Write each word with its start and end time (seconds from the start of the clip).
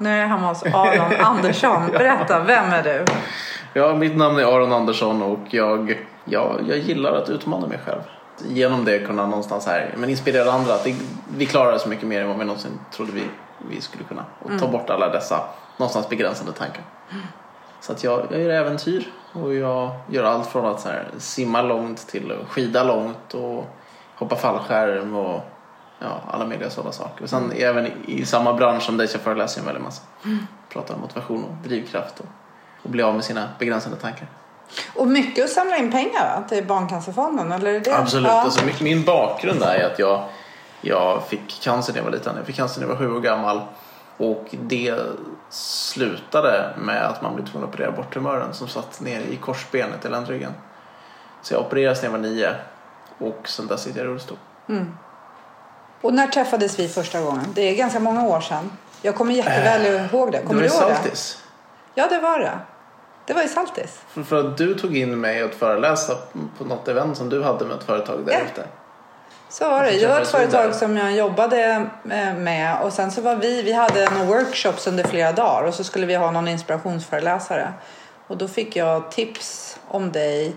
Nu 0.00 0.10
är 0.10 0.20
jag 0.20 0.28
hemma 0.28 0.48
hos 0.48 0.62
Aron 0.62 1.20
Andersson. 1.20 1.86
Berätta, 1.92 2.40
vem 2.40 2.72
är 2.72 2.82
du? 2.82 3.04
Ja, 3.72 3.94
mitt 3.94 4.16
namn 4.16 4.38
är 4.38 4.42
Aron 4.42 4.72
Andersson 4.72 5.22
och 5.22 5.38
jag, 5.50 6.06
ja, 6.24 6.56
jag 6.68 6.78
gillar 6.78 7.12
att 7.12 7.28
utmana 7.28 7.66
mig 7.66 7.78
själv. 7.86 8.00
Genom 8.48 8.84
det 8.84 8.98
kunna 8.98 9.26
någonstans 9.26 9.66
här, 9.66 9.94
men 9.96 10.10
inspirera 10.10 10.52
andra. 10.52 10.74
Att 10.74 10.84
det, 10.84 10.94
vi 11.36 11.46
klarar 11.46 11.78
så 11.78 11.88
mycket 11.88 12.08
mer 12.08 12.20
än 12.20 12.28
vad 12.28 12.38
vi 12.38 12.44
någonsin 12.44 12.78
trodde 12.90 13.12
vi, 13.12 13.22
vi 13.70 13.80
skulle 13.80 14.04
kunna. 14.04 14.24
Och 14.42 14.60
ta 14.60 14.68
bort 14.68 14.90
alla 14.90 15.08
dessa 15.08 15.40
någonstans 15.76 16.08
begränsande 16.08 16.52
tankar. 16.52 16.84
Så 17.80 17.92
att 17.92 18.04
jag, 18.04 18.26
jag 18.30 18.40
gör 18.40 18.50
äventyr 18.50 19.08
och 19.32 19.54
jag 19.54 19.90
gör 20.10 20.24
allt 20.24 20.46
från 20.46 20.66
att 20.66 20.80
så 20.80 20.88
här, 20.88 21.08
simma 21.18 21.62
långt 21.62 22.08
till 22.08 22.32
skida 22.48 22.84
långt 22.84 23.34
och 23.34 23.64
hoppa 24.16 24.36
fallskärm 24.36 25.16
och 25.16 25.40
ja, 26.00 26.20
alla 26.30 26.46
möjliga 26.46 26.70
sådana 26.70 26.92
saker. 26.92 27.22
Och 27.22 27.30
sen 27.30 27.52
även 27.56 27.86
i, 27.86 27.92
i 28.06 28.26
samma 28.26 28.54
bransch 28.54 28.82
som 28.82 28.96
dig 28.96 29.08
så 29.08 29.18
föreläser 29.18 29.58
jag 29.58 29.62
en 29.62 29.66
väldigt 29.66 29.84
massa. 29.84 30.02
Pratar 30.68 30.94
om 30.94 31.00
motivation 31.00 31.44
och 31.44 31.68
drivkraft 31.68 32.20
och, 32.20 32.26
och 32.82 32.90
bli 32.90 33.02
av 33.02 33.14
med 33.14 33.24
sina 33.24 33.48
begränsande 33.58 33.98
tankar. 33.98 34.28
Och 34.94 35.08
mycket 35.08 35.44
att 35.44 35.50
samla 35.50 35.76
in 35.76 35.90
pengar 35.90 36.36
va? 36.36 36.48
till 36.48 36.66
Barncancerfonden, 36.66 37.52
eller 37.52 37.74
är 37.74 37.80
det 37.80 37.98
Absolut. 37.98 38.26
Ja. 38.26 38.40
Alltså, 38.40 38.64
min, 38.64 38.74
min 38.80 39.04
bakgrund 39.04 39.62
är 39.62 39.90
att 39.92 39.98
jag, 39.98 40.24
jag 40.80 41.22
fick 41.26 41.60
cancer 41.62 41.92
när 41.92 41.98
jag 41.98 42.04
var 42.04 42.12
liten. 42.12 42.36
Jag 42.36 42.46
fick 42.46 42.56
cancer 42.56 42.80
när 42.80 42.88
jag 42.88 42.94
var 42.94 43.06
sju 43.06 43.16
år 43.16 43.20
gammal. 43.20 43.60
Och 44.16 44.46
det 44.50 44.94
slutade 45.50 46.74
med 46.78 47.02
att 47.02 47.22
man 47.22 47.34
blev 47.34 47.46
tvungen 47.46 47.68
att 47.68 47.74
operera 47.74 47.92
bort 47.92 48.14
tumören 48.14 48.54
som 48.54 48.68
satt 48.68 49.00
ner 49.00 49.20
i 49.20 49.36
korsbenet 49.36 50.04
i 50.04 50.08
ländryggen. 50.08 50.52
Så 51.42 51.54
jag 51.54 51.60
opererades 51.60 52.02
när 52.02 52.08
jag 52.08 52.12
var 52.12 52.18
nio 52.18 52.54
och 53.18 53.48
sen 53.48 53.66
dess 53.66 53.82
sitter 53.82 53.98
jag 53.98 54.06
i 54.06 54.10
rullstol. 54.10 54.36
Och 56.00 56.14
när 56.14 56.26
träffades 56.26 56.78
vi 56.78 56.88
första 56.88 57.20
gången? 57.20 57.46
Det 57.54 57.62
är 57.62 57.74
ganska 57.74 58.00
många 58.00 58.26
år 58.28 58.40
sedan. 58.40 58.70
Jag 59.02 59.14
kommer 59.14 59.34
jätteväl 59.34 59.86
ihåg 59.86 60.32
det. 60.32 60.42
Kommer 60.42 60.62
det 60.62 60.68
du 60.68 60.74
var 60.74 60.82
ihåg 60.82 60.90
i 60.90 60.92
det? 60.92 60.96
Saltis. 60.96 61.42
Ja, 61.94 62.06
det 62.10 62.18
var 62.18 62.38
det. 62.38 62.58
Det 63.26 63.34
var 63.34 63.42
i 63.42 63.48
Saltis. 63.48 64.00
För, 64.28 64.40
att 64.40 64.58
du 64.58 64.74
tog 64.74 64.96
in 64.96 65.20
mig 65.20 65.42
att 65.42 65.54
föreläsa 65.54 66.16
på 66.58 66.64
något 66.64 66.88
event 66.88 67.16
som 67.16 67.28
du 67.28 67.42
hade 67.42 67.64
med 67.64 67.76
ett 67.76 67.84
företag 67.84 68.26
där 68.26 68.32
Ja. 68.32 68.38
ute. 68.52 68.68
Så 69.48 69.68
var 69.70 69.84
det. 69.84 69.90
Det 70.00 70.06
var 70.06 70.20
ett 70.20 70.28
företag 70.28 70.74
som 70.74 70.96
jag 70.96 71.12
jobbade 71.12 71.86
eh, 72.10 72.34
med 72.34 72.80
och 72.82 72.92
sen 72.92 73.12
så 73.12 73.20
var 73.20 73.34
vi, 73.36 73.62
vi 73.62 73.72
hade 73.72 74.10
några 74.10 74.24
workshops 74.24 74.86
under 74.86 75.04
flera 75.04 75.32
dagar 75.32 75.68
och 75.68 75.74
så 75.74 75.84
skulle 75.84 76.06
vi 76.06 76.14
ha 76.14 76.30
någon 76.30 76.48
inspirationsföreläsare. 76.48 77.72
Och 78.26 78.36
då 78.36 78.48
fick 78.48 78.76
jag 78.76 79.10
tips 79.10 79.78
om 79.88 80.12
dig 80.12 80.56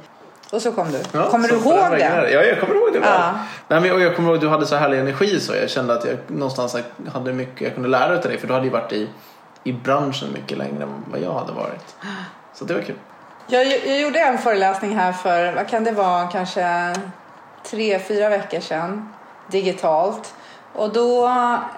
och 0.54 0.62
så 0.62 0.72
kom 0.72 0.92
du. 0.92 1.00
Ja, 1.12 1.30
kommer 1.30 1.48
du 1.48 1.56
ihåg 1.56 1.92
det? 1.92 2.32
Ja, 2.32 2.44
jag 2.44 2.60
kommer 2.60 2.76
ihåg 2.76 2.94
det. 2.94 3.00
Ja. 3.00 3.34
Nej, 3.68 3.82
men, 3.82 3.92
och 3.92 4.02
jag 4.02 4.16
kommer 4.16 4.30
ihåg 4.30 4.36
att 4.36 4.42
du 4.42 4.50
hade 4.50 4.66
så 4.66 4.76
härlig 4.76 5.00
energi 5.00 5.40
så 5.40 5.56
jag 5.56 5.70
kände 5.70 5.94
att 5.94 6.06
jag 6.06 6.18
någonstans 6.28 6.78
hade 7.14 7.34
mycket 7.34 7.62
jag 7.62 7.74
kunde 7.74 7.90
lära 7.90 8.16
av 8.16 8.22
dig 8.22 8.38
för 8.38 8.48
du 8.48 8.54
hade 8.54 8.66
ju 8.66 8.72
varit 8.72 8.92
i, 8.92 9.10
i 9.64 9.74
branschen 9.74 10.34
mycket 10.34 10.58
längre 10.58 10.84
än 10.84 11.06
vad 11.12 11.22
jag 11.22 11.34
hade 11.34 11.52
varit. 11.52 11.96
Så 12.54 12.66
det 12.66 12.74
var 12.74 12.82
kul. 12.82 12.96
Jag, 13.48 13.68
jag 13.68 14.02
gjorde 14.02 14.20
en 14.20 14.38
föreläsning 14.38 14.96
här 14.96 15.12
för, 15.12 15.54
vad 15.54 15.68
kan 15.68 15.84
det 15.84 15.92
vara, 15.92 16.28
kanske 16.28 16.96
tre, 17.64 18.00
fyra 18.00 18.30
veckor 18.30 18.60
sedan. 18.60 19.10
Digitalt. 19.52 20.34
Och 20.76 20.94
då 20.94 21.26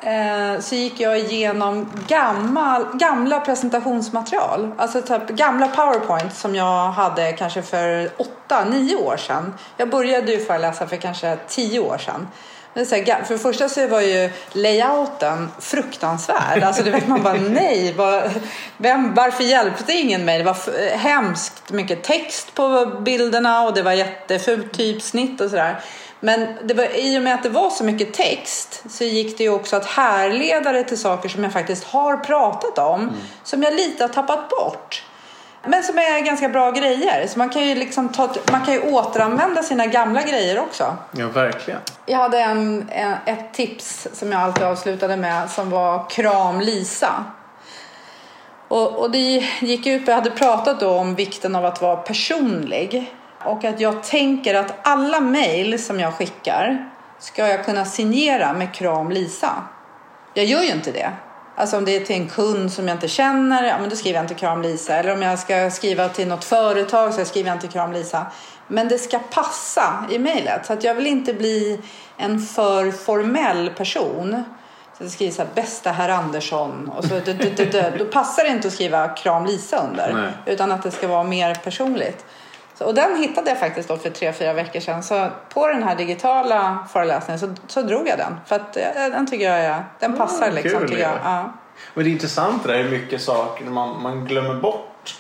eh, 0.01 0.59
så 0.59 0.75
gick 0.75 0.99
jag 0.99 1.19
igenom 1.19 1.91
gammal, 2.07 2.85
gamla 2.93 3.39
presentationsmaterial. 3.39 4.71
Alltså 4.77 5.01
typ 5.01 5.27
gamla 5.27 5.67
powerpoint 5.67 6.35
som 6.35 6.55
jag 6.55 6.91
hade 6.91 7.33
kanske 7.33 7.61
för 7.61 8.09
åtta, 8.17 8.65
nio 8.65 8.95
år 8.95 9.17
sedan. 9.17 9.53
Jag 9.77 9.89
började 9.89 10.31
ju 10.31 10.45
föreläsa 10.45 10.87
för 10.87 10.97
kanske 10.97 11.37
tio 11.47 11.79
år 11.79 11.97
sedan. 11.97 12.27
Men 12.75 12.83
det 12.83 12.89
så 12.89 12.95
här, 12.95 13.23
för 13.23 13.33
det 13.33 13.39
första 13.39 13.69
så 13.69 13.87
var 13.87 14.01
ju 14.01 14.29
layouten 14.51 15.51
fruktansvärd. 15.59 16.63
Alltså 16.63 16.83
det 16.83 16.91
vet 16.91 17.07
man 17.07 17.23
bara 17.23 17.33
nej, 17.49 17.93
var, 17.93 18.29
vem, 18.77 19.13
varför 19.13 19.43
hjälpte 19.43 19.93
ingen 19.93 20.25
mig? 20.25 20.37
Det 20.37 20.43
var 20.43 20.97
hemskt 20.97 21.71
mycket 21.71 22.03
text 22.03 22.55
på 22.55 22.85
bilderna 22.85 23.63
och 23.63 23.73
det 23.73 23.81
var 23.81 23.91
jättefult 23.91 24.73
typsnitt 24.73 25.41
och 25.41 25.49
sådär. 25.49 25.79
Men 26.19 26.47
det 26.63 26.73
var, 26.73 26.83
i 26.83 27.17
och 27.17 27.23
med 27.23 27.33
att 27.33 27.43
det 27.43 27.49
var 27.49 27.69
så 27.69 27.83
mycket 27.83 28.13
text 28.13 28.83
så 28.89 29.03
gick 29.03 29.37
det 29.37 29.43
ju 29.43 29.49
också 29.49 29.75
att 29.75 29.85
härleda 29.85 30.71
det 30.71 30.83
till 30.83 30.97
saker 30.97 31.29
som 31.29 31.43
jag 31.43 31.53
faktiskt 31.53 31.83
har 31.83 32.17
pratat 32.17 32.77
om. 32.77 33.11
Som 33.43 33.63
jag 33.63 33.73
lite 33.73 34.03
har 34.03 34.09
tappat 34.09 34.49
bort. 34.49 35.03
Men 35.67 35.83
som 35.83 35.97
är 35.97 36.19
ganska 36.19 36.49
bra 36.49 36.71
grejer. 36.71 37.27
Så 37.27 37.39
man 37.39 37.49
kan 37.49 37.67
ju, 37.67 37.75
liksom 37.75 38.09
ta, 38.09 38.29
man 38.51 38.65
kan 38.65 38.73
ju 38.73 38.81
återanvända 38.81 39.63
sina 39.63 39.85
gamla 39.85 40.21
grejer 40.21 40.59
också. 40.59 40.97
Ja, 41.11 41.27
verkligen. 41.27 41.79
Jag 42.05 42.17
hade 42.17 42.39
en, 42.39 42.89
en, 42.89 43.13
ett 43.25 43.53
tips 43.53 44.07
som 44.13 44.31
jag 44.31 44.41
alltid 44.41 44.63
avslutade 44.63 45.17
med 45.17 45.49
som 45.49 45.69
var 45.69 46.09
Kram 46.09 46.61
Lisa. 46.61 47.23
Och, 48.67 48.95
och 48.95 49.11
det 49.11 49.43
gick 49.59 49.85
ut 49.85 50.05
på, 50.05 50.11
jag 50.11 50.15
hade 50.15 50.31
pratat 50.31 50.83
om 50.83 51.15
vikten 51.15 51.55
av 51.55 51.65
att 51.65 51.81
vara 51.81 51.95
personlig. 51.95 53.13
Och 53.45 53.63
att 53.65 53.79
jag 53.79 54.03
tänker 54.03 54.55
att 54.55 54.73
alla 54.87 55.19
mejl 55.19 55.83
som 55.83 55.99
jag 55.99 56.13
skickar 56.13 56.89
ska 57.19 57.47
jag 57.47 57.65
kunna 57.65 57.85
signera 57.85 58.53
med 58.53 58.73
Kram 58.73 59.11
Lisa. 59.11 59.49
Jag 60.33 60.45
gör 60.45 60.61
ju 60.61 60.71
inte 60.71 60.91
det. 60.91 61.11
Alltså 61.57 61.77
om 61.77 61.85
det 61.85 61.95
är 61.95 61.99
till 62.05 62.15
en 62.15 62.29
kund 62.29 62.71
som 62.73 62.87
jag 62.87 62.95
inte 62.95 63.07
känner, 63.07 63.63
ja 63.63 63.75
men 63.79 63.89
då 63.89 63.95
skriver 63.95 64.17
jag 64.17 64.23
inte 64.23 64.33
Kram 64.33 64.61
Lisa. 64.61 64.95
Eller 64.95 65.13
om 65.13 65.21
jag 65.21 65.39
ska 65.39 65.69
skriva 65.71 66.09
till 66.09 66.27
något 66.27 66.43
företag 66.43 67.13
så 67.13 67.25
skriver 67.25 67.49
jag 67.49 67.55
inte 67.55 67.67
Kram 67.67 67.93
Lisa. 67.93 68.25
Men 68.67 68.87
det 68.87 68.97
ska 68.97 69.19
passa 69.19 70.05
i 70.11 70.19
mejlet. 70.19 70.65
Så 70.65 70.73
att 70.73 70.83
jag 70.83 70.95
vill 70.95 71.07
inte 71.07 71.33
bli 71.33 71.81
en 72.17 72.39
för 72.39 72.91
formell 72.91 73.69
person. 73.77 74.43
Så 74.97 75.03
det 75.03 75.09
skrivs 75.09 75.35
så 75.35 75.41
här, 75.41 75.49
bästa 75.55 75.91
herr 75.91 76.09
Andersson. 76.09 76.91
Och 76.97 77.03
så, 77.03 77.13
d- 77.19 77.33
d- 77.57 77.65
d- 77.71 77.91
då 77.99 78.05
passar 78.05 78.43
det 78.43 78.49
inte 78.49 78.67
att 78.67 78.73
skriva 78.73 79.07
Kram 79.07 79.45
Lisa 79.45 79.77
under. 79.89 80.13
Nej. 80.13 80.53
Utan 80.53 80.71
att 80.71 80.83
det 80.83 80.91
ska 80.91 81.07
vara 81.07 81.23
mer 81.23 81.55
personligt. 81.55 82.25
Så, 82.77 82.85
och 82.85 82.93
den 82.93 83.17
hittade 83.17 83.49
jag 83.49 83.59
faktiskt 83.59 83.89
då 83.89 83.97
för 83.97 84.09
tre, 84.09 84.33
fyra 84.33 84.53
veckor 84.53 84.79
sedan. 84.79 85.03
Så 85.03 85.27
på 85.49 85.67
den 85.67 85.83
här 85.83 85.95
digitala 85.95 86.87
föreläsningen 86.93 87.39
så, 87.39 87.55
så 87.67 87.81
drog 87.81 88.07
jag 88.07 88.17
den. 88.17 88.35
För 88.45 88.55
att 88.55 88.77
eh, 88.77 88.83
den 88.93 89.27
tycker 89.27 89.45
jag 89.45 89.59
är, 89.59 89.83
den 89.99 90.17
passar 90.17 90.51
liksom. 90.51 90.79
kul, 90.79 90.89
tycker 90.89 91.01
jag. 91.01 91.17
ja. 91.23 91.53
Men 91.93 92.03
det 92.03 92.09
är 92.09 92.11
intressant 92.11 92.63
det 92.63 92.73
där 92.73 92.83
hur 92.83 92.89
mycket 92.89 93.21
saker 93.21 93.65
man, 93.65 94.03
man 94.03 94.25
glömmer 94.25 94.55
bort. 94.55 95.15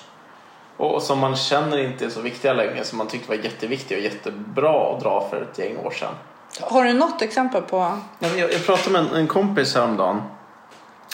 Och, 0.77 0.93
och 0.93 1.01
som 1.01 1.19
man 1.19 1.35
känner 1.35 1.77
inte 1.77 2.05
är 2.05 2.09
så 2.09 2.21
viktiga 2.21 2.53
längre 2.53 2.83
som 2.83 2.97
man 2.97 3.07
tyckte 3.07 3.29
var 3.29 3.35
jätteviktiga 3.35 3.97
och 3.97 4.03
jättebra 4.03 4.93
att 4.93 4.99
dra 5.01 5.27
för 5.29 5.41
ett 5.41 5.59
gäng 5.59 5.77
år 5.77 5.91
sedan. 5.91 6.13
Har 6.61 6.83
du 6.83 6.93
något 6.93 7.21
exempel 7.21 7.61
på? 7.61 7.97
Jag, 8.19 8.39
jag 8.39 8.65
pratade 8.65 8.91
med 8.91 9.01
en, 9.01 9.15
en 9.15 9.27
kompis 9.27 9.75
häromdagen 9.75 10.21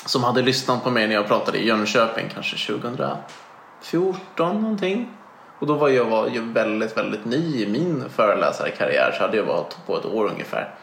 som 0.06 0.24
hade 0.24 0.42
lyssnat 0.42 0.84
på 0.84 0.90
mig 0.90 1.08
när 1.08 1.16
jag 1.16 1.28
pratade 1.28 1.58
i 1.58 1.68
Jönköping 1.68 2.26
kanske 2.34 2.74
2014 2.74 4.62
någonting. 4.62 5.10
Och 5.62 5.68
då 5.68 5.74
var 5.74 5.90
jag 5.90 6.06
var 6.06 6.28
ju 6.28 6.52
väldigt, 6.52 6.98
väldigt 6.98 7.26
ny 7.26 7.64
i 7.64 7.68
min 7.68 8.10
föreläsarkarriär 8.10 9.16
så 9.18 9.24
hade 9.24 9.38
jag 9.38 9.44
varit 9.44 9.78
på 9.86 9.98
ett 9.98 10.06
år 10.06 10.26
ungefär. 10.26 10.76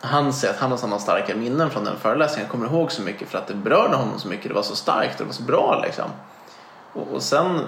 Han 0.00 0.32
säger 0.32 0.54
att 0.54 0.60
han 0.60 0.70
har 0.70 0.78
sådana 0.78 0.98
starka 0.98 1.36
minnen 1.36 1.70
från 1.70 1.84
den 1.84 1.96
föreläsningen. 1.96 2.44
Jag 2.44 2.50
kommer 2.50 2.66
ihåg 2.66 2.92
så 2.92 3.02
mycket 3.02 3.28
för 3.28 3.38
att 3.38 3.46
det 3.46 3.54
berörde 3.54 3.96
honom 3.96 4.18
så 4.18 4.28
mycket. 4.28 4.48
Det 4.48 4.54
var 4.54 4.62
så 4.62 4.76
starkt 4.76 5.12
och 5.12 5.18
det 5.18 5.24
var 5.24 5.32
så 5.32 5.42
bra 5.42 5.80
liksom. 5.84 6.04
Och, 6.92 7.06
och 7.14 7.22
sen 7.22 7.60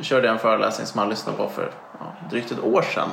körde 0.00 0.26
jag 0.26 0.34
en 0.34 0.38
föreläsning 0.38 0.86
som 0.86 0.98
han 0.98 1.08
lyssnade 1.08 1.38
på 1.38 1.48
för 1.48 1.70
ja, 2.00 2.06
drygt 2.30 2.52
ett 2.52 2.64
år 2.64 2.82
sedan. 2.82 3.08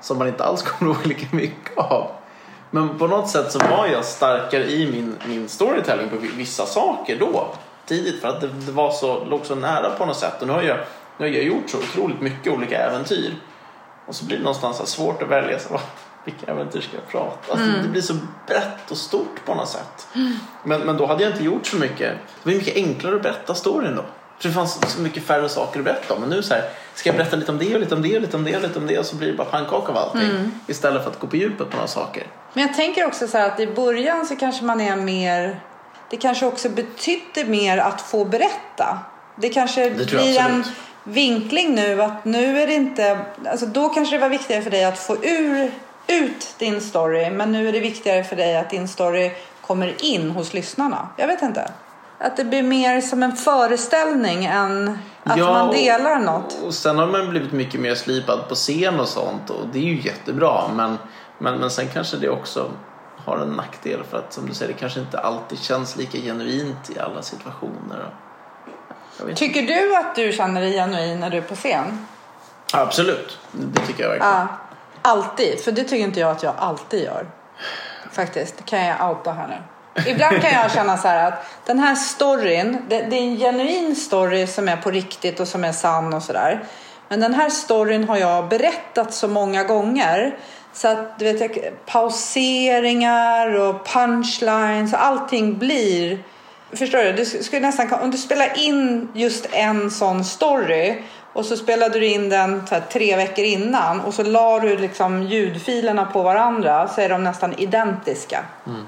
Som 0.00 0.18
man 0.18 0.28
inte 0.28 0.44
alls 0.44 0.62
kommer 0.78 0.92
ihåg 0.92 1.06
lika 1.06 1.36
mycket 1.36 1.78
av. 1.78 2.10
Men 2.70 2.98
på 2.98 3.06
något 3.06 3.28
sätt 3.28 3.52
så 3.52 3.58
var 3.58 3.86
jag 3.86 4.04
starkare 4.04 4.70
i 4.70 4.92
min, 4.92 5.16
min 5.26 5.48
storytelling 5.48 6.08
på 6.08 6.16
vissa 6.16 6.66
saker 6.66 7.18
då. 7.18 7.46
Tidigt 7.86 8.20
för 8.20 8.28
att 8.28 8.40
det, 8.40 8.48
det 8.48 8.72
var 8.72 8.90
så, 8.90 9.24
låg 9.24 9.46
så 9.46 9.54
nära 9.54 9.90
på 9.90 10.06
något 10.06 10.16
sätt. 10.16 10.40
Och 10.40 10.46
nu 10.46 10.52
har 10.52 10.62
jag, 10.62 10.78
nu 11.20 11.26
har 11.26 11.34
jag 11.34 11.44
gjort 11.44 11.70
så 11.70 11.78
otroligt 11.78 12.20
mycket 12.20 12.52
olika 12.52 12.78
äventyr. 12.78 13.34
Och 14.06 14.14
så 14.14 14.24
blir 14.24 14.36
det 14.36 14.42
någonstans 14.42 14.88
svårt 14.90 15.22
att 15.22 15.28
välja. 15.28 15.58
Så, 15.58 15.68
vad- 15.72 15.80
vilka 16.24 16.52
äventyr 16.52 16.80
ska 16.80 16.96
jag 16.96 17.08
prata? 17.08 17.52
Alltså, 17.52 17.66
Det 17.82 17.88
blir 17.88 18.02
så 18.02 18.14
brett 18.46 18.90
och 18.90 18.96
stort 18.96 19.44
på 19.44 19.54
något 19.54 19.68
sätt. 19.68 20.08
Men, 20.64 20.80
men 20.80 20.96
då 20.96 21.06
hade 21.06 21.22
jag 21.22 21.32
inte 21.32 21.44
gjort 21.44 21.66
så 21.66 21.76
mycket. 21.76 22.12
Det 22.42 22.50
var 22.50 22.52
mycket 22.52 22.76
enklare 22.76 23.16
att 23.16 23.22
berätta 23.22 23.54
storyn 23.54 23.96
då. 23.96 24.04
För 24.38 24.48
det 24.48 24.54
fanns 24.54 24.92
så 24.94 25.00
mycket 25.00 25.22
färre 25.22 25.48
saker 25.48 25.78
att 25.78 25.84
berätta 25.84 26.14
om. 26.14 26.20
Men 26.20 26.30
nu 26.30 26.42
så 26.42 26.54
här, 26.54 26.62
ska 26.94 27.08
jag 27.08 27.16
berätta 27.16 27.36
lite 27.36 27.52
om 27.52 27.58
det 27.58 27.74
och 27.74 27.80
lite 27.80 27.94
om 27.94 28.02
det 28.02 28.16
och 28.16 28.20
lite 28.22 28.36
om 28.36 28.44
det 28.44 28.56
och 28.56 28.62
lite 28.62 28.78
om 28.78 28.86
det 28.86 28.98
och 28.98 29.06
så 29.06 29.16
blir 29.16 29.28
det 29.30 29.36
bara 29.36 29.48
pannkaka 29.48 29.92
av 29.92 29.98
allting. 29.98 30.50
Istället 30.66 31.02
för 31.04 31.10
att 31.10 31.18
gå 31.20 31.26
på 31.26 31.36
djupet 31.36 31.70
på 31.70 31.76
några 31.76 31.88
saker. 31.88 32.26
Men 32.52 32.66
jag 32.66 32.74
tänker 32.76 33.06
också 33.06 33.28
så 33.28 33.38
här 33.38 33.48
att 33.50 33.60
i 33.60 33.66
början 33.66 34.26
så 34.26 34.36
kanske 34.36 34.64
man 34.64 34.80
är 34.80 34.96
mer... 34.96 35.60
Det 36.10 36.16
kanske 36.16 36.46
också 36.46 36.68
betydde 36.68 37.44
mer 37.44 37.78
att 37.78 38.00
få 38.00 38.24
berätta. 38.24 38.98
Det 39.36 39.48
kanske 39.48 39.90
Det 39.90 40.06
blir 40.10 40.38
en. 40.40 40.64
Vinkling 41.04 41.74
nu 41.74 42.02
att 42.02 42.24
nu 42.24 42.60
är 42.60 42.66
det 42.66 42.74
inte... 42.74 43.18
Alltså 43.46 43.66
då 43.66 43.88
kanske 43.88 44.16
det 44.16 44.20
var 44.20 44.28
viktigare 44.28 44.62
för 44.62 44.70
dig 44.70 44.84
att 44.84 44.98
få 44.98 45.16
ur, 45.24 45.72
ut 46.06 46.54
din 46.58 46.80
story. 46.80 47.30
Men 47.30 47.52
nu 47.52 47.68
är 47.68 47.72
det 47.72 47.80
viktigare 47.80 48.24
för 48.24 48.36
dig 48.36 48.56
att 48.56 48.70
din 48.70 48.88
story 48.88 49.30
kommer 49.60 50.04
in 50.04 50.30
hos 50.30 50.54
lyssnarna. 50.54 51.08
Jag 51.16 51.26
vet 51.26 51.42
inte. 51.42 51.70
Att 52.18 52.36
det 52.36 52.44
blir 52.44 52.62
mer 52.62 53.00
som 53.00 53.22
en 53.22 53.36
föreställning 53.36 54.44
än 54.44 54.98
att 55.24 55.38
Ja, 55.38 55.52
man 55.52 55.68
och- 55.68 55.74
delar 55.74 56.18
något. 56.18 56.58
Och 56.64 56.74
sen 56.74 56.98
har 56.98 57.06
man 57.06 57.30
blivit 57.30 57.52
mycket 57.52 57.80
mer 57.80 57.94
slipad 57.94 58.48
på 58.48 58.54
scen 58.54 59.00
och 59.00 59.08
sånt 59.08 59.50
och 59.50 59.66
det 59.72 59.78
är 59.78 59.82
ju 59.82 60.00
jättebra 60.00 60.62
men, 60.76 60.98
men, 61.38 61.58
men 61.58 61.70
sen 61.70 61.88
kanske 61.88 62.16
det 62.16 62.28
också 62.28 62.60
har 62.60 63.36
har 63.36 63.38
en 63.38 63.48
nackdel 63.52 64.00
för 64.10 64.18
att 64.18 64.32
som 64.32 64.46
du 64.46 64.54
säger 64.54 64.72
det 64.72 64.78
kanske 64.78 65.00
inte 65.00 65.18
alltid 65.18 65.58
känns 65.58 65.96
lika 65.96 66.18
genuint 66.18 66.90
i 66.96 66.98
alla 66.98 67.22
situationer. 67.22 68.14
Tycker 69.34 69.62
du 69.62 69.96
att 69.96 70.14
du 70.14 70.32
känner 70.32 70.60
dig 70.60 70.72
genuin 70.72 71.20
när 71.20 71.30
du 71.30 71.36
är 71.36 71.42
på 71.42 71.54
scen? 71.54 72.06
Absolut, 72.72 73.38
det 73.52 73.80
tycker 73.86 74.02
jag 74.02 74.10
verkligen. 74.10 74.32
Ja, 74.32 74.46
alltid. 75.02 75.60
För 75.60 75.72
det 75.72 75.84
tycker 75.84 76.04
inte 76.04 76.20
jag 76.20 76.30
att 76.30 76.42
jag 76.42 76.54
alltid 76.58 77.04
gör. 77.04 77.26
Faktiskt, 78.12 78.56
det 78.56 78.62
kan 78.62 78.86
jag 78.86 79.10
outa 79.10 79.32
här 79.32 79.48
nu. 79.48 79.56
Ibland 80.06 80.42
kan 80.42 80.52
jag 80.52 80.72
känna 80.72 80.98
så 80.98 81.08
här 81.08 81.28
att 81.28 81.46
den 81.66 81.78
här 81.78 81.94
storyn, 81.94 82.84
det, 82.88 83.02
det 83.02 83.16
är 83.16 83.22
en 83.22 83.36
genuin 83.36 83.96
story 83.96 84.46
som 84.46 84.68
är 84.68 84.76
på 84.76 84.90
riktigt 84.90 85.40
och 85.40 85.48
som 85.48 85.64
är 85.64 85.72
sann 85.72 86.14
och 86.14 86.22
sådär. 86.22 86.64
Men 87.08 87.20
den 87.20 87.34
här 87.34 87.50
storyn 87.50 88.08
har 88.08 88.16
jag 88.16 88.48
berättat 88.48 89.14
så 89.14 89.28
många 89.28 89.64
gånger 89.64 90.38
så 90.72 90.88
att 90.88 91.18
du 91.18 91.32
vet, 91.32 91.40
jag, 91.40 91.72
pauseringar 91.86 93.54
och 93.54 93.86
punchlines 93.86 94.92
och 94.92 95.04
allting 95.04 95.58
blir 95.58 96.18
Förstår 96.72 96.98
du? 96.98 97.12
du 97.12 97.24
skulle 97.24 97.60
nästan, 97.60 97.92
om 97.92 98.10
du 98.10 98.18
spelar 98.18 98.58
in 98.58 99.08
just 99.14 99.46
en 99.52 99.90
sån 99.90 100.24
story 100.24 101.02
och 101.32 101.46
så 101.46 101.56
spelade 101.56 101.98
du 101.98 102.06
in 102.06 102.28
den 102.28 102.62
här, 102.70 102.82
tre 102.92 103.16
veckor 103.16 103.44
innan 103.44 104.00
och 104.00 104.14
så 104.14 104.22
la 104.22 104.58
du 104.60 104.76
liksom 104.76 105.22
ljudfilerna 105.22 106.04
på 106.04 106.22
varandra 106.22 106.88
så 106.88 107.00
är 107.00 107.08
de 107.08 107.24
nästan 107.24 107.58
identiska. 107.58 108.44
Mm. 108.66 108.86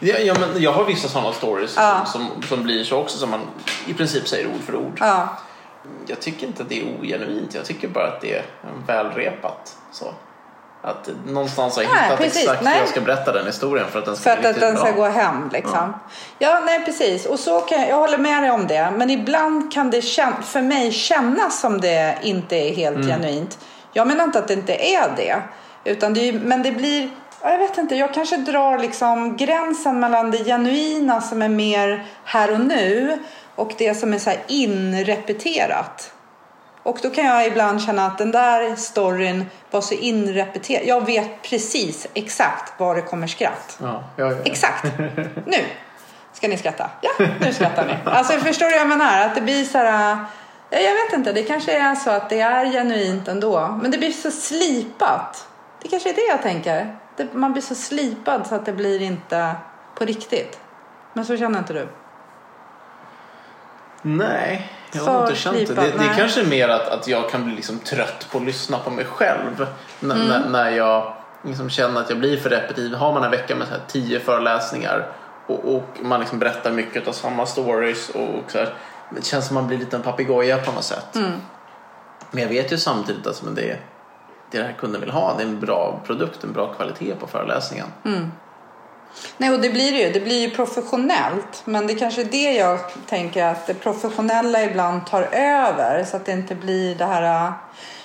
Ja, 0.00 0.18
ja, 0.18 0.34
men 0.40 0.62
jag 0.62 0.72
har 0.72 0.84
vissa 0.84 1.08
sådana 1.08 1.32
stories 1.32 1.74
Ja. 1.76 2.04
som, 2.06 2.26
som, 2.26 2.42
som 2.42 2.62
blir 2.62 2.84
så 2.84 2.98
också 2.98 3.18
som 3.18 3.30
man 3.30 3.40
i 3.86 3.94
princip 3.94 4.28
säger 4.28 4.46
ord 4.46 4.62
för 4.66 4.76
ord. 4.76 4.98
Ja. 5.00 5.28
Jag 6.06 6.20
tycker 6.20 6.46
inte 6.46 6.62
att 6.62 6.68
det 6.68 6.80
är 6.80 6.84
ogenuint. 6.98 7.54
Jag 7.54 7.64
tycker 7.64 7.88
bara 7.88 8.06
att 8.06 8.20
det 8.20 8.34
är 8.34 8.44
välrepat. 8.86 9.76
Så. 9.92 10.14
Att 10.86 11.08
någonstans 11.26 11.76
har 11.76 11.82
jag 11.82 11.92
Nej, 11.92 12.02
hittat 12.04 12.18
precis. 12.18 12.42
exakt 12.42 12.60
hur 12.60 12.64
Nej. 12.64 12.78
jag 12.78 12.88
ska 12.88 13.00
berätta 13.00 13.32
den 13.32 13.46
historien 13.46 13.86
för 13.90 13.98
att 13.98 14.04
den 14.04 14.16
ska 14.16 14.22
För 14.30 14.38
att, 14.40 14.46
att 14.46 14.60
den 14.60 14.76
ska 14.76 14.84
bra. 14.92 14.92
gå 14.92 15.04
hem 15.04 15.50
liksom. 15.52 15.94
Ja. 16.38 16.60
nej 16.66 16.84
precis. 16.84 17.26
Och 17.26 17.38
så 17.38 17.60
kan 17.60 17.80
jag, 17.80 17.88
jag 17.90 17.96
håller 17.96 18.18
med 18.18 18.42
dig 18.42 18.50
om 18.50 18.66
det. 18.66 18.92
Men 18.96 19.10
ibland 19.10 19.72
kan 19.72 19.90
det 19.90 20.02
kän, 20.02 20.32
för 20.42 20.62
mig 20.62 20.92
kännas 20.92 21.60
som 21.60 21.80
det 21.80 22.18
inte 22.22 22.56
är 22.56 22.74
helt 22.74 22.96
Mm. 22.96 23.08
genuint. 23.08 23.58
Jag 23.92 24.06
menar 24.06 24.24
inte 24.24 24.38
att 24.38 24.48
det 24.48 24.54
inte 24.54 24.74
är 24.74 25.12
det. 25.16 25.36
Utan 25.84 26.14
det 26.14 26.28
är, 26.28 26.32
men 26.32 26.62
det 26.62 26.72
blir, 26.72 27.10
ja, 27.42 27.50
jag 27.50 27.58
vet 27.58 27.78
inte, 27.78 27.94
jag 27.96 28.14
kanske 28.14 28.36
drar 28.36 28.78
liksom 28.78 29.36
gränsen 29.36 30.00
mellan 30.00 30.30
det 30.30 30.44
genuina 30.44 31.20
som 31.20 31.42
är 31.42 31.48
mer 31.48 32.06
här 32.24 32.52
och 32.52 32.60
nu 32.60 33.18
och 33.54 33.72
det 33.78 33.94
som 33.94 34.14
är 34.14 34.18
så 34.18 34.30
inrepeterat. 34.46 36.10
Och 36.84 36.98
då 37.02 37.10
kan 37.10 37.24
jag 37.24 37.46
ibland 37.46 37.82
känna 37.82 38.06
att 38.06 38.18
den 38.18 38.30
där 38.30 38.76
storyn 38.76 39.46
var 39.70 39.80
så 39.80 39.94
inrepeterad. 39.94 40.82
Jag 40.86 41.06
vet 41.06 41.42
precis 41.42 42.06
exakt 42.14 42.80
var 42.80 42.94
det 42.94 43.02
kommer 43.02 43.26
skratt. 43.26 43.78
Ja, 43.82 44.04
ja, 44.16 44.30
ja. 44.32 44.36
Exakt. 44.44 44.84
Nu 45.46 45.56
ska 46.32 46.48
ni 46.48 46.56
skratta. 46.58 46.90
Ja, 47.00 47.10
nu 47.40 47.52
skrattar 47.52 47.86
ni. 47.86 47.94
Alltså 48.04 48.32
förstår 48.32 48.66
du 48.66 48.72
vad 48.72 48.80
jag 48.80 48.88
menar? 48.88 49.20
Att 49.26 49.34
det 49.34 49.40
blir 49.40 49.64
så 49.64 49.78
här... 49.78 50.16
ja, 50.70 50.78
Jag 50.78 50.94
vet 50.94 51.12
inte, 51.12 51.32
det 51.32 51.42
kanske 51.42 51.78
är 51.78 51.94
så 51.94 52.10
att 52.10 52.30
det 52.30 52.40
är 52.40 52.72
genuint 52.72 53.28
ändå. 53.28 53.78
Men 53.82 53.90
det 53.90 53.98
blir 53.98 54.12
så 54.12 54.30
slipat. 54.30 55.48
Det 55.82 55.88
kanske 55.88 56.08
är 56.10 56.14
det 56.14 56.26
jag 56.28 56.42
tänker. 56.42 56.96
Det, 57.16 57.34
man 57.34 57.52
blir 57.52 57.62
så 57.62 57.74
slipad 57.74 58.46
så 58.46 58.54
att 58.54 58.66
det 58.66 58.72
blir 58.72 59.02
inte 59.02 59.54
på 59.94 60.04
riktigt. 60.04 60.58
Men 61.12 61.24
så 61.24 61.36
känner 61.36 61.58
inte 61.58 61.72
du? 61.72 61.88
Nej, 64.02 64.72
jag 64.94 65.04
har 65.04 65.20
inte 65.20 65.34
känt 65.34 65.68
det. 65.68 65.74
Det, 65.74 65.92
det 65.98 66.04
är 66.04 66.14
kanske 66.14 66.44
mer 66.44 66.68
att, 66.68 66.88
att 66.88 67.08
jag 67.08 67.30
kan 67.30 67.44
bli 67.44 67.54
liksom 67.54 67.78
trött 67.78 68.26
på 68.32 68.38
att 68.38 68.44
lyssna 68.44 68.78
på 68.78 68.90
mig 68.90 69.04
själv. 69.04 69.66
Mm. 70.02 70.18
när, 70.18 70.48
när 70.48 70.70
jag 70.70 71.14
liksom 71.42 71.70
känner 71.70 72.00
att 72.00 72.10
jag 72.10 72.18
blir 72.18 72.36
för 72.36 72.50
repetitiv. 72.50 72.94
Har 72.94 73.12
man 73.12 73.24
en 73.24 73.30
vecka 73.30 73.56
med 73.56 73.66
så 73.66 73.72
här 73.72 73.82
tio 73.88 74.20
föreläsningar 74.20 75.06
och, 75.46 75.74
och 75.74 75.88
man 76.02 76.20
liksom 76.20 76.38
berättar 76.38 76.72
mycket 76.72 77.08
av 77.08 77.12
samma 77.12 77.46
stories 77.46 78.08
och, 78.08 78.28
och 78.28 78.50
så 78.50 78.58
här, 78.58 78.74
det 79.10 79.24
känns 79.24 79.46
som 79.46 79.54
man 79.54 79.66
blir 79.66 79.78
lite 79.78 79.96
en 79.96 80.02
papegoja 80.02 80.58
på 80.58 80.72
något 80.72 80.84
sätt. 80.84 81.16
Mm. 81.16 81.32
Men 82.30 82.42
jag 82.42 82.48
vet 82.48 82.72
ju 82.72 82.78
samtidigt 82.78 83.26
att 83.26 83.42
men 83.42 83.54
det, 83.54 83.78
det 84.50 84.58
är 84.58 84.62
det 84.62 84.68
här 84.68 84.76
kunden 84.80 85.00
vill 85.00 85.10
ha. 85.10 85.34
Det 85.36 85.42
är 85.42 85.46
en 85.46 85.60
bra 85.60 86.00
produkt, 86.06 86.44
en 86.44 86.52
bra 86.52 86.74
kvalitet 86.74 87.14
på 87.14 87.26
föreläsningen. 87.26 87.86
Nej, 89.36 89.50
och 89.50 89.60
det 89.60 89.70
blir 89.70 89.92
det 89.92 89.98
ju. 89.98 90.12
Det 90.12 90.20
blir 90.20 90.40
ju 90.40 90.50
professionellt. 90.50 91.62
Men 91.64 91.86
det 91.86 91.94
kanske 91.94 92.20
är 92.20 92.24
det 92.24 92.52
jag 92.52 92.78
tänker 93.08 93.44
att 93.44 93.66
det 93.66 93.74
professionella 93.74 94.62
ibland 94.62 95.06
tar 95.06 95.22
över. 95.32 96.04
Så 96.04 96.16
att 96.16 96.26
det 96.26 96.32
inte 96.32 96.54
blir 96.54 96.94
det 96.94 97.04
här... 97.04 97.46
Äh, 97.46 97.52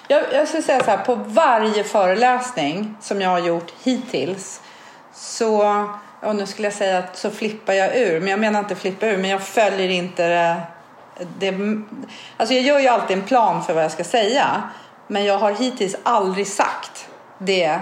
jag, 0.08 0.24
jag 0.34 0.48
skulle 0.48 0.64
säga 0.64 0.84
så 0.84 0.92
här, 0.92 0.98
på 0.98 1.16
varje 1.16 1.84
föreläsning 1.84 2.96
som 3.02 3.22
jag 3.22 3.30
har 3.30 3.40
gjort 3.40 3.74
hittills 3.84 4.62
så... 5.14 5.86
Och 6.22 6.36
nu 6.36 6.46
skulle 6.46 6.68
jag 6.68 6.74
säga 6.74 6.98
att 6.98 7.18
så 7.18 7.30
flippar 7.30 7.74
jag 7.74 7.98
ur. 7.98 8.20
Men 8.20 8.30
jag 8.30 8.40
menar 8.40 8.60
inte 8.60 8.76
flippa 8.76 9.08
ur, 9.08 9.18
men 9.18 9.30
jag 9.30 9.42
följer 9.42 9.90
inte 9.90 10.28
det, 10.28 10.62
det... 11.40 11.58
Alltså 12.38 12.56
jag 12.56 12.64
gör 12.64 12.80
ju 12.80 12.88
alltid 12.88 13.18
en 13.18 13.24
plan 13.24 13.64
för 13.64 13.74
vad 13.74 13.84
jag 13.84 13.92
ska 13.92 14.04
säga. 14.04 14.64
Men 15.08 15.26
jag 15.26 15.38
har 15.38 15.52
hittills 15.52 15.96
aldrig 16.04 16.48
sagt 16.48 17.08
det 17.38 17.80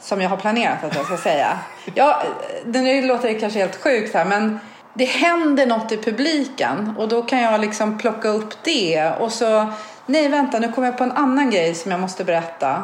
som 0.00 0.20
jag 0.20 0.30
har 0.30 0.36
planerat 0.36 0.84
att 0.84 0.96
jag 0.96 1.04
ska 1.04 1.16
säga. 1.16 1.58
Ja, 1.94 2.22
det 2.64 2.80
nu 2.80 3.02
låter 3.02 3.40
kanske 3.40 3.58
helt 3.58 3.76
sjukt 3.82 4.14
här 4.14 4.24
men 4.24 4.58
det 4.94 5.04
händer 5.04 5.66
något 5.66 5.92
i 5.92 5.96
publiken 5.96 6.94
och 6.98 7.08
då 7.08 7.22
kan 7.22 7.40
jag 7.40 7.60
liksom 7.60 7.98
plocka 7.98 8.28
upp 8.28 8.54
det 8.64 9.12
och 9.20 9.32
så 9.32 9.72
nej 10.06 10.28
vänta 10.28 10.58
nu 10.58 10.72
kommer 10.72 10.88
jag 10.88 10.98
på 10.98 11.04
en 11.04 11.12
annan 11.12 11.50
grej 11.50 11.74
som 11.74 11.90
jag 11.90 12.00
måste 12.00 12.24
berätta. 12.24 12.82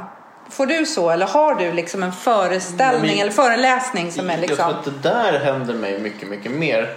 Får 0.50 0.66
du 0.66 0.86
så 0.86 1.10
eller 1.10 1.26
har 1.26 1.54
du 1.54 1.72
liksom 1.72 2.02
en 2.02 2.12
föreställning 2.12 3.10
Men- 3.10 3.18
eller 3.20 3.32
föreläsning 3.32 4.12
som 4.12 4.30
är 4.30 4.34
Jag 4.34 4.40
liksom 4.40 4.56
tror 4.56 4.70
att 4.78 4.84
det 5.02 5.08
där 5.08 5.38
händer 5.38 5.74
mig 5.74 5.98
mycket, 6.00 6.28
mycket 6.28 6.52
mer 6.52 6.88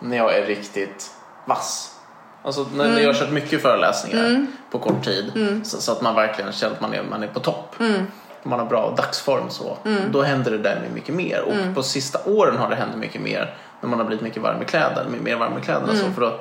när 0.00 0.16
jag 0.16 0.36
är 0.38 0.42
riktigt 0.46 1.10
vass. 1.44 1.94
Alltså 2.42 2.66
när 2.74 2.84
Mm. 2.84 2.98
jag 2.98 3.06
har 3.06 3.14
kört 3.14 3.30
mycket 3.30 3.62
föreläsningar 3.62 4.46
på 4.70 4.78
kort 4.78 5.04
tid 5.04 5.32
så, 5.64 5.80
så 5.80 5.92
att 5.92 6.00
man 6.02 6.14
verkligen 6.14 6.52
känner 6.52 6.74
att 6.74 6.80
man 6.80 6.94
är, 6.94 7.02
man 7.02 7.22
är 7.22 7.28
på 7.28 7.40
topp. 7.40 7.74
Mm. 7.80 8.06
Man 8.42 8.58
har 8.58 8.66
bra 8.66 8.94
dagsform 8.96 9.50
så. 9.50 9.76
Då 10.10 10.22
händer 10.22 10.50
det 10.50 10.58
där 10.58 10.80
mig 10.80 10.90
mycket 10.94 11.14
mer. 11.14 11.40
Och 11.42 11.52
Mm. 11.52 11.74
på 11.74 11.82
sista 11.82 12.18
åren 12.24 12.56
har 12.56 12.70
det 12.70 12.76
hänt 12.76 12.96
mycket 12.96 13.20
mer 13.20 13.54
när 13.80 13.88
man 13.88 13.98
har 13.98 14.06
blivit 14.06 14.22
mycket 14.24 14.42
varm 14.42 14.62
i 14.62 14.64
kläderna. 14.64 15.10
Mer 15.22 15.36
varm 15.36 15.58
i 15.58 15.60
kläderna 15.64 15.92
Mm. 15.92 16.04
så. 16.06 16.12
För 16.12 16.20
då, 16.20 16.40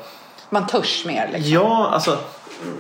man 0.50 0.68
törs 0.68 1.06
mer 1.06 1.30
liksom. 1.34 1.54
Ja, 1.54 1.90
alltså 1.94 2.18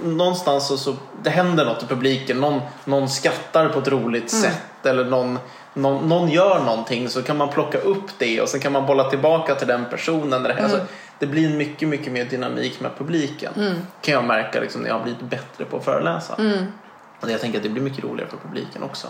någonstans 0.03 0.67
så, 0.67 0.77
så 0.77 0.95
det 1.23 1.29
händer 1.29 1.65
något 1.65 1.83
i 1.83 1.85
publiken. 1.85 2.39
Någon, 2.39 2.61
någon 2.85 3.09
skrattar 3.09 3.69
på 3.69 3.79
ett 3.79 3.87
roligt 3.87 4.33
Mm. 4.33 4.43
sätt 4.43 4.85
eller 4.85 5.05
någon, 5.05 5.39
någon, 5.73 6.09
någon 6.09 6.29
gör 6.29 6.59
någonting 6.63 7.09
så 7.09 7.21
kan 7.23 7.37
man 7.37 7.49
plocka 7.49 7.77
upp 7.77 8.05
det 8.17 8.41
och 8.41 8.49
sen 8.49 8.59
kan 8.59 8.71
man 8.71 8.85
bolla 8.85 9.03
tillbaka 9.09 9.55
till 9.55 9.67
den 9.67 9.85
personen. 9.89 10.43
Det, 10.43 10.53
alltså, 10.63 10.77
Mm. 10.77 10.87
det 11.19 11.25
blir 11.27 11.49
mycket, 11.57 11.87
mycket 11.87 12.13
mer 12.13 12.25
dynamik 12.25 12.79
med 12.79 12.91
publiken. 12.97 13.53
Kan 14.01 14.13
jag 14.13 14.23
märka 14.23 14.59
liksom, 14.59 14.81
när 14.81 14.89
jag 14.89 14.95
har 14.95 15.03
blivit 15.03 15.21
bättre 15.21 15.65
på 15.65 15.77
att 15.77 15.85
föreläsa. 15.85 16.35
Mm. 17.17 17.23
Och 17.23 17.31
jag 17.31 17.41
tänker 17.41 17.59
att 17.59 17.63
det 17.63 17.69
blir 17.69 17.83
mycket 17.83 18.03
roligare 18.03 18.29
för 18.29 18.37
publiken 18.37 18.83
också. 18.83 19.07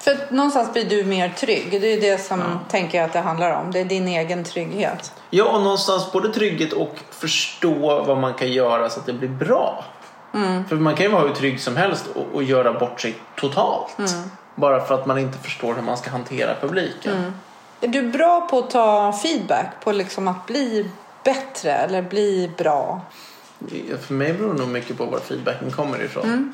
För 0.00 0.18
någonstans 0.30 0.72
blir 0.72 0.84
du 0.84 1.04
mer 1.04 1.28
trygg. 1.28 1.80
Det 1.80 1.86
är 1.86 2.00
det 2.00 2.18
som 2.18 2.58
tänker 2.68 2.98
jag 2.98 3.04
att 3.04 3.12
det 3.12 3.20
handlar 3.20 3.60
om. 3.60 3.70
Det 3.72 3.80
är 3.80 3.84
din 3.84 4.08
egen 4.08 4.44
trygghet. 4.44 5.12
Ja, 5.30 5.44
och 5.44 5.62
någonstans 5.62 6.12
både 6.12 6.28
trygghet 6.28 6.72
och 6.72 6.96
förstå 7.10 8.04
vad 8.06 8.18
man 8.18 8.34
kan 8.34 8.52
göra 8.52 8.90
så 8.90 9.00
att 9.00 9.06
det 9.06 9.12
blir 9.12 9.28
bra. 9.28 9.84
Mm. 10.34 10.64
För 10.68 10.76
man 10.76 10.94
kan 10.94 11.06
ju 11.06 11.12
vara 11.12 11.28
hur 11.28 11.34
trygg 11.34 11.60
som 11.60 11.76
helst 11.76 12.04
och, 12.14 12.26
och 12.32 12.42
göra 12.42 12.72
bort 12.72 13.00
sig 13.00 13.14
totalt. 13.36 13.98
Mm. 13.98 14.30
Bara 14.54 14.84
för 14.84 14.94
att 14.94 15.06
man 15.06 15.18
inte 15.18 15.38
förstår 15.38 15.74
hur 15.74 15.82
man 15.82 15.96
ska 15.96 16.10
hantera 16.10 16.54
publiken. 16.60 17.16
Mm. 17.16 17.32
Är 17.80 17.88
du 17.88 18.02
bra 18.02 18.48
på 18.50 18.58
att 18.58 18.70
ta 18.70 19.12
feedback? 19.12 19.66
På 19.84 19.92
liksom 19.92 20.28
att 20.28 20.46
bli 20.46 20.90
bättre 21.24 21.72
eller 21.72 22.02
bli 22.02 22.50
bra? 22.58 23.00
För 24.00 24.14
mig 24.14 24.32
beror 24.32 24.52
det 24.52 24.60
nog 24.60 24.68
mycket 24.68 24.98
på 24.98 25.04
var 25.04 25.18
feedbacken 25.18 25.70
kommer 25.70 26.04
ifrån. 26.04 26.52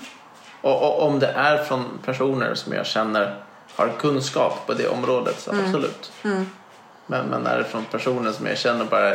Mm. 0.67 0.77
Och, 0.83 0.83
och 0.99 1.07
om 1.09 1.19
det 1.19 1.27
är 1.29 1.65
från 1.65 1.85
personer 2.05 2.55
som 2.55 2.73
jag 2.73 2.87
känner 2.87 3.35
har 3.77 3.89
kunskap 3.99 4.67
på 4.67 4.75
det 4.75 4.89
området 4.89 5.41
så 5.41 5.51
Mm. 5.53 5.65
absolut. 5.65 6.13
Men, 7.07 7.27
men 7.27 7.47
är 7.47 7.59
det 7.59 7.65
från 7.65 7.85
personer 7.85 8.33
som 8.33 8.47
jag 8.47 8.59
känner 8.59 8.85
bara 8.85 9.15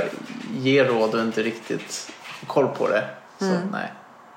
ger 0.54 0.86
råd 0.86 1.16
och 1.16 1.22
inte 1.22 1.44
riktigt 1.44 2.12
koll 2.48 2.68
på 2.68 2.88
det 2.88 3.04
så 3.40 3.46
Mm. 3.46 3.58
nej. 3.72 3.94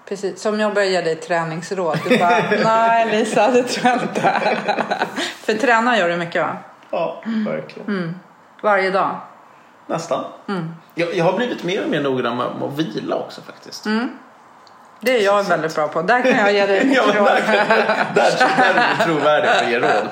Precis, 0.09 0.40
som 0.42 0.61
jag 0.61 0.75
börjar 0.75 0.88
ge 0.88 1.00
dig 1.00 1.16
träningsråd. 1.16 1.99
Du 2.09 2.18
bara, 2.18 2.42
nej 2.64 3.18
Lisa 3.18 3.50
det 3.50 3.62
tror 3.62 3.87
jag 3.87 4.02
inte. 4.02 4.40
För 5.37 5.54
träna 5.54 5.99
gör 5.99 6.09
du 6.09 6.16
mycket 6.16 6.42
va? 6.42 6.56
Ja, 6.90 7.23
verkligen. 7.47 8.21
Varje 8.62 8.90
dag. 8.90 9.21
Nästan. 9.87 10.25
Mm. 10.49 10.75
Jag, 10.94 11.14
jag 11.14 11.25
har 11.25 11.33
blivit 11.37 11.64
mer 11.64 11.85
och 11.85 11.90
mer 11.90 12.00
noggrann 12.02 12.37
med, 12.37 12.47
med 12.61 12.68
att 12.68 12.78
vila 12.78 13.16
också 13.16 13.40
faktiskt. 13.40 13.87
Mm. 15.04 15.20
Det 15.20 15.20
är 15.20 15.25
jag 15.25 15.44
väldigt 15.44 15.75
bra 15.75 15.88
på. 15.88 16.02
Där 16.02 16.23
kan 16.23 16.30
jag 16.30 16.52
ge 16.52 16.66
dig 16.66 16.84
mycket 16.87 17.06
råd. 17.06 17.14
där, 17.14 17.66
där, 18.14 18.14
där 18.14 18.64
är 18.64 18.96
du 18.99 19.04
trovärdig 19.04 19.50
för 19.50 19.64
att 19.64 19.70
ge 19.70 19.78
råd. 19.78 20.08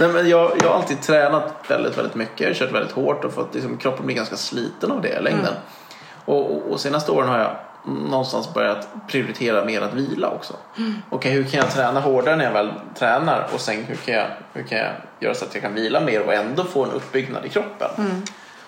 Nej, 0.00 0.08
men 0.08 0.28
jag, 0.28 0.52
jag 0.62 0.68
har 0.68 0.74
alltid 0.76 1.00
tränat 1.00 1.54
väldigt, 1.68 1.98
väldigt 1.98 2.14
mycket. 2.14 2.40
Jag 2.40 2.48
har 2.48 2.54
kört 2.54 2.72
väldigt 2.72 2.92
hårt 2.92 3.24
och 3.24 3.32
fått 3.32 3.54
liksom, 3.54 3.76
kroppen 3.76 4.06
bli 4.06 4.14
ganska 4.14 4.36
sliten 4.36 4.90
av 4.92 5.02
det 5.02 5.08
i 5.08 5.22
längden. 5.22 5.54
Och, 6.24 6.50
och, 6.52 6.72
och 6.72 6.80
senaste 6.80 7.12
åren 7.12 7.28
har 7.28 7.38
jag 7.38 7.56
någonstans 8.10 8.54
börjat 8.54 8.88
prioritera 9.08 9.64
mer 9.64 9.80
att 9.80 9.94
vila 9.94 10.28
också. 10.30 10.54
Okej, 11.10 11.32
hur 11.32 11.44
kan 11.44 11.60
jag 11.60 11.70
träna 11.70 12.00
hårdare 12.00 12.36
när 12.36 12.44
jag 12.44 12.52
väl 12.52 12.72
tränar 12.94 13.46
och 13.54 13.60
sen 13.60 13.84
hur 13.84 13.96
kan 13.96 14.14
jag, 14.14 14.26
hur 14.52 14.62
kan 14.62 14.78
jag 14.78 14.90
göra 15.20 15.34
så 15.34 15.44
att 15.44 15.54
jag 15.54 15.62
kan 15.62 15.74
vila 15.74 16.00
mer 16.00 16.22
och 16.22 16.34
ändå 16.34 16.64
få 16.64 16.84
en 16.84 16.90
uppbyggnad 16.90 17.44
i 17.44 17.48
kroppen. 17.48 17.90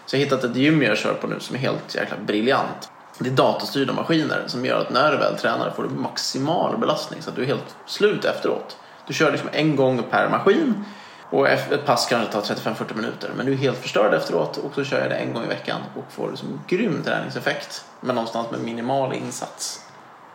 Så 0.07 0.17
jag 0.17 0.21
har 0.21 0.25
hittat 0.25 0.45
ett 0.45 0.57
gym 0.57 0.83
jag 0.83 0.99
kör 0.99 1.15
på 1.15 1.27
nu 1.27 1.41
som 1.41 1.57
är 1.57 1.61
helt 1.61 1.95
jäkla 1.95 2.17
briljant. 2.27 2.91
Det 3.23 3.29
är 3.29 3.35
datorstyrda 3.35 3.93
maskiner 3.93 4.45
som 4.47 4.65
gör 4.65 4.81
att 4.81 4.91
när 4.91 5.13
du 5.13 5.19
väl 5.19 5.37
tränar 5.37 5.71
får 5.71 5.83
du 5.83 5.89
maximal 5.89 6.79
belastning 6.79 7.23
så 7.23 7.31
att 7.31 7.37
du 7.37 7.43
är 7.43 7.47
helt 7.47 7.77
slut 7.87 8.25
efteråt. 8.25 8.77
Du 9.07 9.15
kör 9.15 9.33
liksom 9.33 9.49
en 9.53 9.77
gång 9.77 10.03
per 10.11 10.29
maskin 10.29 10.85
och 11.31 11.49
ett 11.49 11.87
pass 11.87 12.07
kanske 12.07 12.33
tar 12.33 12.41
35-40 12.41 12.97
minuter 12.97 13.31
men 13.37 13.47
du 13.47 13.53
är 13.53 13.57
helt 13.57 13.79
förstörd 13.79 14.15
efteråt 14.15 14.57
och 14.57 14.75
så 14.75 14.85
kör 14.85 15.01
jag 15.01 15.11
det 15.11 15.17
en 15.17 15.33
gång 15.35 15.45
i 15.45 15.49
veckan 15.49 15.81
och 15.97 16.13
får 16.13 16.31
liksom 16.31 16.61
grym 16.69 17.03
träningseffekt 17.05 17.85
men 18.01 18.15
någonstans 18.15 18.51
med 18.51 18.61
minimal 18.61 19.15
insats. 19.15 19.81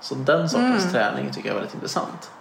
Så 0.02 0.16
den 0.16 0.50
sortens 0.50 0.92
träning 0.92 1.32
tycker 1.32 1.48
jag 1.48 1.56
är 1.56 1.60
väldigt 1.60 1.76
intressant. 1.76 2.32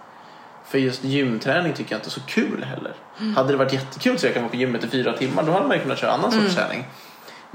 För 0.65 0.77
just 0.77 1.03
gymträning 1.03 1.73
tycker 1.73 1.91
jag 1.91 1.99
inte 1.99 2.09
är 2.09 2.11
så 2.11 2.21
kul 2.21 2.63
heller. 2.63 2.93
Hade 3.35 3.51
det 3.51 3.57
varit 3.57 3.73
jättekul 3.73 4.19
så 4.19 4.25
jag 4.25 4.33
kan 4.33 4.43
vara 4.43 4.51
på 4.51 4.57
gymmet 4.57 4.83
i 4.83 4.87
fyra 4.87 5.13
timmar 5.13 5.43
då 5.43 5.51
hade 5.51 5.67
man 5.67 5.77
ju 5.77 5.83
kunnat 5.83 5.97
köra 5.97 6.11
annan 6.11 6.31
sorts 6.31 6.55
träning. 6.55 6.85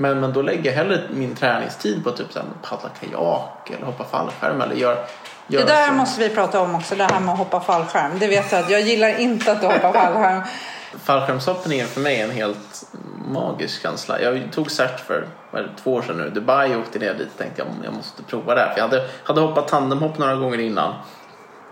Men, 0.00 0.21
men 0.21 0.33
då 0.33 0.42
lägger 0.42 0.71
jag 0.71 0.76
hellre 0.76 1.00
min 1.11 1.35
träningstid 1.37 2.04
på 2.04 2.11
typ 2.11 2.33
så 2.33 2.38
här, 2.38 2.49
paddla 2.62 2.88
kajak 3.00 3.71
eller 3.71 3.87
hoppa 3.87 4.04
fallskärm 4.04 4.61
eller 4.61 4.75
gör, 4.75 5.07
Det 5.47 5.64
där 5.64 5.87
så- 5.88 5.92
måste 5.95 6.21
vi 6.21 6.35
prata 6.35 6.61
om 6.61 6.75
också, 6.75 6.95
det 6.95 7.04
här 7.04 7.21
med 7.21 7.33
att 7.33 7.38
hoppa 7.38 7.61
fallskärm. 7.61 8.19
Det 8.19 8.26
vet 8.28 8.52
jag 8.52 8.61
att 8.64 8.71
jag 8.71 8.80
gillar 8.80 9.21
inte 9.21 9.52
att 9.52 9.61
du 9.61 9.66
hoppar 9.66 9.92
fallskärm. 9.92 10.42
Fallskärmshoppning 11.04 11.80
är 11.80 11.85
för 11.87 12.00
mig 12.00 12.21
en 12.21 12.30
helt 12.30 12.87
magisk 13.28 13.83
känsla. 13.83 14.21
Jag 14.21 14.52
tog 14.52 14.71
cert 14.71 15.00
för 15.00 15.28
är 15.52 15.62
det, 15.62 15.69
två 15.83 15.95
år 15.95 16.02
sedan 16.02 16.16
nu. 16.16 16.30
Dubai 16.30 16.76
åkte 16.76 16.99
ner 16.99 17.14
dit 17.14 17.28
och 17.33 17.38
tänkte 17.38 17.62
jag, 17.62 17.69
jag 17.85 17.95
måste 17.95 18.23
prova 18.23 18.54
det 18.54 18.61
här. 18.61 18.69
För 18.73 18.78
jag 18.78 18.88
hade, 18.88 19.09
hade 19.25 19.40
hoppat 19.40 19.69
tandemhopp 19.69 20.19
några 20.19 20.35
gånger 20.35 20.59
innan. 20.61 20.95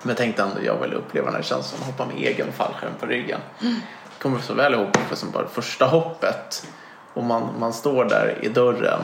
Men 0.02 0.08
jag 0.08 0.16
tänkte 0.16 0.42
ändå 0.42 0.56
jag 0.64 0.80
vill 0.80 0.92
uppleva 0.94 1.26
den 1.26 1.34
här 1.34 1.42
känslan 1.42 1.80
att 1.80 1.86
hoppa 1.86 2.06
med 2.06 2.16
egen 2.16 2.52
fallskärm 2.52 2.92
på 3.00 3.06
ryggen. 3.06 3.40
Jag 3.60 4.22
kommer 4.22 4.38
så 4.40 4.54
väl 4.54 4.74
ihåg 4.74 4.86
för 5.08 5.16
som 5.16 5.30
bara 5.30 5.48
första 5.48 5.86
hoppet. 5.86 6.66
Och 7.18 7.24
man, 7.24 7.50
man 7.58 7.72
står 7.72 8.04
där 8.04 8.38
i 8.42 8.48
dörren 8.48 9.00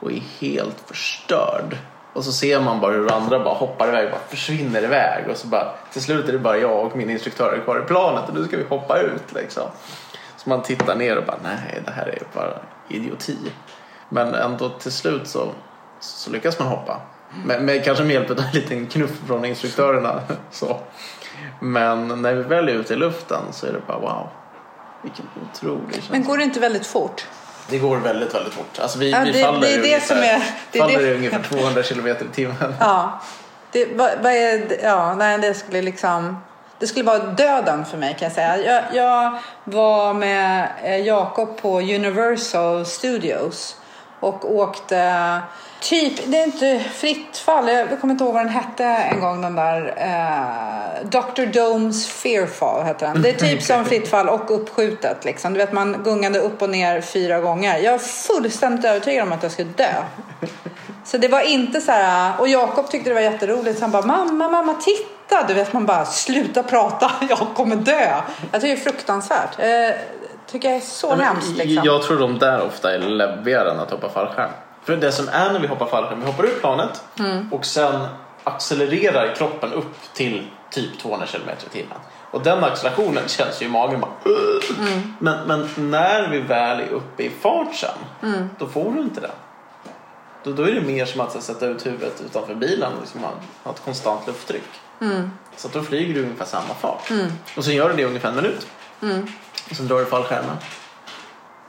och 0.00 0.12
är 0.12 0.22
helt 0.40 0.80
förstörd. 0.86 1.76
Och 2.12 2.24
så 2.24 2.32
ser 2.32 2.60
man 2.60 2.80
bara 2.80 2.92
hur 2.92 3.12
andra 3.12 3.44
bara 3.44 3.54
hoppar 3.54 3.88
iväg, 3.88 4.10
bara 4.10 4.20
försvinner 4.28 4.84
iväg. 4.84 5.24
Och 5.30 5.36
så 5.36 5.46
bara, 5.46 5.74
till 5.92 6.02
slut 6.02 6.28
är 6.28 6.32
det 6.32 6.38
bara 6.38 6.58
jag 6.58 6.86
och 6.86 6.96
min 6.96 7.10
instruktör 7.10 7.60
kvar 7.64 7.82
i 7.84 7.86
planet 7.86 8.28
och 8.28 8.34
nu 8.34 8.44
ska 8.44 8.56
vi 8.56 8.64
hoppa 8.64 8.98
ut 8.98 9.32
liksom. 9.34 9.62
Så 10.36 10.48
man 10.48 10.62
tittar 10.62 10.96
ner 10.96 11.16
och 11.16 11.24
bara, 11.24 11.36
nej 11.42 11.82
det 11.84 11.90
här 11.90 12.06
är 12.06 12.22
bara 12.34 12.58
idioti. 12.88 13.38
Men 14.08 14.34
ändå 14.34 14.68
till 14.68 14.92
slut 14.92 15.26
så, 15.28 15.48
så 16.00 16.30
lyckas 16.30 16.58
man 16.58 16.68
hoppa. 16.68 17.00
Men, 17.44 17.64
men 17.64 17.82
kanske 17.82 18.04
med 18.04 18.12
hjälp 18.12 18.30
av 18.30 18.38
en 18.38 18.52
liten 18.52 18.86
knuff 18.86 19.20
från 19.26 19.44
instruktörerna. 19.44 20.20
Så. 20.50 20.80
Men 21.60 22.22
när 22.22 22.34
vi 22.34 22.42
väl 22.42 22.68
är 22.68 22.72
ute 22.72 22.94
i 22.94 22.96
luften 22.96 23.42
så 23.52 23.66
är 23.66 23.72
det 23.72 23.80
bara 23.86 23.98
wow. 23.98 24.28
Vilken 25.02 25.26
otrolig 25.50 25.94
känsla. 25.94 26.12
Men 26.12 26.24
går 26.24 26.38
det 26.38 26.44
inte 26.44 26.60
väldigt 26.60 26.86
fort? 26.86 27.26
Det 27.68 27.78
går 27.78 27.96
väldigt, 27.96 28.34
väldigt 28.34 28.54
fort. 28.54 28.78
Alltså 28.78 28.98
vi, 28.98 29.10
Ja, 29.10 29.20
vi 29.24 29.30
det- 29.32 29.42
faller 29.42 29.60
det 29.60 29.66
det 29.76 29.78
ungefär, 29.82 30.06
som 30.06 30.18
är- 30.18 30.42
det 30.72 30.78
faller 30.78 30.98
det- 31.02 31.14
ungefär 31.14 31.42
200 31.42 31.82
kilometer 31.82 32.24
i 32.24 32.28
timmen. 32.34 32.74
Ja. 32.80 33.20
Det, 33.72 33.86
vad, 33.94 34.10
vad 34.22 34.32
är, 34.32 34.78
ja, 34.82 35.14
nej, 35.14 35.38
det 35.38 35.54
skulle 35.54 35.82
liksom... 35.82 36.42
Det 36.78 36.86
skulle 36.86 37.04
vara 37.04 37.18
döden 37.18 37.84
för 37.84 37.96
mig 37.98 38.16
kan 38.18 38.26
jag 38.26 38.32
säga. 38.32 38.58
Jag, 38.58 38.82
jag 38.92 39.38
var 39.64 40.14
med 40.14 40.68
eh, 40.84 40.96
Jakob 40.98 41.56
på 41.62 41.80
Universal 41.80 42.86
Studios 42.86 43.76
och 44.24 44.56
åkte 44.56 45.40
typ, 45.80 46.12
det 46.26 46.38
är 46.38 46.44
inte 46.44 46.84
fritt 46.94 47.36
fall, 47.36 47.68
jag 47.68 48.00
kommer 48.00 48.14
inte 48.14 48.24
ihåg 48.24 48.34
vad 48.34 48.44
den 48.44 48.52
hette 48.52 48.84
en 48.84 49.20
gång 49.20 49.42
den 49.42 49.54
där 49.54 49.94
eh, 49.96 51.08
Dr. 51.08 51.46
Domes 51.46 52.06
Fearfall 52.06 52.82
hette 52.82 53.06
den. 53.06 53.22
Det 53.22 53.28
är 53.28 53.34
typ 53.34 53.62
som 53.62 53.84
fritt 53.84 54.08
fall 54.08 54.28
och 54.28 54.54
uppskjutet 54.54 55.24
liksom. 55.24 55.52
Du 55.52 55.58
vet 55.58 55.72
man 55.72 56.02
gungade 56.04 56.38
upp 56.38 56.62
och 56.62 56.70
ner 56.70 57.00
fyra 57.00 57.40
gånger. 57.40 57.78
Jag 57.78 57.94
är 57.94 57.98
fullständigt 57.98 58.84
övertygad 58.84 59.26
om 59.26 59.32
att 59.32 59.42
jag 59.42 59.52
skulle 59.52 59.70
dö. 59.70 59.92
Så 61.04 61.18
det 61.18 61.28
var 61.28 61.40
inte 61.40 61.80
så 61.80 61.92
här, 61.92 62.40
och 62.40 62.48
Jakob 62.48 62.90
tyckte 62.90 63.10
det 63.10 63.14
var 63.14 63.20
jätteroligt 63.20 63.78
så 63.78 63.84
han 63.84 63.90
bara 63.90 64.06
mamma, 64.06 64.48
mamma 64.48 64.74
titta, 64.74 65.46
du 65.48 65.54
vet 65.54 65.72
man 65.72 65.86
bara 65.86 66.04
sluta 66.04 66.62
prata, 66.62 67.10
jag 67.28 67.38
kommer 67.38 67.76
dö. 67.76 68.20
Jag 68.52 68.60
tycker 68.60 68.76
det 68.76 68.80
är 68.80 68.84
fruktansvärt. 68.84 69.58
Eh, 69.58 69.96
tycker 70.46 70.68
jag 70.68 70.76
är 70.76 70.80
så 70.80 71.06
Ja, 71.18 71.24
hemskt 71.24 71.56
liksom. 71.56 71.84
Jag 71.84 72.02
tror 72.02 72.18
de 72.18 72.38
där 72.38 72.62
ofta 72.62 72.94
är 72.94 72.98
läbbigare 72.98 73.70
än 73.70 73.80
att 73.80 73.90
hoppa 73.90 74.08
fallskärm. 74.08 74.50
För 74.84 74.96
det 74.96 75.12
som 75.12 75.28
är 75.28 75.52
när 75.52 75.60
vi 75.60 75.66
hoppar 75.66 75.86
fallskärm, 75.86 76.20
vi 76.20 76.26
hoppar 76.26 76.44
ur 76.44 76.58
planet 76.60 77.02
Mm. 77.18 77.52
och 77.52 77.64
sen 77.64 78.06
accelererar 78.44 79.34
kroppen 79.34 79.72
upp 79.72 79.94
till 80.14 80.46
typ 80.70 80.98
200 80.98 81.26
km 81.26 81.48
i 81.66 81.68
timmen. 81.68 81.98
Och 82.30 82.42
den 82.42 82.64
accelerationen 82.64 83.22
känns 83.28 83.62
ju 83.62 83.66
i 83.66 83.68
magen 83.68 84.00
bara. 84.00 84.10
Mm. 84.78 85.14
men, 85.18 85.46
men 85.46 85.90
när 85.90 86.28
vi 86.28 86.40
väl 86.40 86.80
är 86.80 86.88
uppe 86.88 87.22
i 87.22 87.30
fart 87.30 87.74
sen, 87.74 87.90
Mm. 88.32 88.48
då 88.58 88.66
får 88.66 88.92
du 88.92 89.00
inte 89.00 89.20
det. 89.20 89.30
Då, 90.44 90.52
då 90.52 90.62
är 90.62 90.72
det 90.72 90.80
mer 90.80 91.04
som 91.04 91.20
att 91.20 91.42
sätta 91.42 91.66
ut 91.66 91.86
huvudet 91.86 92.22
utanför 92.26 92.54
bilen 92.54 92.92
och 92.92 93.00
liksom 93.00 93.20
ha, 93.20 93.30
ha 93.64 93.72
ett 93.72 93.84
konstant 93.84 94.26
lufttryck. 94.26 94.62
Mm. 95.00 95.30
Så 95.56 95.66
att 95.68 95.72
då 95.74 95.82
flyger 95.82 96.14
du 96.14 96.22
ungefär 96.22 96.44
samma 96.44 96.74
fart. 96.80 97.10
Och 97.56 97.64
sen 97.64 97.74
gör 97.74 97.88
du 97.88 97.96
det 97.96 98.02
i 98.02 98.04
ungefär 98.04 98.28
en 98.28 98.36
minut. 98.36 98.66
Mm. 99.64 99.70
Och 99.70 99.76
sen 99.76 99.88
drar 99.88 99.98
du 99.98 100.06
fallskärmen. 100.06 100.56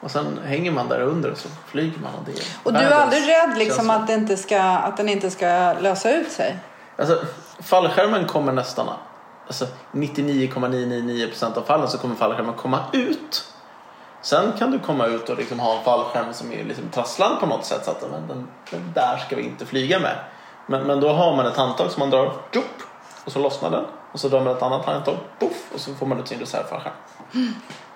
Och 0.02 0.12
sen 0.12 0.40
hänger 0.46 0.72
man 0.72 0.90
där 0.90 1.02
under 1.02 1.32
och 1.32 1.38
så 1.38 1.50
flyger 1.66 2.00
man. 2.00 2.14
Och, 2.14 2.26
det 2.26 2.32
Och 2.64 2.74
du 2.74 2.80
är 2.80 2.92
aldrig 2.92 3.28
rädd 3.28 3.58
liksom 3.58 3.90
att, 3.90 4.08
det 4.08 4.14
inte 4.14 4.38
ska, 4.38 4.62
att 4.62 4.98
den 4.98 5.10
inte 5.10 5.32
ska 5.32 5.74
lösa 5.80 6.12
ut 6.12 6.32
sig? 6.32 6.60
Alltså, 6.98 7.26
fallskärmen 7.60 8.28
kommer 8.28 8.52
nästan... 8.52 8.90
Alltså 9.48 9.66
99,999% 9.92 11.58
av 11.58 11.62
fallen 11.62 11.88
så 11.88 11.98
kommer 11.98 12.16
fallskärmen 12.16 12.54
komma 12.54 12.80
ut. 12.94 13.52
Sen 14.22 14.52
kan 14.60 14.72
du 14.72 14.80
komma 14.80 15.06
ut 15.06 15.30
och 15.30 15.38
liksom 15.38 15.60
ha 15.60 15.78
en 15.78 15.84
fallskärm 15.84 16.34
som 16.34 16.52
är 16.52 16.64
liksom 16.64 16.90
trasslad 16.90 17.40
på 17.40 17.46
något 17.46 17.66
sätt 17.66 17.86
så 17.86 17.92
att 17.92 18.02
men 18.12 18.28
den, 18.28 18.48
den 18.72 18.92
där 18.94 19.18
ska 19.18 19.36
vi 19.36 19.42
inte 19.42 19.66
flyga 19.66 20.00
med. 20.00 20.16
Men, 20.68 20.88
men 20.88 21.00
då 21.00 21.10
har 21.10 21.36
man 21.36 21.46
ett 21.46 21.58
handtag 21.58 21.92
som 21.92 22.00
man 22.00 22.10
drar 22.10 22.34
och 23.26 23.32
så 23.32 23.40
lossnar 23.40 23.72
den. 23.72 23.86
Och 24.12 24.20
så 24.20 24.30
drar 24.30 24.42
man 24.42 24.56
ett 24.56 24.62
annat 24.62 24.86
handtag, 24.86 25.16
poff, 25.40 25.72
och 25.74 25.80
så 25.80 25.94
får 25.94 26.06
man 26.06 26.20
ut 26.20 26.28
sin 26.28 26.40
reservfallskärm. 26.40 26.94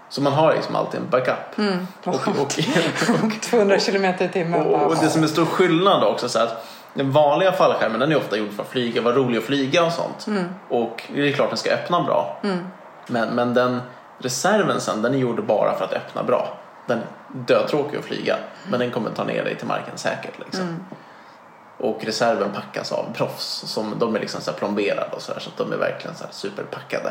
Så 0.10 0.22
man 0.22 0.34
har 0.34 0.54
liksom 0.54 0.76
alltid 0.76 1.00
en 1.00 1.10
backup. 1.10 1.58
Mm. 1.58 1.88
Och, 2.04 2.28
och, 2.28 2.40
och, 3.24 3.42
200 3.42 3.80
kilometer 3.80 4.26
i 4.26 4.30
timmen. 4.30 4.62
och, 4.62 4.96
det 4.96 5.10
som 5.10 5.24
är 5.24 5.28
stor 5.28 5.46
skillnad 5.46 6.04
också 6.04 6.30
så 6.30 6.40
att 6.40 6.66
den 6.94 7.12
vanliga 7.12 7.52
fallskärmen 7.52 8.00
den 8.00 8.12
är 8.12 8.18
ofta 8.18 8.38
gjord 8.38 8.52
för 8.52 8.64
att 8.64 8.70
flyga, 8.70 9.02
vara 9.02 9.16
rolig 9.16 9.38
att 9.38 9.44
flyga 9.44 9.86
och 9.86 9.94
sånt. 9.94 10.28
Och 10.70 11.04
det 11.16 11.30
är 11.30 11.34
klart 11.34 11.50
den 11.50 11.58
ska 11.58 11.72
öppna 11.72 12.04
bra. 12.04 12.40
Men, 13.08 13.30
men 13.30 13.54
den 13.54 13.82
reserven 14.18 14.82
sen 14.82 15.02
den 15.02 15.14
är 15.14 15.18
gjord 15.18 15.46
bara 15.46 15.78
för 15.78 15.86
att 15.86 15.94
öppna 15.94 16.24
bra. 16.24 16.58
Den 16.88 16.98
är 16.98 17.06
dödtråkig 17.30 17.98
att 17.98 18.06
flyga 18.06 18.36
men 18.70 18.80
den 18.80 18.92
kommer 18.92 19.10
ta 19.10 19.24
ner 19.24 19.44
dig 19.44 19.56
till 19.56 19.68
marken 19.68 19.98
säkert. 19.98 20.40
Liksom. 20.40 20.86
Och 21.78 22.04
reserven 22.04 22.52
packas 22.52 22.92
av 22.92 23.06
proffs 23.14 23.64
som 23.66 23.96
de 24.00 24.16
är 24.16 24.20
liksom 24.20 24.42
så 24.42 24.52
plomberade 24.54 25.12
och 25.12 25.22
så, 25.22 25.34
här, 25.34 25.40
så 25.40 25.50
att 25.50 25.58
de 25.58 25.74
är 25.74 25.78
verkligen 25.78 26.16
så 26.16 26.26
superpackade. 26.32 27.10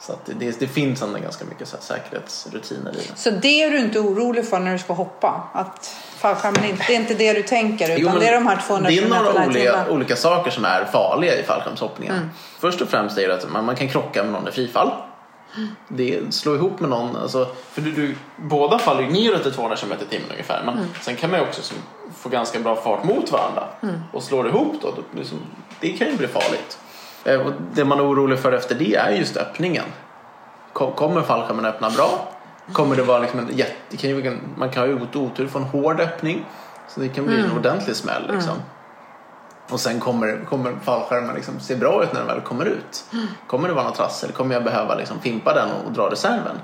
Så 0.00 0.12
det, 0.24 0.60
det, 0.60 0.66
finns 0.66 1.02
ändå 1.02 1.18
ganska 1.18 1.44
mycket 1.44 1.68
så 1.68 1.76
här 1.76 1.82
säkerhetsrutiner 1.82 2.90
i 2.90 2.94
det. 2.94 3.16
Så 3.16 3.30
det 3.30 3.62
är 3.62 3.70
du 3.70 3.78
inte 3.78 3.98
orolig 3.98 4.48
för 4.48 4.58
när 4.58 4.72
du 4.72 4.78
ska 4.78 4.92
hoppa? 4.92 5.48
Att 5.52 5.96
fallskärmen 6.16 6.64
inte, 6.64 6.84
det 6.88 6.94
är 6.94 7.00
inte 7.00 7.14
det 7.14 7.32
du 7.32 7.42
tänker 7.42 7.84
utan 7.84 8.14
Jo, 8.14 8.20
det 8.20 8.28
är 8.28 8.32
de 8.32 8.46
här 8.46 8.62
200 8.66 8.90
Det 8.90 8.98
är 8.98 9.08
några 9.08 9.44
i 9.44 9.48
olika, 9.48 9.90
olika 9.90 10.16
saker 10.16 10.50
som 10.50 10.64
är 10.64 10.84
farliga 10.84 11.40
i 11.40 11.42
fallskärmshoppningen. 11.42 12.30
Först 12.58 12.80
och 12.80 12.88
främst 12.88 13.18
är 13.18 13.28
det 13.28 13.34
att 13.34 13.52
man, 13.52 13.64
man 13.64 13.76
kan 13.76 13.88
krocka 13.88 14.22
med 14.22 14.32
någon 14.32 14.48
i 14.48 14.50
frifall. 14.50 14.92
Det 15.88 16.34
slå 16.34 16.54
ihop 16.54 16.80
med 16.80 16.90
någon, 16.90 17.16
alltså, 17.16 17.48
för 17.72 17.80
du, 17.80 17.92
du, 17.92 18.16
båda 18.36 18.78
faller 18.78 19.02
ju 19.02 19.10
neråt 19.10 19.42
till 19.42 19.52
200 19.52 19.76
km 19.76 19.92
i 19.92 20.10
timmen 20.10 20.30
ungefär. 20.30 20.62
Men 20.64 20.88
sen 21.02 21.16
kan 21.16 21.30
man 21.30 21.40
ju 21.40 21.46
också 21.46 21.62
som, 21.62 21.76
få 22.16 22.28
ganska 22.28 22.60
bra 22.60 22.76
fart 22.76 23.04
mot 23.04 23.32
varandra. 23.32 23.68
Och 24.12 24.22
slår 24.22 24.48
ihop 24.48 24.74
då, 24.82 24.90
då 24.90 25.18
liksom, 25.18 25.38
det 25.80 25.88
kan 25.88 26.06
ju 26.10 26.16
bli 26.16 26.26
farligt. 26.26 26.78
Eh, 27.26 27.40
Och 27.46 27.52
det 27.74 27.84
man 27.84 27.98
är 27.98 28.04
orolig 28.10 28.38
för 28.38 28.52
efter 28.52 28.74
det 28.74 28.94
är 28.94 29.10
just 29.10 29.36
öppningen. 29.36 29.84
Kom- 30.72 30.92
Kommer 30.92 31.22
fallskärmen 31.22 31.64
öppna 31.64 31.90
bra? 31.90 32.28
Kommer 32.72 32.96
det 32.96 33.02
vara 33.02 33.18
liksom 33.18 33.40
en 33.40 33.56
jätte, 33.56 34.38
man 34.56 34.70
kan 34.70 34.88
ha 34.88 35.06
otur 35.14 35.46
få 35.46 35.58
en 35.58 35.64
hård 35.64 36.00
öppning. 36.00 36.44
Så 36.88 37.00
det 37.00 37.08
kan 37.08 37.26
bli 37.26 37.40
en 37.40 37.52
ordentlig 37.58 37.96
smäll 37.96 38.30
liksom. 38.32 38.54
Och 39.70 39.80
sen 39.80 40.00
kommer, 40.00 40.44
kommer 40.48 40.74
fallskärmen 40.82 41.34
liksom 41.34 41.60
se 41.60 41.76
bra 41.76 42.02
ut 42.02 42.12
när 42.12 42.20
den 42.20 42.28
väl 42.28 42.40
kommer 42.40 42.64
ut. 42.64 43.04
Kommer 43.46 43.68
det 43.68 43.74
vara 43.74 43.84
något 43.84 43.94
trassel? 43.94 44.32
Kommer 44.32 44.54
jag 44.54 44.64
behöva 44.64 44.94
liksom 44.94 45.20
fimpa 45.20 45.54
den 45.54 45.68
och, 45.70 45.86
och 45.86 45.92
dra 45.92 46.10
reserven? 46.10 46.60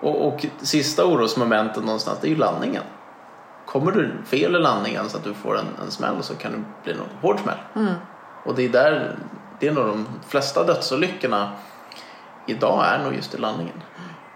Och, 0.00 0.26
och 0.28 0.46
sista 0.62 1.04
orosmomentet 1.04 1.84
någonstans 1.84 2.18
det 2.20 2.26
är 2.28 2.30
ju 2.30 2.36
landningen. 2.36 2.82
Kommer 3.66 3.92
du 3.92 4.12
fel 4.26 4.56
i 4.56 4.58
landningen 4.58 5.08
så 5.08 5.16
att 5.16 5.24
du 5.24 5.34
får 5.34 5.58
en, 5.58 5.66
en 5.84 5.90
smäll 5.90 6.22
så 6.22 6.34
kan 6.34 6.52
det 6.52 6.62
bli 6.84 6.92
en 6.92 7.00
hård 7.22 7.38
smäll. 7.40 7.58
Och 8.44 8.54
det 8.54 8.64
är 8.64 8.68
där, 8.68 9.16
det 9.60 9.68
är 9.68 9.72
nog 9.72 9.86
de 9.86 10.08
flesta 10.28 10.64
dödsolyckorna 10.64 11.52
idag 12.46 12.84
är 12.86 12.98
nog 12.98 13.14
just 13.14 13.34
i 13.34 13.38
landningen. 13.38 13.82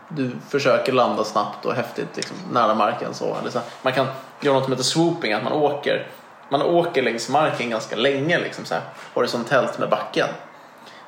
Du 0.09 0.31
försöker 0.49 0.93
landa 0.93 1.25
snabbt 1.25 1.67
och 1.67 1.75
häftigt 1.75 2.17
liksom, 2.17 2.37
nära 2.53 2.75
marken. 2.75 3.15
Så. 3.15 3.37
Eller 3.41 3.51
så. 3.51 3.61
Man 3.83 3.93
kan 3.93 4.07
göra 4.41 4.55
något 4.55 4.65
som 4.65 4.73
heter 4.73 4.85
swooping, 4.85 5.33
att 5.33 5.45
man 5.45 5.53
åker 5.53 6.07
man 6.51 6.63
åker 6.63 7.03
längs 7.03 7.29
marken 7.29 7.71
ganska 7.71 7.97
länge 7.97 8.39
liksom 8.39 8.65
så 8.65 8.75
här, 8.75 8.83
horisontellt 9.15 9.79
med 9.79 9.89
backen. 9.89 10.29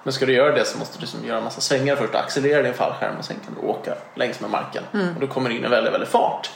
Men 0.02 0.12
ska 0.12 0.26
du 0.26 0.32
göra 0.32 0.54
det 0.54 0.64
så 0.64 0.78
måste 0.78 0.98
du 0.98 1.00
liksom 1.00 1.24
göra 1.24 1.38
en 1.38 1.44
massa 1.44 1.60
svängar 1.60 1.96
först, 1.96 2.14
accelerera 2.14 2.62
din 2.62 2.74
fallskärm 2.74 3.16
och 3.18 3.24
sen 3.24 3.36
kan 3.44 3.54
du 3.54 3.68
åka 3.68 3.94
längs 4.14 4.40
med 4.40 4.50
marken. 4.50 4.82
Och 5.14 5.20
du 5.20 5.26
kommer 5.26 5.50
in 5.50 5.64
i 5.64 5.68
väldigt, 5.68 5.92
väldigt 5.92 6.08
fart. 6.08 6.50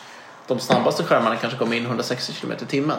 De 0.46 0.60
snabbaste 0.60 1.04
skärmarna 1.04 1.36
kanske 1.36 1.58
kommer 1.58 1.76
in 1.76 1.86
160 1.86 2.32
km 2.32 2.52
i 2.52 2.66
timmen. 2.66 2.98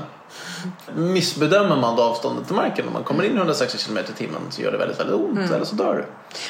Missbedömer 0.96 1.76
man 1.76 1.96
då 1.96 2.04
avståndet 2.04 2.48
till 2.48 2.56
marken 2.56 2.88
om 2.88 2.94
man 2.94 3.04
kommer 3.04 3.24
in 3.24 3.38
160 3.38 3.78
km 3.78 3.98
i 3.98 4.18
timmen 4.18 4.42
så 4.50 4.62
gör 4.62 4.72
det 4.72 4.78
väldigt, 4.78 5.00
väldigt 5.00 5.16
ont 5.16 5.52
eller 5.52 5.66
så 5.66 5.76
dör 5.76 5.96
du. 5.96 6.06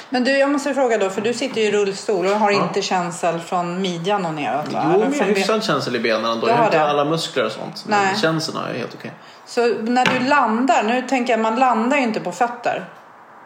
Men 0.09 0.23
du, 0.23 0.37
jag 0.37 0.49
måste 0.49 0.73
fråga 0.73 0.97
då, 0.97 1.09
för 1.09 1.21
du 1.21 1.33
sitter 1.33 1.61
ju 1.61 1.67
i 1.67 1.71
rullstol 1.71 2.25
och 2.25 2.31
har 2.31 2.51
inte 2.51 2.81
känsel 2.81 3.39
från 3.39 3.81
midjan 3.81 4.25
och 4.25 4.33
neråt 4.33 4.73
va? 4.73 4.91
Jo, 4.93 4.99
men 4.99 5.13
jag 5.13 5.25
har 5.25 5.25
hyfsad 5.25 5.63
känsel 5.63 5.95
i 5.95 5.99
benen 5.99 6.25
ändå. 6.25 6.49
Jag 6.49 6.55
har 6.55 6.65
inte 6.65 6.81
alla 6.81 7.05
muskler 7.05 7.45
och 7.45 7.51
sånt. 7.51 7.83
Nej. 7.87 8.05
Men 8.05 8.21
känseln 8.21 8.57
har 8.57 8.67
jag 8.67 8.75
helt 8.75 8.95
okej. 8.95 9.13
Så 9.45 9.67
när 9.81 10.05
du 10.05 10.27
landar, 10.27 10.83
nu 10.83 11.01
tänker 11.01 11.33
jag 11.33 11.39
man 11.39 11.55
landar 11.55 11.97
ju 11.97 12.03
inte 12.03 12.19
på 12.19 12.31
fötter. 12.31 12.89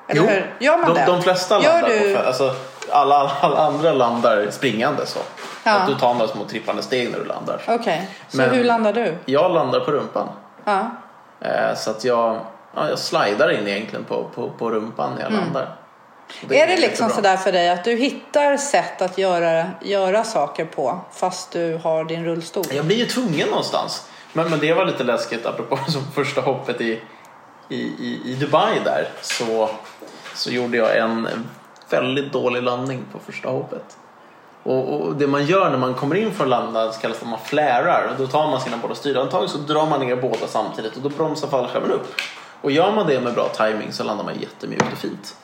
Eller 0.07 0.21
hur? 0.21 0.55
Gör 0.59 0.77
man 0.77 0.93
de, 0.93 0.99
det? 0.99 1.05
de 1.05 1.21
flesta 1.21 1.59
landar 1.59 1.89
du... 1.89 1.99
på 1.99 2.03
fötter. 2.03 2.27
Alltså, 2.27 2.55
alla, 2.91 3.31
alla 3.41 3.57
andra 3.57 3.93
landar 3.93 4.47
springande 4.51 5.05
så. 5.05 5.19
Ja. 5.63 5.71
Att 5.71 5.87
du 5.87 5.95
tar 5.95 6.13
några 6.13 6.27
små 6.27 6.43
trippande 6.43 6.81
steg 6.83 7.11
när 7.11 7.19
du 7.19 7.25
landar. 7.25 7.61
Okej, 7.67 8.09
så 8.29 8.37
Men- 8.37 8.49
hur 8.49 8.63
landar 8.63 8.93
du? 8.93 9.15
Jag 9.25 9.51
landar 9.53 9.79
på 9.79 9.91
rumpan. 9.91 10.27
Ja. 10.65 10.89
Eh, 11.41 11.75
så 11.77 11.91
att 11.91 12.03
jag, 12.03 12.39
ja, 12.75 12.89
jag 12.89 12.99
slidar 12.99 13.51
in 13.51 13.67
egentligen 13.67 14.05
på, 14.05 14.23
på, 14.35 14.49
på 14.49 14.69
rumpan 14.69 15.13
när 15.15 15.21
jag 15.23 15.31
landar. 15.33 15.67
Och 16.43 16.51
Mm. 16.51 16.63
är 16.63 16.67
det 16.75 16.81
liksom 16.81 17.09
sådär 17.09 17.37
för 17.37 17.51
dig 17.51 17.69
att 17.69 17.83
du 17.83 17.95
hittar 17.95 18.57
sätt 18.57 19.01
att 19.01 19.17
göra, 19.17 19.65
göra 19.81 20.23
saker 20.23 20.65
på 20.65 20.99
fast 21.11 21.51
du 21.51 21.79
har 21.83 22.03
din 22.03 22.25
rullstol? 22.25 22.65
Jag 22.71 22.85
blir 22.85 22.97
ju 22.97 23.05
tvungen 23.05 23.47
någonstans. 23.49 24.07
Men, 24.33 24.49
men 24.49 24.59
det 24.59 24.73
var 24.73 24.85
lite 24.85 25.03
läskigt 25.03 25.45
apropå 25.45 25.79
som 25.87 26.01
första 26.13 26.41
hoppet 26.41 26.81
i, 26.81 27.01
i, 27.69 27.75
i, 27.81 28.21
i 28.25 28.35
Dubai 28.39 28.79
där. 28.85 29.07
Så, 29.21 29.69
så 30.35 30.49
gjorde 30.51 30.77
jag 30.77 30.97
en 30.97 31.27
väldigt 31.93 32.33
dålig 32.33 32.63
landning 32.63 33.05
på 33.11 33.19
första 33.19 33.49
hoppet. 33.49 33.97
Och, 34.63 35.01
och 35.01 35.15
det 35.15 35.27
man 35.27 35.45
gör 35.45 35.69
när 35.69 35.77
man 35.77 35.93
kommer 35.93 36.15
in 36.15 36.31
för 36.31 36.43
att 36.43 36.49
landa 36.49 36.91
så 36.91 37.01
kallas 37.01 37.19
det 37.19 37.23
att 37.23 37.29
man 37.29 37.39
flärar. 37.39 38.07
Och 38.11 38.15
då 38.17 38.27
tar 38.27 38.47
man 38.47 38.61
sina 38.61 38.77
båda 38.77 38.95
styrhandtag 38.95 39.49
så 39.49 39.57
drar 39.57 39.85
man 39.85 39.99
ner 39.99 40.15
båda 40.15 40.47
samtidigt 40.47 40.95
och 40.95 41.01
då 41.01 41.09
bromsar 41.09 41.47
fallskärmen 41.47 41.91
upp. 41.91 42.15
Och 42.61 42.71
gör 42.71 42.91
man 42.91 43.07
det 43.07 43.19
med 43.19 43.33
bra 43.33 43.49
timing 43.49 43.91
så 43.91 44.03
landar 44.03 44.23
man 44.25 44.39
jättemjukt 44.39 44.91
och 44.91 44.97
fint. 44.97 45.35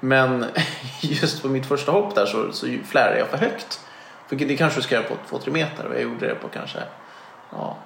Men 0.00 0.44
just 1.00 1.42
på 1.42 1.48
mitt 1.48 1.66
första 1.66 1.92
hopp 1.92 2.14
där 2.14 2.26
så, 2.26 2.52
så 2.52 2.66
flärade 2.84 3.18
jag 3.18 3.28
för 3.28 3.38
högt. 3.38 3.80
För 4.28 4.36
det 4.36 4.56
kanske 4.56 4.78
du 4.78 4.82
ska 4.82 4.94
göra 4.94 5.06
på 5.28 5.38
2-3 5.38 5.50
meter 5.50 5.86
och 5.86 5.94
jag 5.94 6.02
gjorde 6.02 6.28
det 6.28 6.34
på 6.34 6.48
kanske 6.48 6.78
ja, 7.50 7.76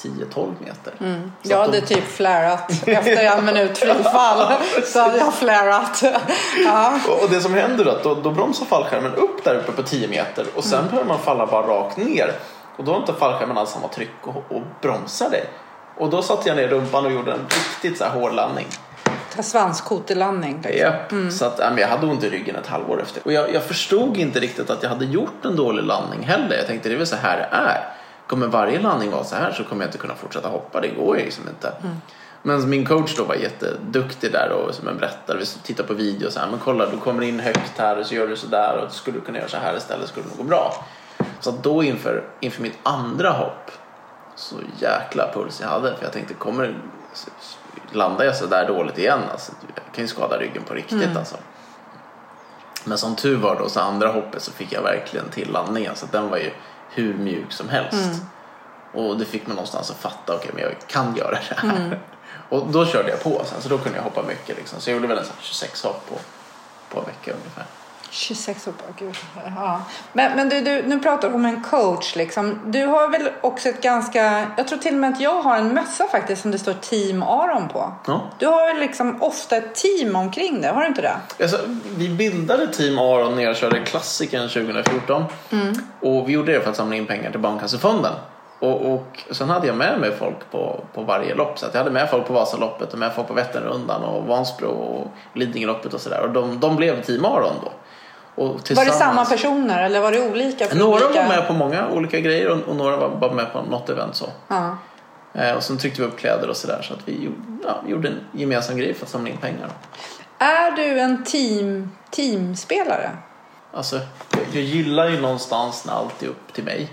10-12 0.00 0.54
meter. 0.60 0.92
Så 1.42 1.52
Jag 1.52 1.58
hade 1.60 1.80
de- 1.80 1.86
typ 1.86 2.04
flärat 2.04 2.70
efter 2.86 3.24
en 3.38 3.44
minut 3.44 3.78
frifall. 3.78 4.52
så 4.84 5.00
hade 5.00 5.18
jag 5.18 5.34
flärat. 5.34 6.02
Ja. 6.64 6.92
Och- 7.22 7.30
det 7.30 7.40
som 7.40 7.54
händer 7.54 7.84
då, 7.84 7.90
att 7.90 8.02
då, 8.02 8.14
då 8.14 8.30
bromsar 8.30 8.64
fallskärmen 8.66 9.14
upp 9.14 9.44
där 9.44 9.54
uppe 9.54 9.72
på 9.72 9.82
10 9.82 10.08
meter 10.08 10.46
och 10.56 10.64
sen 10.64 10.84
börjar 10.90 11.04
man 11.04 11.18
falla 11.18 11.46
bara 11.46 11.66
rakt 11.66 11.96
ner. 11.96 12.32
Och 12.76 12.84
då 12.84 12.92
har 12.92 12.98
inte 12.98 13.12
fallskärmen 13.12 13.58
alls 13.58 13.70
samma 13.70 13.88
tryck 13.88 14.10
och, 14.22 14.36
och 14.36 14.62
bromsar 14.80 15.30
dig. 15.30 15.44
Och 15.98 16.10
då 16.10 16.22
satte 16.22 16.48
jag 16.48 16.56
ner 16.56 16.68
rumpan 16.68 17.06
och 17.06 17.12
gjorde 17.12 17.32
en 17.32 17.46
riktigt 17.48 17.98
så 17.98 18.04
här 18.04 18.10
hård 18.10 18.32
landning. 18.34 18.66
Svanskotelandning. 19.40 20.62
Liksom. 20.64 20.78
Japp. 20.80 21.32
Så 21.32 21.44
att, 21.44 21.58
men 21.58 21.78
jag 21.78 21.88
hade 21.88 22.06
ont 22.06 22.24
i 22.24 22.30
ryggen 22.30 22.56
ett 22.56 22.66
halvår 22.66 23.02
efter. 23.02 23.22
Och 23.24 23.32
jag, 23.32 23.54
jag 23.54 23.62
förstod 23.64 24.16
inte 24.16 24.40
riktigt 24.40 24.70
att 24.70 24.82
jag 24.82 24.90
hade 24.90 25.04
gjort 25.04 25.44
en 25.44 25.56
dålig 25.56 25.82
landning 25.82 26.22
heller. 26.22 26.56
Jag 26.56 26.66
tänkte 26.66 26.88
det 26.88 26.94
är 26.94 26.98
väl 26.98 27.06
så 27.06 27.16
här 27.16 27.36
det 27.36 27.56
är. 27.56 27.88
Kommer 28.32 28.46
varje 28.46 28.80
landning 28.80 29.10
vara 29.10 29.24
så 29.24 29.36
här 29.36 29.52
så 29.52 29.64
kommer 29.64 29.82
jag 29.82 29.88
inte 29.88 29.98
kunna 29.98 30.14
fortsätta 30.14 30.48
hoppa. 30.48 30.80
Det 30.80 30.88
går 30.88 31.18
ju 31.18 31.24
liksom 31.24 31.48
inte. 31.48 31.72
Men 32.42 32.70
min 32.70 32.86
coach 32.86 33.16
då 33.16 33.24
var 33.24 33.34
jätteduktig 33.34 34.32
där 34.32 34.50
och 34.50 34.74
som 34.74 34.88
en 34.88 34.96
berättare. 34.96 35.38
Vi 35.38 35.46
tittade 35.46 35.88
på 35.88 35.94
video 35.94 36.26
och 36.26 36.32
så 36.32 36.40
här. 36.40 36.50
Men 36.50 36.58
kolla 36.64 36.86
du 36.86 36.96
kommer 36.96 37.22
in 37.22 37.40
högt 37.40 37.78
här 37.78 37.98
och 37.98 38.06
så 38.06 38.14
gör 38.14 38.26
du 38.26 38.36
så 38.36 38.46
där 38.46 38.76
och 38.76 38.92
skulle 38.92 39.18
du 39.18 39.24
kunna 39.24 39.38
göra 39.38 39.48
så 39.48 39.56
här 39.56 39.76
istället 39.76 40.08
skulle 40.08 40.26
det 40.26 40.28
nog 40.28 40.38
gå 40.38 40.44
bra. 40.44 40.84
Så 41.40 41.50
då 41.50 41.82
inför, 41.82 42.24
inför 42.40 42.62
mitt 42.62 42.78
andra 42.82 43.30
hopp 43.30 43.70
så 44.36 44.56
jäkla 44.78 45.32
puls 45.34 45.60
jag 45.60 45.68
hade. 45.68 45.96
För 45.96 46.04
jag 46.04 46.12
tänkte 46.12 46.34
kommer 46.34 46.74
landar 47.90 48.24
jag 48.24 48.36
så 48.36 48.46
där 48.46 48.66
dåligt 48.66 48.98
igen 48.98 49.20
alltså, 49.32 49.52
jag 49.74 49.94
kan 49.94 50.04
ju 50.04 50.08
skada 50.08 50.38
ryggen 50.38 50.62
på 50.62 50.74
riktigt 50.74 51.16
alltså. 51.16 51.36
Men 52.84 52.98
som 52.98 53.16
tur 53.16 53.36
var 53.36 53.56
då 53.56 53.68
så 53.68 53.80
andra 53.80 54.08
hoppet 54.08 54.42
så 54.42 54.52
fick 54.52 54.72
jag 54.72 54.82
verkligen 54.82 55.28
till 55.28 55.50
landningen 55.50 55.96
så 55.96 56.06
den 56.12 56.28
var 56.28 56.38
ju 56.38 56.50
hur 56.94 57.14
mjuk 57.14 57.52
som 57.52 57.68
helst. 57.68 58.22
Och 58.92 59.18
det 59.18 59.24
fick 59.24 59.46
mig 59.46 59.54
någonstans 59.54 59.90
att 59.90 59.96
fatta, 59.96 60.34
okej 60.34 60.50
men 60.54 60.62
jag 60.62 60.72
kan 60.86 61.16
göra 61.16 61.30
det 61.30 61.54
här. 61.56 62.00
Och 62.48 62.66
då 62.66 62.86
körde 62.86 63.10
jag 63.10 63.22
på 63.22 63.44
sen 63.44 63.62
så 63.62 63.68
då 63.68 63.78
kunde 63.78 63.98
jag 63.98 64.04
hoppa 64.04 64.22
mycket 64.22 64.56
liksom. 64.56 64.80
Så 64.80 64.90
jag 64.90 64.94
gjorde 64.94 65.08
väl 65.08 65.18
en 65.18 65.24
sån 65.24 65.34
här 65.36 65.42
26 65.42 65.82
hopp 65.82 66.08
på, 66.08 66.14
på 66.94 67.00
en 67.00 67.06
vecka 67.06 67.32
ungefär. 67.32 67.64
26 68.12 68.68
år, 68.68 68.74
gud. 68.98 69.16
Ja. 69.56 69.82
Men, 70.12 70.36
men 70.36 70.48
du, 70.48 70.60
du, 70.60 70.82
nu 70.82 71.00
pratar 71.00 71.28
du 71.28 71.34
om 71.34 71.44
en 71.44 71.62
coach. 71.62 72.16
Liksom. 72.16 72.60
Du 72.64 72.86
har 72.86 73.08
väl 73.08 73.28
också 73.40 73.68
ett 73.68 73.82
ganska... 73.82 74.46
Jag 74.56 74.68
tror 74.68 74.78
till 74.78 74.94
och 74.94 75.00
med 75.00 75.12
att 75.12 75.20
jag 75.20 75.42
har 75.42 75.56
en 75.56 75.74
mössa 75.74 76.06
faktiskt 76.06 76.42
som 76.42 76.50
det 76.50 76.58
står 76.58 76.72
Team 76.72 77.22
Aron 77.22 77.68
på. 77.68 77.92
Ja. 78.06 78.30
Du 78.38 78.46
har 78.46 78.74
ju 78.74 78.80
liksom 78.80 79.22
ofta 79.22 79.56
ett 79.56 79.74
team 79.74 80.16
omkring 80.16 80.60
det, 80.60 80.68
har 80.68 80.80
du 80.80 80.86
inte 80.86 81.02
det? 81.02 81.16
Alltså, 81.42 81.58
vi 81.96 82.08
bildade 82.08 82.66
Team 82.66 82.98
Aron 82.98 83.36
när 83.36 83.42
jag 83.42 83.56
körde 83.56 83.80
klassikern 83.80 84.48
2014. 84.48 85.24
Och 86.00 86.28
vi 86.28 86.32
gjorde 86.32 86.52
det 86.52 86.60
för 86.60 86.70
att 86.70 86.76
samla 86.76 86.96
in 86.96 87.06
pengar 87.06 87.30
till 87.30 87.40
Barncancerfonden. 87.40 88.12
Och, 88.62 88.92
och 88.92 89.18
sen 89.30 89.50
hade 89.50 89.66
jag 89.66 89.76
med 89.76 90.00
mig 90.00 90.12
folk 90.18 90.50
på, 90.50 90.84
på 90.94 91.02
varje 91.02 91.34
lopp. 91.34 91.58
Så 91.58 91.66
jag 91.72 91.78
hade 91.78 91.90
med 91.90 92.10
folk 92.10 92.26
på 92.26 92.32
Vasaloppet 92.32 92.92
och 92.92 92.98
med 92.98 93.14
folk 93.14 93.28
på 93.28 93.34
Vätternrundan 93.34 94.02
och 94.02 94.24
Vansbro 94.26 94.68
och 94.68 95.12
Lidingöloppet 95.34 95.94
och 95.94 96.00
sådär. 96.00 96.22
Och 96.22 96.30
de, 96.30 96.60
de 96.60 96.76
blev 96.76 97.02
Team 97.02 97.24
Aron 97.24 97.54
då. 97.64 97.72
Var 98.34 98.84
det 98.84 98.92
samma 98.92 99.24
personer 99.24 99.84
eller 99.84 100.00
var 100.00 100.12
det 100.12 100.30
olika? 100.30 100.66
Några 100.74 101.06
olika... 101.06 101.22
var 101.22 101.28
med 101.28 101.46
på 101.46 101.52
många 101.52 101.88
olika 101.88 102.20
grejer 102.20 102.48
och, 102.48 102.68
och 102.68 102.76
några 102.76 102.96
var 102.96 103.08
bara 103.08 103.32
med 103.32 103.52
på 103.52 103.62
något 103.62 103.88
event 103.88 104.16
så. 104.16 104.26
Ja. 104.48 104.76
Eh, 105.34 105.52
och 105.52 105.62
sen 105.62 105.78
tryckte 105.78 106.02
vi 106.02 106.08
upp 106.08 106.18
kläder 106.18 106.48
och 106.50 106.56
sådär 106.56 106.82
så 106.82 106.94
att 106.94 107.00
vi 107.04 107.24
gjorde, 107.24 107.36
ja, 107.64 107.82
gjorde 107.86 108.08
en 108.08 108.20
gemensam 108.32 108.76
grej 108.76 108.94
för 108.94 109.04
att 109.04 109.10
samla 109.10 109.30
in 109.30 109.36
pengar. 109.36 109.70
Är 110.38 110.70
du 110.70 111.00
en 111.00 111.24
team, 111.24 111.90
teamspelare? 112.10 113.10
Alltså, 113.74 113.96
jag, 114.30 114.42
jag 114.52 114.62
gillar 114.62 115.08
ju 115.08 115.20
någonstans 115.20 115.84
när 115.84 115.92
allt 115.92 116.22
är 116.22 116.26
upp 116.26 116.52
till 116.52 116.64
mig. 116.64 116.92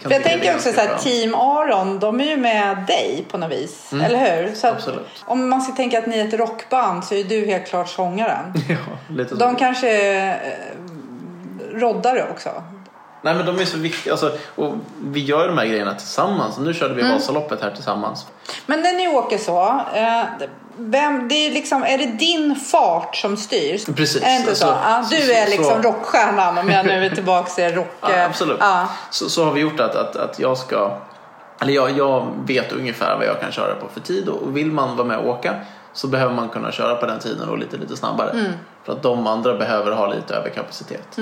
För 0.00 0.12
jag 0.12 0.22
tänker 0.22 0.54
också 0.54 0.72
så 0.72 0.80
här. 0.80 0.98
Team 0.98 1.34
Aron, 1.34 1.98
de 1.98 2.20
är 2.20 2.24
ju 2.24 2.36
med 2.36 2.76
dig 2.86 3.26
på 3.30 3.38
något 3.38 3.52
vis. 3.52 3.92
Eller 3.92 4.42
hur? 4.42 4.54
Så 4.54 4.66
att, 4.66 4.88
om 5.24 5.48
man 5.48 5.62
ska 5.62 5.72
tänka 5.72 5.98
att 5.98 6.06
ni 6.06 6.18
är 6.18 6.28
ett 6.28 6.34
rockband 6.34 7.04
så 7.04 7.14
är 7.14 7.24
du 7.24 7.46
helt 7.46 7.66
klart 7.66 7.88
sångaren. 7.88 8.52
Ja, 8.68 9.14
lite 9.14 9.30
så. 9.30 9.36
De 9.36 9.56
kanske 9.56 9.88
är 9.88 10.30
eh, 10.30 10.71
roddare 11.74 12.26
också. 12.30 12.50
Nej 13.24 13.34
men 13.34 13.46
de 13.46 13.58
är 13.60 13.64
så 13.64 13.78
viktiga. 13.78 14.12
Alltså, 14.12 14.32
och 14.56 14.74
vi 15.02 15.20
gör 15.20 15.48
de 15.48 15.58
här 15.58 15.66
grejerna 15.66 15.94
tillsammans. 15.94 16.58
Nu 16.58 16.74
körde 16.74 16.94
Mm. 16.94 17.06
vi 17.06 17.12
Vasaloppet 17.12 17.62
här 17.62 17.70
tillsammans. 17.70 18.26
Men 18.66 18.80
när 18.82 18.92
ni 18.92 19.08
åker 19.08 19.38
så, 19.38 19.80
eh, 19.94 20.24
vem, 20.76 21.28
det 21.28 21.34
är, 21.34 21.50
liksom, 21.52 21.82
är 21.82 21.98
det 21.98 22.06
din 22.06 22.56
fart 22.56 23.16
som 23.16 23.36
styrs? 23.36 23.84
Precis. 23.84 24.22
Är 24.22 24.26
det 24.26 24.36
inte 24.36 24.54
så? 24.54 24.66
Så- 24.66 24.72
ja, 24.82 25.04
du 25.10 25.16
så- 25.16 25.32
är 25.32 25.46
liksom 25.50 25.82
så- 25.82 25.88
rockstjärnan 25.88 26.58
om 26.58 26.70
jag 26.70 26.86
nu 26.86 27.06
är 27.06 27.10
tillbaka 27.10 27.50
till 27.50 27.74
rock... 27.74 27.88
Ja, 28.00 28.24
absolut. 28.24 28.56
Ja. 28.60 28.88
Så, 29.10 29.30
så 29.30 29.44
har 29.44 29.52
vi 29.52 29.60
gjort 29.60 29.80
att, 29.80 29.94
att, 29.96 30.16
att 30.16 30.38
jag 30.38 30.58
ska... 30.58 30.98
Eller 31.60 31.72
jag, 31.72 31.90
jag 31.90 32.26
vet 32.46 32.72
ungefär 32.72 33.16
vad 33.16 33.26
jag 33.26 33.40
kan 33.40 33.52
köra 33.52 33.74
på 33.74 33.88
för 33.88 34.00
tid. 34.00 34.28
Och 34.28 34.56
vill 34.56 34.72
man 34.72 34.96
vara 34.96 35.06
med 35.06 35.18
och 35.18 35.28
åka 35.28 35.54
så 35.92 36.06
behöver 36.06 36.34
man 36.34 36.48
kunna 36.48 36.72
köra 36.72 36.94
på 36.94 37.06
den 37.06 37.18
tiden 37.18 37.48
och 37.48 37.58
lite, 37.58 37.76
lite 37.76 37.96
snabbare. 37.96 38.30
Mm. 38.30 38.52
För 38.84 38.92
att 38.92 39.02
de 39.02 39.26
andra 39.26 39.54
behöver 39.54 39.92
ha 39.92 40.06
lite 40.06 40.34
överkapacitet. 40.34 41.18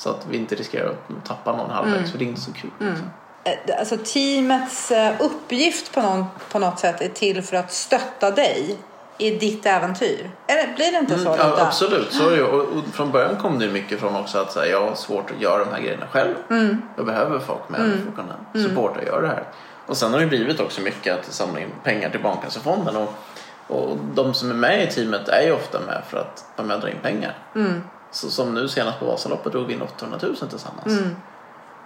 Så 0.00 0.10
att 0.10 0.26
vi 0.30 0.36
inte 0.36 0.54
riskerar 0.54 0.88
att 0.88 1.24
tappa 1.24 1.56
någon 1.56 1.70
halvvägs. 1.70 1.98
Mm. 1.98 2.10
För 2.10 2.18
det 2.18 2.24
är 2.24 2.26
inte 2.26 2.40
så 2.40 2.52
kul. 2.52 2.70
Liksom. 2.78 3.10
Eh, 3.44 3.78
Alltså 3.78 3.96
teamets 3.96 4.90
eh, 4.90 5.14
uppgift 5.20 5.94
på, 5.94 6.02
någon, 6.02 6.24
på 6.52 6.58
något 6.58 6.78
sätt 6.78 7.00
är 7.00 7.08
till 7.08 7.42
för 7.42 7.56
att 7.56 7.72
stötta 7.72 8.30
dig 8.30 8.78
i 9.18 9.30
ditt 9.30 9.66
äventyr. 9.66 10.30
Det, 10.46 10.74
blir 10.76 10.92
det 10.92 10.98
inte 10.98 11.18
så? 11.18 11.34
Mm, 11.34 11.38
ja, 11.38 11.66
absolut, 11.66 12.12
så 12.12 12.28
är 12.28 12.36
det 12.36 12.42
och, 12.52 12.60
och 12.60 12.84
från 12.92 13.10
början 13.10 13.36
kom 13.36 13.58
det 13.58 13.68
mycket 13.68 14.00
från 14.00 14.16
också 14.16 14.38
att 14.38 14.52
så 14.52 14.60
här, 14.60 14.66
jag 14.66 14.88
har 14.88 14.94
svårt 14.94 15.30
att 15.30 15.42
göra 15.42 15.64
de 15.64 15.70
här 15.70 15.80
grejerna 15.80 16.06
själv. 16.06 16.34
Mm. 16.50 16.82
Jag 16.96 17.06
behöver 17.06 17.38
folk 17.38 17.68
med 17.68 17.80
mig 17.80 17.98
för 17.98 18.08
att 18.08 18.16
kunna 18.16 18.66
supporta 18.68 19.00
och 19.00 19.06
göra 19.06 19.20
det 19.20 19.28
här. 19.28 19.44
Och 19.86 19.96
sen 19.96 20.12
har 20.12 20.20
det 20.20 20.26
blivit 20.26 20.60
också 20.60 20.80
mycket 20.80 21.18
att 21.18 21.32
samla 21.32 21.60
in 21.60 21.70
pengar 21.84 22.10
till 22.10 22.20
Barncancerfonden. 22.20 22.96
Och, 22.96 23.14
och 23.66 23.96
de 24.14 24.34
som 24.34 24.50
är 24.50 24.54
med 24.54 24.82
i 24.82 24.86
teamet 24.86 25.28
är 25.28 25.42
ju 25.42 25.52
ofta 25.52 25.80
med 25.80 26.02
för 26.08 26.18
att 26.18 26.44
vara 26.56 26.68
med 26.68 26.76
och 26.76 26.82
dra 26.82 26.90
in 26.90 27.00
pengar. 27.02 27.38
Mm. 27.54 27.82
Så 28.10 28.30
som 28.30 28.54
nu 28.54 28.68
senast 28.68 28.98
på 28.98 29.04
Vasaloppet 29.04 29.52
drog 29.52 29.66
vi 29.66 29.74
in 29.74 29.82
800 29.82 30.18
000 30.22 30.36
tillsammans. 30.36 30.86
Mm. 30.86 31.16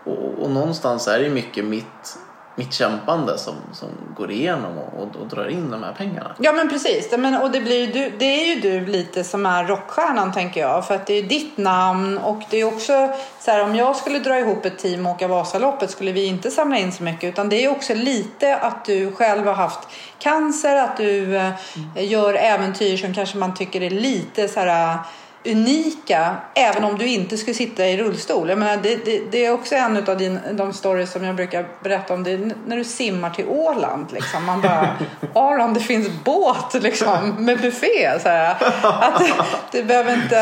Och, 0.05 0.43
och 0.43 0.51
någonstans 0.51 1.09
är 1.09 1.19
det 1.19 1.31
mycket 1.31 1.65
mitt 1.65 2.19
mitt 2.57 2.73
kämpande 2.73 3.39
som, 3.39 3.55
som 3.73 3.89
går 4.17 4.31
igenom 4.31 4.79
och, 4.79 5.03
och, 5.03 5.17
och 5.17 5.27
drar 5.27 5.49
in 5.49 5.71
de 5.71 5.83
här 5.83 5.93
pengarna. 5.93 6.35
Ja 6.39 6.53
men 6.53 6.69
precis. 6.69 7.15
Men, 7.19 7.43
och 7.43 7.51
det, 7.51 7.61
blir, 7.61 7.93
du, 7.93 8.13
det 8.19 8.25
är 8.25 8.55
ju 8.55 8.61
du 8.61 8.87
lite 8.87 9.25
som 9.25 9.47
är 9.47 9.65
rockstjärnan 9.65 10.33
tänker 10.33 10.61
jag. 10.61 10.87
För 10.87 10.95
att 10.95 11.07
det 11.07 11.15
är 11.15 11.23
ditt 11.23 11.57
namn 11.57 12.19
och 12.19 12.43
det 12.51 12.61
är 12.61 12.65
också 12.65 13.13
så 13.41 13.51
här 13.51 13.65
om 13.65 13.77
jag 13.77 13.97
skulle 13.97 14.19
dra 14.19 14.39
ihop 14.39 14.65
ett 14.65 14.79
team 14.79 15.07
och 15.07 15.13
åka 15.13 15.29
Vasaloppet 15.29 15.91
skulle 15.91 16.13
vi 16.13 16.25
inte 16.27 16.51
samla 16.51 16.79
in 16.79 16.93
så 16.93 17.03
mycket. 17.03 17.29
Utan 17.29 17.49
det 17.49 17.65
är 17.65 17.69
också 17.71 17.95
lite 17.95 18.57
att 18.57 18.85
du 18.85 19.13
själv 19.13 19.47
har 19.47 19.55
haft 19.55 19.89
cancer, 20.19 20.77
att 20.77 20.97
du 20.97 21.37
eh, 21.37 21.53
gör 21.95 22.35
äventyr 22.35 22.97
som 22.97 23.15
kanske 23.15 23.39
man 23.39 23.55
tycker 23.55 23.83
är 23.83 23.91
lite 23.91 24.49
så 24.49 24.61
här 24.61 24.99
unika 25.47 26.37
även 26.55 26.85
om 26.85 26.99
du 26.99 27.07
inte 27.07 27.37
skulle 27.37 27.55
sitta 27.55 27.87
i 27.87 27.97
rullstol. 27.97 28.49
Jag 28.49 28.59
menar, 28.59 28.77
det, 28.77 29.05
det, 29.05 29.23
det 29.31 29.47
är 29.47 29.53
också 29.53 29.75
en 29.75 30.09
av 30.09 30.19
din, 30.19 30.39
de 30.53 30.73
stories 30.73 31.13
som 31.13 31.25
jag 31.25 31.37
brukar 31.37 31.67
berätta 31.83 32.15
om. 32.15 32.25
Det 32.25 32.31
är 32.31 32.53
när 32.67 32.77
du 32.77 32.85
simmar 32.85 33.31
till 33.31 33.49
Åland. 33.49 34.13
Liksom. 34.13 34.45
Man 34.45 34.61
bara, 34.61 34.89
Aron 35.35 35.75
det 35.75 35.81
finns 35.81 36.09
båt 36.25 36.75
liksom, 36.75 37.35
med 37.39 37.61
buffé. 37.61 38.21
Så 38.23 38.29
här. 38.29 38.57
Att, 38.83 39.23
du 39.73 39.83
behöver 39.83 40.13
inte... 40.13 40.37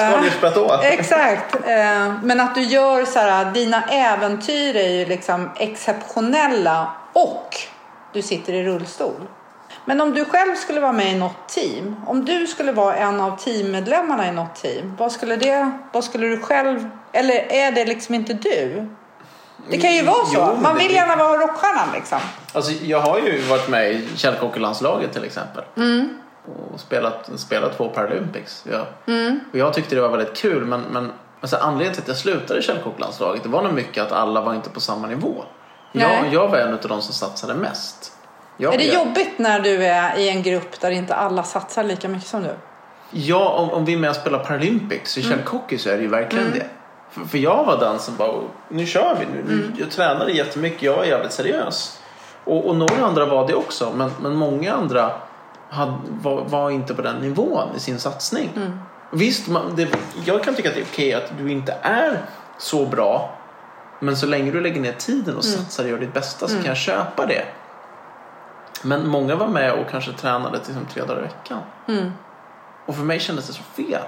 Exakt. 0.83 1.55
Eh, 1.55 2.15
Men 2.23 2.41
att 2.41 2.55
du 2.55 2.63
gör 2.63 3.05
så 3.05 3.19
här, 3.19 3.53
dina 3.53 3.83
äventyr 3.85 4.77
är 4.77 4.89
ju 4.89 5.07
liksom 5.07 5.51
exceptionella 5.57 6.91
och 7.13 7.57
du 8.13 8.23
sitter 8.23 8.53
i 8.53 8.65
rullstol. 8.65 9.21
Men 9.85 10.01
om 10.01 10.15
du 10.15 10.25
själv 10.25 10.55
skulle 10.57 10.81
vara 10.81 10.93
med 10.93 11.13
i 11.13 11.19
något 11.19 11.49
team, 11.49 11.97
om 12.07 12.25
du 12.25 12.47
skulle 12.47 12.73
vara 12.73 12.97
en 12.97 13.21
av 13.21 13.37
teammedlemmarna 13.39 14.29
i 14.29 14.33
något 14.33 14.55
team, 14.55 14.97
vad 14.99 15.13
skulle, 15.13 15.37
det, 15.37 15.71
vad 15.93 16.05
skulle 16.05 16.27
du 16.27 16.41
själv, 16.41 16.89
eller 17.13 17.35
är 17.53 17.73
det 17.73 17.85
liksom 17.85 18.15
inte 18.15 18.33
du? 18.33 18.89
Det 19.71 19.79
kan 19.79 19.95
ju 19.95 20.03
vara 20.05 20.25
så. 20.27 20.35
Jo, 20.35 20.61
Man 20.63 20.75
det- 20.75 20.81
vill 20.83 20.93
gärna 20.95 21.17
vara 21.17 21.37
rockstjärnan 21.41 21.89
liksom. 21.95 22.19
Alltså, 22.53 22.73
jag 22.73 23.01
har 23.01 23.19
ju 23.19 23.41
varit 23.43 23.69
med 23.69 23.93
i 23.93 24.09
källkocklandslaget 24.17 25.13
till 25.13 25.25
exempel. 25.25 25.65
Och 26.73 26.81
spelat, 26.81 27.31
spelat 27.37 27.77
två 27.77 27.89
Paralympics. 27.89 28.65
Jag, 28.71 28.87
och 29.53 29.59
jag 29.59 29.75
tyckte 29.75 29.95
det 29.95 30.01
var 30.01 30.09
väldigt 30.09 30.37
kul 30.37 30.65
men, 30.65 30.81
men 30.81 31.13
alltså, 31.41 31.57
anledningen 31.57 31.93
till 31.95 32.03
att 32.03 32.09
jag 32.09 32.17
slutade 32.17 32.61
i 32.61 32.63
källkocklandslaget 32.63 33.43
det 33.43 33.49
var 33.49 33.63
nog 33.63 33.73
mycket 33.73 34.03
att 34.05 34.13
alla 34.13 34.41
var 34.41 34.55
inte 34.55 34.71
på 34.71 34.81
samma 34.81 35.07
nivå. 35.07 35.45
Jag, 35.93 36.11
jag 36.33 36.49
var 36.49 36.59
en 36.59 36.73
av 36.75 36.81
de 36.81 37.03
som 37.03 37.15
satsade 37.15 37.55
mest. 37.55 38.13
Jag, 38.57 38.75
Är 38.75 38.79
det 38.79 38.85
jag, 38.85 38.95
jobbigt 38.95 39.39
när 39.39 39.61
du 39.61 39.85
är 39.85 40.19
i 40.19 40.29
en 40.29 40.43
grupp 40.43 40.81
där 40.81 40.91
inte 40.91 41.15
alla 41.15 41.43
satsar 41.43 41.85
lika 41.85 42.09
mycket 42.09 42.29
som 42.29 42.43
du? 42.43 42.55
Ja, 43.11 43.49
om, 43.49 43.71
om 43.71 43.85
vi 43.85 43.93
är 43.93 43.97
med 43.97 44.11
och 44.11 44.17
spelar 44.17 44.39
Paralympics 44.39 45.19
i 45.19 45.23
källkockey 45.23 45.79
så 45.79 45.91
är 45.91 45.97
det 45.97 46.03
ju 46.03 46.09
verkligen 46.09 46.51
det. 46.53 46.67
För, 47.11 47.21
för 47.21 47.39
jag 47.39 47.65
var 47.65 47.81
den 47.81 47.99
som 47.99 48.17
bara, 48.17 48.41
nu 48.69 48.87
kör 48.87 49.17
vi 49.21 49.27
nu. 49.27 49.45
nu 49.49 49.73
Jag 49.79 49.91
tränade 49.91 50.33
jättemycket, 50.33 50.83
jag 50.83 50.97
var 50.97 51.05
jävligt 51.05 51.33
seriös. 51.33 52.01
Och, 52.45 52.69
och 52.69 52.77
några 52.77 53.05
andra 53.05 53.27
var 53.27 53.47
det 53.47 53.55
också, 53.55 53.93
men, 53.97 54.11
men 54.21 54.35
många 54.35 54.73
andra 54.73 55.13
hade, 55.71 55.93
var, 56.23 56.45
var 56.45 56.71
inte 56.71 56.95
på 56.95 57.03
den 57.03 57.17
nivån 57.17 57.69
i 57.77 57.81
sin 57.81 57.99
satsning. 57.99 58.51
Visst, 59.11 59.49
man, 59.49 59.77
det, 59.77 59.89
jag 60.25 60.45
kan 60.45 60.55
tycka 60.55 60.69
att 60.69 60.75
det 60.75 60.81
är 60.81 60.87
okej 60.93 61.15
att 61.15 61.33
du 61.39 61.53
inte 61.53 61.77
är 61.83 62.23
så 62.59 62.87
bra. 62.87 63.39
Men 64.01 64.17
så 64.17 64.27
länge 64.27 64.51
du 64.51 64.61
lägger 64.61 64.81
ner 64.81 64.93
tiden 64.93 65.37
och 65.37 65.45
satsar 65.45 65.85
och 65.85 65.91
gör 65.91 65.99
ditt 65.99 66.15
bästa 66.15 66.49
så 66.49 66.57
kan 66.57 66.67
jag 66.67 66.77
köpa 66.77 67.27
det. 67.27 67.45
Men 68.83 69.09
många 69.09 69.37
var 69.37 69.49
med 69.49 69.73
och 69.73 69.91
kanske 69.91 70.13
tränade 70.13 70.59
till 70.59 70.75
liksom 70.75 70.87
tre 70.95 71.03
dagar 71.05 71.19
i 71.19 71.23
veckan. 71.23 71.59
Och 72.87 72.95
för 72.95 73.03
mig 73.05 73.21
kändes 73.21 73.47
det 73.47 73.53
så 73.53 73.63
fel. 73.63 74.03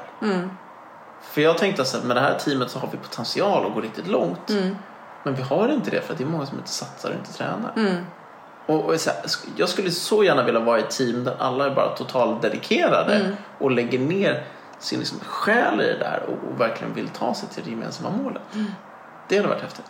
För 1.22 1.40
jag 1.40 1.58
tänkte 1.58 1.82
att 1.82 2.04
med 2.04 2.16
det 2.16 2.20
här 2.20 2.38
teamet 2.38 2.70
så 2.70 2.78
har 2.78 2.88
vi 2.92 2.96
potential 2.96 3.66
att 3.66 3.74
gå 3.74 3.80
riktigt 3.80 4.06
långt. 4.06 4.48
Men 5.22 5.34
vi 5.34 5.42
har 5.42 5.68
inte 5.68 5.90
det 5.90 6.00
för 6.00 6.12
att 6.12 6.18
det 6.18 6.24
är 6.24 6.28
många 6.28 6.46
som 6.46 6.58
inte 6.58 6.70
satsar 6.70 7.08
och 7.08 7.14
inte 7.14 7.32
tränar. 7.32 7.72
Och, 8.66 8.84
och 8.84 9.00
så 9.00 9.10
här, 9.10 9.18
jag 9.56 9.68
skulle 9.68 9.90
så 9.90 10.24
gärna 10.24 10.42
vilja 10.42 10.60
vara 10.60 10.78
i 10.78 10.82
ett 10.82 10.90
team 10.90 11.24
där 11.24 11.36
alla 11.38 11.66
är 11.66 11.74
bara 11.74 11.96
totalt 11.96 12.42
dedikerade 12.42 13.18
och 13.58 13.70
lägger 13.70 13.98
ner 13.98 14.44
sin 14.78 14.98
liksom 14.98 15.18
själ 15.20 15.80
i 15.80 15.86
det 15.86 15.98
där 15.98 16.22
och, 16.28 16.52
och 16.52 16.60
verkligen 16.60 16.94
vill 16.94 17.08
ta 17.08 17.34
sig 17.34 17.48
till 17.48 17.64
det 17.64 17.70
gemensamma 17.70 18.10
målet. 18.10 18.42
Det 19.28 19.36
hade 19.36 19.48
varit 19.48 19.62
häftigt. 19.62 19.86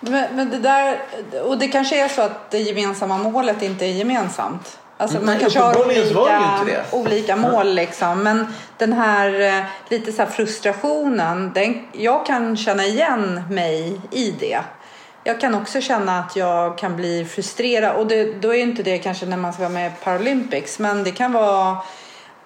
Men, 0.00 0.36
men 0.36 0.50
det 0.50 0.58
där, 0.58 0.98
och 1.42 1.58
det 1.58 1.68
kanske 1.68 2.04
är 2.04 2.08
så 2.08 2.22
att 2.22 2.50
det 2.50 2.58
gemensamma 2.58 3.18
målet 3.18 3.62
inte 3.62 3.84
är 3.84 3.92
gemensamt. 3.92 4.78
Alltså 4.98 5.16
man 5.16 5.26
Nej, 5.26 5.38
kanske 5.40 5.58
har 5.58 5.86
olika, 5.86 6.84
olika 6.92 7.36
mål 7.36 7.74
liksom. 7.74 8.22
Men 8.22 8.46
den 8.78 8.92
här 8.92 9.40
eh, 9.40 9.64
lite 9.88 10.12
så 10.12 10.22
här 10.22 10.30
frustrationen, 10.30 11.52
den, 11.54 11.86
jag 11.92 12.26
kan 12.26 12.56
känna 12.56 12.84
igen 12.84 13.42
mig 13.50 14.00
i 14.10 14.30
det. 14.30 14.58
Jag 15.24 15.40
kan 15.40 15.54
också 15.54 15.80
känna 15.80 16.18
att 16.18 16.36
jag 16.36 16.78
kan 16.78 16.96
bli 16.96 17.24
frustrerad 17.24 17.96
och 17.96 18.06
det, 18.06 18.32
då 18.40 18.54
är 18.54 18.58
inte 18.58 18.82
det 18.82 18.98
kanske 18.98 19.26
när 19.26 19.36
man 19.36 19.52
ska 19.52 19.62
vara 19.62 19.72
med 19.72 19.92
i 19.92 20.04
Paralympics 20.04 20.78
men 20.78 21.04
det 21.04 21.10
kan 21.10 21.32
vara 21.32 21.76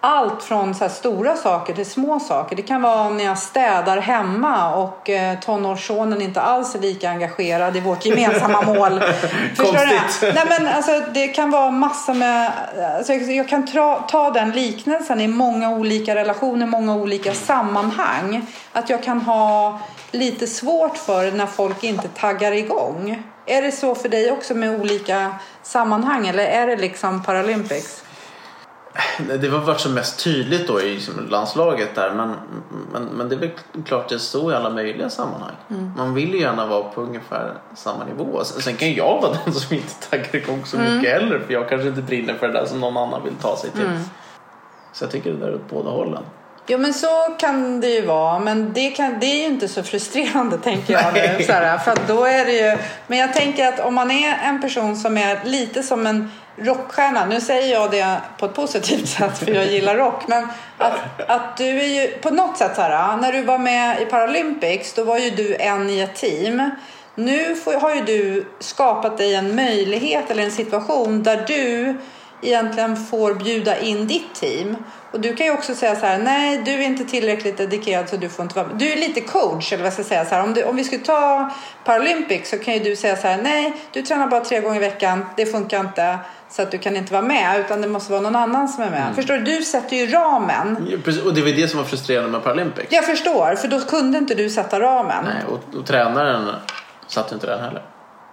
allt 0.01 0.43
från 0.43 0.75
så 0.75 0.89
stora 0.89 1.37
saker 1.37 1.75
till 1.75 1.91
små 1.91 2.21
saker. 2.21 2.57
Det 2.57 2.63
kan 2.63 2.83
vara 2.83 3.09
när 3.09 3.25
jag 3.25 3.39
städar 3.39 3.99
hemma 3.99 4.75
och 4.75 5.11
eh, 5.11 5.39
tonårssonen 5.39 6.23
inte 6.23 6.41
alls 6.41 6.75
är 6.75 6.79
lika 6.79 7.11
engagerad 7.11 7.77
i 7.77 7.81
vårt 7.81 8.07
gemensamma 8.07 8.63
mål. 8.67 9.03
Förstår 9.49 9.65
Konstigt. 9.65 10.21
du? 10.21 10.33
Nej, 10.33 10.45
men 10.49 10.67
alltså, 10.67 11.03
det 11.15 11.29
kan 11.29 11.51
vara 11.51 11.71
massa 11.71 12.15
med... 12.15 12.53
Alltså, 12.97 13.13
jag 13.13 13.49
kan 13.49 13.67
tra, 13.67 13.97
ta 13.97 14.31
den 14.31 14.51
liknelsen 14.51 15.21
i 15.21 15.29
många 15.29 15.71
olika 15.71 16.15
relationer, 16.15 16.67
många 16.67 16.95
olika 16.97 17.35
sammanhang. 17.35 18.47
Att 18.73 18.91
jag 18.91 19.03
kan 19.03 19.21
ha 19.21 19.81
lite 20.11 20.47
svårt 20.47 20.97
för 20.97 21.33
när 21.33 21.47
folk 21.47 21.85
inte 21.85 22.09
taggar 22.09 22.53
igång. 22.53 23.23
Är 23.47 23.63
det 23.63 23.73
så 23.73 23.95
för 23.95 24.09
dig 24.09 24.31
också 24.33 24.55
med 24.55 24.81
olika 24.81 25.35
sammanhang 25.63 26.29
eller 26.29 26.45
är 26.45 26.67
det 26.67 26.77
liksom 26.77 27.23
Paralympics? 27.23 28.05
Det 29.41 29.49
har 29.49 29.59
varit 29.59 29.81
som 29.81 29.95
mest 29.95 30.25
tydligt 30.25 30.67
då 30.67 30.81
i 30.81 31.01
landslaget 31.29 31.95
där 31.95 32.15
men, 32.15 32.35
men, 32.93 33.05
men 33.05 33.29
det 33.29 33.35
är 33.35 33.39
väl 33.39 33.51
klart 33.85 34.09
det 34.09 34.15
är 34.15 34.19
så 34.19 34.53
i 34.53 34.55
alla 34.55 34.71
möjliga 34.71 35.11
sammanhang. 35.11 35.55
Man 35.97 36.15
vill 36.15 36.35
ju 36.35 36.41
gärna 36.41 36.67
vara 36.67 36.83
på 36.83 37.01
ungefär 37.01 37.55
samma 37.75 38.05
nivå. 38.05 38.45
Sen 38.45 38.77
kan 38.77 38.95
jag 38.95 39.21
vara 39.23 39.37
den 39.45 39.55
som 39.55 39.77
inte 39.77 39.95
taggar 40.11 40.37
igång 40.37 40.65
så 40.65 40.79
mycket 40.79 41.11
heller 41.11 41.39
för 41.39 41.53
jag 41.53 41.69
kanske 41.69 41.89
inte 41.89 42.03
brinner 42.03 42.35
för 42.35 42.47
det 42.47 42.53
där 42.53 42.67
som 42.67 42.81
någon 42.81 42.97
annan 42.97 43.25
vill 43.25 43.35
ta 43.35 43.57
sig 43.57 43.71
till. 43.71 43.91
Så 44.93 45.05
jag 45.05 45.11
tycker 45.11 45.33
det 45.33 45.37
där 45.37 45.49
är 45.49 45.55
åt 45.55 45.71
båda 45.71 45.91
hållen. 45.91 46.23
Jo 46.67 46.79
men 46.79 46.95
så 46.95 47.37
kan 47.39 47.81
det 47.81 47.89
ju 47.89 48.07
vara 48.07 48.39
men 48.39 48.73
det, 48.73 48.91
kan, 48.91 49.21
det 49.21 49.27
är 49.27 49.39
ju 49.41 49.47
inte 49.47 49.69
så 49.69 49.83
frustrerande 49.83 50.59
tänker 50.63 50.93
jag 50.93 51.15
nu. 51.15 51.21
Nej. 51.21 51.45
Så 51.45 51.53
här, 51.53 51.79
för 51.79 51.97
då 52.07 52.25
är 52.25 52.45
det 52.45 52.53
ju, 52.53 52.79
men 53.07 53.19
jag 53.19 53.35
tänker 53.35 53.69
att 53.69 53.81
om 53.81 53.95
man 53.95 54.11
är 54.11 54.39
en 54.49 54.61
person 54.61 54.97
som 54.97 55.19
är 55.19 55.41
lite 55.45 55.83
som 55.83 56.07
en 56.07 56.31
rockstjärna, 56.61 57.27
nu 57.27 57.41
säger 57.41 57.73
jag 57.73 57.91
det 57.91 58.21
på 58.39 58.47
ett 58.47 58.55
positivt 58.55 59.09
sätt 59.19 59.39
för 59.39 59.51
jag 59.51 59.67
gillar 59.67 59.97
rock, 59.97 60.29
men 60.29 60.49
att, 60.79 61.31
att 61.31 61.57
du 61.57 61.81
är 61.81 62.03
ju 62.03 62.09
på 62.09 62.31
något 62.31 62.59
sätt 62.59 62.73
så 62.77 62.83
här, 62.83 63.17
när 63.17 63.33
du 63.33 63.43
var 63.43 63.59
med 63.59 64.03
i 64.03 64.05
Paralympics 64.05 64.93
då 64.93 65.05
var 65.05 65.19
ju 65.19 65.31
du 65.31 65.57
en 65.57 65.91
i 65.91 66.01
ett 66.01 66.15
team. 66.15 66.71
Nu 67.15 67.55
får, 67.55 67.73
har 67.73 67.95
ju 67.95 68.01
du 68.01 68.47
skapat 68.59 69.19
dig 69.19 69.35
en 69.35 69.57
möjlighet 69.57 70.31
eller 70.31 70.43
en 70.43 70.53
situation 70.53 71.23
där 71.23 71.45
du 71.47 71.99
egentligen 72.43 72.97
får 72.97 73.35
bjuda 73.35 73.79
in 73.79 74.07
ditt 74.07 74.35
team. 74.35 74.77
Och 75.13 75.21
du 75.21 75.35
kan 75.37 75.47
ju 75.47 75.53
också 75.53 75.75
säga 75.75 75.97
så 75.97 76.07
här, 76.07 76.19
nej 76.19 76.63
du 76.65 76.73
är 76.73 76.83
inte 76.83 77.05
tillräckligt 77.05 77.57
dedikerad 77.57 78.09
så 78.09 78.17
du 78.17 78.29
får 78.29 78.43
inte 78.43 78.57
vara 78.57 78.67
med. 78.67 78.79
Du 78.79 78.93
är 78.93 78.97
lite 78.97 79.21
coach 79.21 79.73
eller 79.73 79.85
vad 79.85 79.93
ska 79.93 80.01
jag 80.01 80.07
säga. 80.07 80.25
Så 80.25 80.35
här, 80.35 80.43
om, 80.43 80.55
du, 80.55 80.65
om 80.65 80.77
vi 80.77 80.85
skulle 80.85 81.05
ta 81.05 81.51
Paralympics 81.85 82.51
så 82.51 82.59
kan 82.59 82.75
ju 82.75 82.81
du 82.81 82.97
säga 82.97 83.17
så 83.17 83.29
här, 83.29 83.43
nej 83.43 83.73
du 83.93 84.03
tränar 84.03 84.27
bara 84.27 84.45
tre 84.45 84.61
gånger 84.61 84.77
i 84.77 84.81
veckan, 84.81 85.27
det 85.37 85.47
funkar 85.47 85.81
inte 85.81 86.19
så 86.51 86.63
att 86.63 86.71
du 86.71 86.79
kan 86.79 86.97
inte 86.97 87.13
vara 87.13 87.23
med 87.23 87.61
utan 87.61 87.81
det 87.81 87.89
måste 87.89 88.13
vara 88.13 88.23
någon 88.23 88.37
annan 88.37 88.69
som 88.69 88.83
är 88.83 88.91
med. 88.91 89.15
Förstår 89.15 89.35
du? 89.35 89.45
Du 89.45 89.63
sätter 89.63 89.97
ju 89.97 90.07
ramen. 90.07 90.87
Ja, 90.91 90.99
precis, 91.05 91.23
Och 91.23 91.35
det 91.35 91.41
var 91.41 91.49
det 91.49 91.69
som 91.69 91.79
var 91.79 91.87
frustrerande 91.87 92.31
med 92.31 92.45
Paralympics. 92.45 92.93
Jag 92.93 93.05
förstår, 93.05 93.55
för 93.55 93.69
då 93.69 93.81
kunde 93.81 94.19
inte 94.19 94.35
du 94.35 94.51
sätta 94.51 94.81
ramen. 94.81 95.25
Nej, 95.25 95.45
och, 95.49 95.79
och 95.79 95.87
tränaren 95.87 96.55
satte 97.07 97.35
inte 97.35 97.47
den 97.47 97.61
heller. 97.61 97.83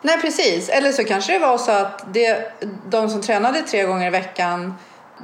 Nej, 0.01 0.21
precis. 0.21 0.69
Eller 0.69 0.91
så 0.91 1.03
kanske 1.03 1.33
det 1.33 1.39
var 1.39 1.57
så 1.57 1.71
att 1.71 2.13
det, 2.13 2.51
de 2.89 3.09
som 3.09 3.21
tränade 3.21 3.61
tre 3.61 3.83
gånger 3.83 4.07
i 4.07 4.09
veckan, 4.09 4.75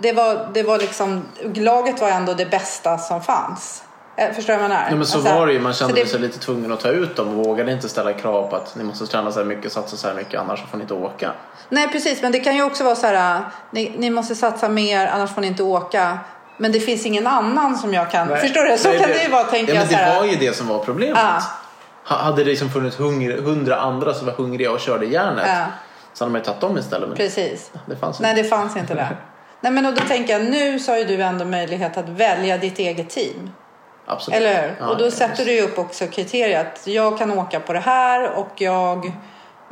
det 0.01 0.13
var, 0.13 0.49
det 0.53 0.63
var 0.63 0.77
liksom, 0.77 1.25
laget 1.55 2.01
var 2.01 2.09
ändå 2.09 2.33
det 2.33 2.45
bästa 2.45 2.97
som 2.97 3.21
fanns. 3.21 3.83
Eh, 4.15 4.31
Förstår 4.33 4.53
du 4.53 4.59
vad 4.59 4.63
jag 4.63 4.69
menar? 4.69 4.85
Ja, 4.89 4.95
men 4.95 5.05
så 5.05 5.17
Alltså, 5.17 5.33
var 5.33 5.47
det 5.47 5.53
ju. 5.53 5.59
Man 5.59 5.73
kände 5.73 5.93
det- 5.93 6.05
sig 6.07 6.19
lite 6.19 6.39
tvungen 6.39 6.71
att 6.71 6.79
ta 6.79 6.89
ut 6.89 7.15
dem 7.15 7.39
och 7.39 7.45
vågade 7.45 7.71
inte 7.71 7.89
ställa 7.89 8.13
krav 8.13 8.47
på 8.49 8.55
att 8.55 8.75
ni 8.75 8.83
måste 8.83 9.05
träna 9.07 9.31
så 9.31 9.39
här 9.39 9.45
mycket, 9.45 9.71
satsa 9.71 9.97
så 9.97 10.07
här 10.07 10.15
mycket 10.15 10.39
annars 10.39 10.63
får 10.71 10.77
ni 10.77 10.81
inte 10.81 10.93
åka. 10.93 11.31
Nej, 11.69 11.87
precis. 11.87 12.21
Men 12.21 12.31
det 12.31 12.39
kan 12.39 12.55
ju 12.55 12.63
också 12.63 12.83
vara 12.83 12.95
så 12.95 13.07
här, 13.07 13.41
ni, 13.71 13.93
ni 13.97 14.09
måste 14.09 14.35
satsa 14.35 14.69
mer 14.69 15.07
annars 15.07 15.31
får 15.33 15.41
ni 15.41 15.47
inte 15.47 15.63
åka. 15.63 16.17
Men 16.57 16.71
det 16.71 16.79
finns 16.79 17.05
ingen 17.05 17.27
annan 17.27 17.77
som 17.77 17.93
jag 17.93 18.11
kan... 18.11 18.27
Nej. 18.27 18.41
Förstår 18.41 18.63
du? 18.63 18.77
Så 18.77 18.89
Nej, 18.89 18.99
kan 18.99 19.09
det 19.09 19.23
ju 19.23 19.29
vara, 19.29 19.43
tänker 19.43 19.73
ja, 19.73 19.79
jag. 19.81 19.87
men 19.91 19.97
det 19.99 20.03
här, 20.05 20.19
var 20.19 20.25
ju 20.27 20.35
det 20.35 20.55
som 20.55 20.67
var 20.67 20.79
problemet. 20.79 21.17
Ja. 21.23 21.41
Ha- 22.05 22.17
Hade 22.23 22.43
det 22.43 22.49
liksom 22.49 22.69
funnits 22.69 22.97
hundra 23.43 23.75
andra 23.75 24.13
som 24.13 24.25
var 24.25 24.33
hungriga 24.33 24.71
och 24.71 24.79
körde 24.79 25.05
järnet 25.05 25.45
Ja. 25.47 25.65
så 26.13 26.23
hade 26.23 26.31
man 26.31 26.41
ju 26.41 26.45
tagit 26.45 26.61
dem 26.61 26.77
istället. 26.77 27.07
Men 27.09 27.17
Precis. 27.17 27.71
det 27.85 27.95
fanns 27.95 28.19
Nej, 28.19 28.29
inte. 28.31 28.41
det 28.43 28.49
fanns 28.49 28.75
inte 28.77 28.93
det. 28.93 29.07
Nej, 29.61 29.71
men 29.71 29.85
och 29.85 29.93
då 29.93 30.01
tänker 30.01 30.33
jag, 30.33 30.43
nu 30.51 30.79
så 30.79 30.91
har 30.91 30.97
ju 30.99 31.05
du 31.05 31.21
ändå 31.23 31.45
möjlighet 31.45 31.97
att 31.97 32.09
välja 32.09 32.57
ditt 32.57 32.79
eget 32.79 33.09
team. 33.09 33.51
Absolut. 34.05 34.37
Eller 34.37 34.61
hur? 34.61 34.75
Ja, 34.79 34.87
och 34.87 34.97
då 34.97 35.11
sätter 35.11 35.45
du 35.45 35.51
ju 35.51 35.61
upp 35.61 35.77
också 35.77 36.07
kriteriet. 36.07 36.87
Jag 36.87 37.17
kan 37.17 37.31
åka 37.31 37.59
på 37.59 37.73
det 37.73 37.79
här 37.79 38.31
och 38.31 38.61
jag 38.61 39.11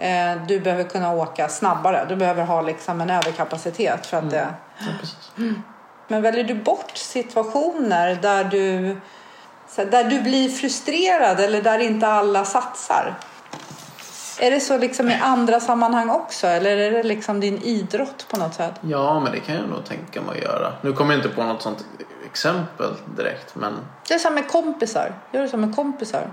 Eh, 0.01 0.35
du 0.47 0.59
behöver 0.59 0.83
kunna 0.83 1.13
åka 1.13 1.49
snabbare. 1.49 2.05
Du 2.09 2.15
behöver 2.15 2.43
ha 2.43 2.61
liksom 2.61 3.01
en 3.01 3.09
överkapacitet 3.09 4.05
för 4.05 4.17
att 4.17 4.29
det... 4.29 4.47
Ja. 4.77 5.43
Men 6.07 6.21
väljer 6.21 6.43
du 6.43 6.55
bort 6.55 6.97
situationer 6.97 8.19
där 8.21 8.43
du, 8.43 8.97
där 9.75 10.03
du 10.03 10.21
blir 10.21 10.49
frustrerad 10.49 11.39
eller 11.39 11.61
där 11.61 11.79
inte 11.79 12.07
alla 12.07 12.45
satsar? 12.45 13.15
Är 14.39 14.51
det 14.51 14.59
så 14.59 14.77
liksom 14.77 15.09
i 15.09 15.19
andra 15.21 15.59
sammanhang 15.59 16.09
också 16.09 16.47
eller 16.47 16.77
är 16.77 16.91
det 16.91 17.03
liksom 17.03 17.39
din 17.39 17.57
idrott 17.57 18.25
på 18.29 18.37
något 18.37 18.53
sätt? 18.53 18.73
Ja, 18.81 19.19
men 19.19 19.31
det 19.31 19.39
kan 19.39 19.55
jag 19.55 19.69
nog 19.69 19.85
tänka 19.85 20.21
mig 20.21 20.37
att 20.37 20.43
göra. 20.43 20.73
Nu 20.81 20.93
kommer 20.93 21.13
jag 21.13 21.19
inte 21.19 21.35
på 21.35 21.43
något 21.43 21.61
sånt 21.61 21.85
exempel 22.31 22.93
direkt, 23.17 23.55
men 23.55 23.73
Det 24.07 24.13
är 24.13 24.19
som 24.19 24.33
med 24.33 24.47
kompisar. 24.47 25.13
Gör 25.31 25.41
det 25.41 25.47
som 25.49 25.61
med 25.61 25.75
kompisar. 25.75 26.27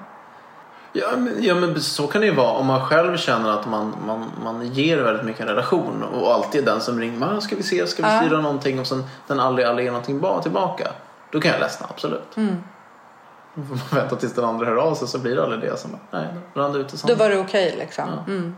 Ja 0.92 1.06
men, 1.16 1.34
ja, 1.42 1.54
men 1.54 1.80
så 1.80 2.06
kan 2.06 2.20
det 2.20 2.26
ju 2.26 2.34
vara 2.34 2.52
om 2.52 2.66
man 2.66 2.86
själv 2.86 3.16
känner 3.16 3.50
att 3.50 3.66
man, 3.68 3.96
man, 4.06 4.30
man 4.44 4.66
ger 4.66 4.98
väldigt 5.02 5.24
mycket 5.24 5.40
en 5.42 5.48
relation 5.48 6.02
och 6.02 6.34
alltid 6.34 6.60
är 6.62 6.66
den 6.72 6.80
som 6.80 7.00
ringer 7.00 7.36
"Ah, 7.36 7.40
ska 7.40 7.56
vi 7.56 7.62
se, 7.62 7.86
ska 7.86 8.02
vi 8.02 8.28
Ja. 8.30 8.40
någonting 8.40 8.80
och 8.80 8.86
sen 8.86 9.04
den 9.26 9.40
aldrig, 9.40 9.66
aldrig 9.68 9.84
ger 9.86 9.92
någonting 9.92 10.20
bra 10.20 10.42
tillbaka. 10.42 10.88
Då 11.32 11.40
kan 11.40 11.50
jag 11.50 11.60
ledsna, 11.60 11.86
absolut. 11.90 12.36
Mm. 12.36 12.56
Då 13.54 13.62
får 13.62 13.74
man 13.74 14.02
vänta 14.02 14.16
tills 14.16 14.34
den 14.34 14.44
andra 14.44 14.66
hör 14.66 14.76
av 14.76 14.94
sig 14.94 15.08
så 15.08 15.18
blir 15.18 15.36
det 15.36 15.42
aldrig 15.42 15.60
det. 15.60 15.76
Som, 15.76 15.90
nej, 16.10 16.26
då 16.54 16.60
rann 16.60 16.72
det 16.72 16.78
ut 16.78 16.94
i 16.94 16.96
Då 17.06 17.14
var 17.14 17.28
det 17.28 17.38
okej 17.38 17.74
liksom. 17.78 18.04
Ja. 18.26 18.32
Mm. 18.32 18.54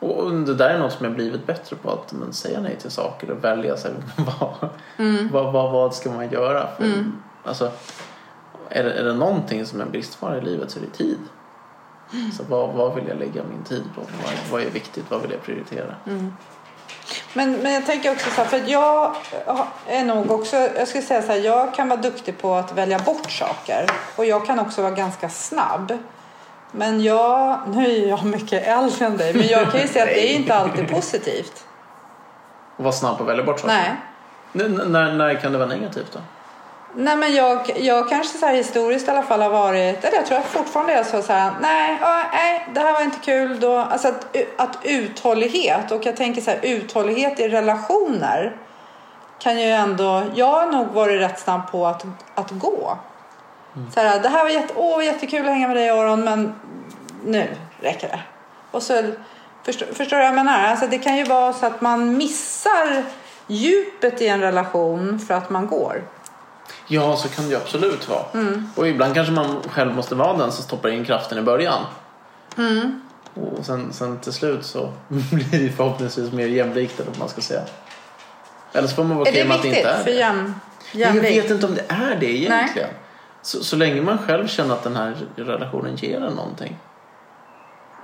Och 0.00 0.32
det 0.32 0.54
där 0.54 0.70
är 0.70 0.78
något 0.78 0.92
som 0.92 1.04
jag 1.06 1.14
blivit 1.14 1.46
bättre 1.46 1.76
på. 1.76 1.90
Att 1.90 2.12
men, 2.12 2.32
säga 2.32 2.60
nej 2.60 2.76
till 2.76 2.90
saker 2.90 3.30
och 3.30 3.44
välja 3.44 3.76
sig. 3.76 3.92
vad, 4.16 4.68
Mm. 4.96 5.28
vad, 5.32 5.52
vad, 5.52 5.72
vad 5.72 5.94
ska 5.94 6.10
man 6.10 6.30
göra? 6.30 6.68
För, 6.76 6.84
alltså, 7.44 7.70
är, 8.68 8.84
det, 8.84 8.92
är 8.92 9.04
det 9.04 9.14
någonting 9.14 9.66
som 9.66 9.80
är 9.80 9.84
en 9.84 9.90
bristvara 9.90 10.38
i 10.38 10.40
livet 10.40 10.70
så 10.70 10.78
är 10.78 10.82
det 10.82 10.96
tid. 10.98 11.18
Mm. 12.12 12.32
Så 12.32 12.42
vad, 12.48 12.68
vad 12.74 12.94
vill 12.94 13.08
jag 13.08 13.18
lägga 13.18 13.42
min 13.42 13.64
tid 13.64 13.84
på? 13.94 14.00
Vad, 14.00 14.32
vad 14.50 14.62
är 14.62 14.70
viktigt? 14.70 15.04
Vad 15.08 15.22
vill 15.22 15.30
jag 15.30 15.42
prioritera? 15.42 15.94
Mm. 16.06 16.32
Men, 17.34 17.52
men 17.52 17.72
jag 17.72 17.86
tänker 17.86 18.12
också 18.12 18.30
så 18.30 18.42
här, 18.42 18.44
för 18.44 18.62
jag 18.66 19.16
är 19.86 20.04
nog 20.04 20.30
också, 20.30 20.56
jag 20.56 20.88
skulle 20.88 21.04
säga 21.04 21.22
så 21.22 21.32
här, 21.32 21.38
jag 21.38 21.74
kan 21.74 21.88
vara 21.88 22.00
duktig 22.00 22.38
på 22.38 22.54
att 22.54 22.72
välja 22.76 22.98
bort 22.98 23.30
saker 23.30 23.86
och 24.16 24.24
jag 24.24 24.46
kan 24.46 24.58
också 24.58 24.82
vara 24.82 24.94
ganska 24.94 25.28
snabb. 25.28 25.98
Men 26.72 27.02
jag, 27.02 27.60
nu 27.68 27.86
är 27.86 28.08
jag 28.08 28.24
mycket 28.24 28.66
äldre 28.66 29.06
än 29.06 29.16
dig, 29.16 29.34
men 29.34 29.46
jag 29.46 29.72
kan 29.72 29.80
ju 29.80 29.88
säga 29.88 30.04
att 30.04 30.10
det 30.10 30.30
är 30.30 30.34
inte 30.36 30.54
alltid 30.54 30.88
positivt. 30.90 31.64
Och 32.76 32.84
vara 32.84 32.92
snabb 32.92 33.16
på 33.16 33.22
att 33.22 33.28
välja 33.28 33.44
bort 33.44 33.60
saker. 33.60 33.74
Nej. 33.74 34.66
N- 34.66 34.80
när, 34.86 35.12
när 35.12 35.34
kan 35.34 35.52
det 35.52 35.58
vara 35.58 35.68
negativt 35.68 36.12
då? 36.12 36.18
Nej 36.94 37.16
men 37.16 37.34
jag, 37.34 37.70
jag 37.76 38.08
kanske 38.08 38.38
så 38.38 38.46
här 38.46 38.54
historiskt 38.54 39.08
i 39.08 39.10
alla 39.10 39.22
fall 39.22 39.42
har 39.42 39.50
varit, 39.50 40.04
eller 40.04 40.16
jag 40.16 40.26
tror 40.26 40.38
att 40.38 40.44
fortfarande 40.46 40.92
är 40.92 41.04
så, 41.04 41.22
så 41.22 41.32
här, 41.32 41.52
nej, 41.60 41.98
ja, 42.00 42.22
nej, 42.32 42.68
det 42.74 42.80
här 42.80 42.92
var 42.92 43.00
inte 43.02 43.18
kul 43.24 43.60
då. 43.60 43.76
Alltså 43.78 44.08
att, 44.08 44.36
att 44.56 44.78
uthållighet, 44.82 45.90
och 45.90 46.06
jag 46.06 46.16
tänker 46.16 46.40
så 46.40 46.50
här, 46.50 46.58
uthållighet 46.62 47.40
i 47.40 47.48
relationer 47.48 48.56
kan 49.38 49.60
ju 49.60 49.70
ändå, 49.70 50.22
jag 50.34 50.46
har 50.46 50.66
nog 50.66 50.86
varit 50.86 51.20
rätt 51.20 51.40
snabb 51.40 51.70
på 51.72 51.86
att, 51.86 52.04
att 52.34 52.50
gå. 52.50 52.98
Så 53.94 54.00
här, 54.00 54.20
det 54.20 54.28
här 54.28 54.44
var 54.44 54.50
jätte, 54.50 54.72
åh, 54.76 55.04
jättekul 55.04 55.40
att 55.40 55.54
hänga 55.54 55.68
med 55.68 55.76
dig 55.76 55.90
Aron, 55.90 56.24
men 56.24 56.54
nu 57.24 57.48
räcker 57.80 58.08
det. 58.08 58.20
Och 58.70 58.82
så, 58.82 59.02
förstår, 59.64 59.86
förstår 59.86 60.16
du 60.16 60.22
vad 60.22 60.26
jag 60.26 60.34
menar? 60.34 60.64
Alltså 60.64 60.86
det 60.86 60.98
kan 60.98 61.16
ju 61.16 61.24
vara 61.24 61.52
så 61.52 61.66
att 61.66 61.80
man 61.80 62.16
missar 62.16 63.04
djupet 63.46 64.20
i 64.20 64.28
en 64.28 64.40
relation 64.40 65.18
för 65.18 65.34
att 65.34 65.50
man 65.50 65.66
går. 65.66 66.02
Ja, 66.86 67.16
så 67.16 67.28
kan 67.28 67.44
det 67.44 67.50
ju 67.50 67.56
absolut 67.56 68.08
vara. 68.08 68.24
Mm. 68.34 68.70
Och 68.76 68.88
ibland 68.88 69.14
kanske 69.14 69.32
man 69.32 69.62
själv 69.70 69.94
måste 69.94 70.14
vara 70.14 70.36
den 70.36 70.52
som 70.52 70.64
stoppar 70.64 70.88
in 70.88 71.04
kraften 71.04 71.38
i 71.38 71.42
början. 71.42 71.82
Mm. 72.58 73.02
Och 73.34 73.66
sen, 73.66 73.92
sen 73.92 74.18
till 74.18 74.32
slut 74.32 74.64
så 74.66 74.92
blir 75.08 75.58
det 75.68 75.72
förhoppningsvis 75.76 76.32
mer 76.32 76.46
jämlikt 76.46 77.00
eller 77.00 77.10
vad 77.10 77.18
man 77.18 77.28
ska 77.28 77.40
säga. 77.40 77.62
Eller 78.72 78.88
så 78.88 78.94
får 78.94 79.04
man 79.04 79.16
vara 79.16 79.28
Är 79.28 79.32
det 79.32 79.38
okej 79.38 79.48
med 79.48 79.56
att 79.56 79.62
det 79.62 79.68
viktigt 79.68 79.86
inte 79.86 79.98
är 79.98 80.04
för 80.04 80.10
det. 80.10 80.16
jäm, 80.16 80.54
Men 80.92 81.00
Jag 81.16 81.22
vet 81.22 81.50
inte 81.50 81.66
om 81.66 81.74
det 81.74 81.84
är 81.88 82.16
det 82.20 82.26
egentligen. 82.26 82.90
Så, 83.42 83.64
så 83.64 83.76
länge 83.76 84.02
man 84.02 84.18
själv 84.18 84.46
känner 84.46 84.74
att 84.74 84.82
den 84.82 84.96
här 84.96 85.16
relationen 85.36 85.96
ger 85.96 86.20
en 86.24 86.32
någonting. 86.32 86.78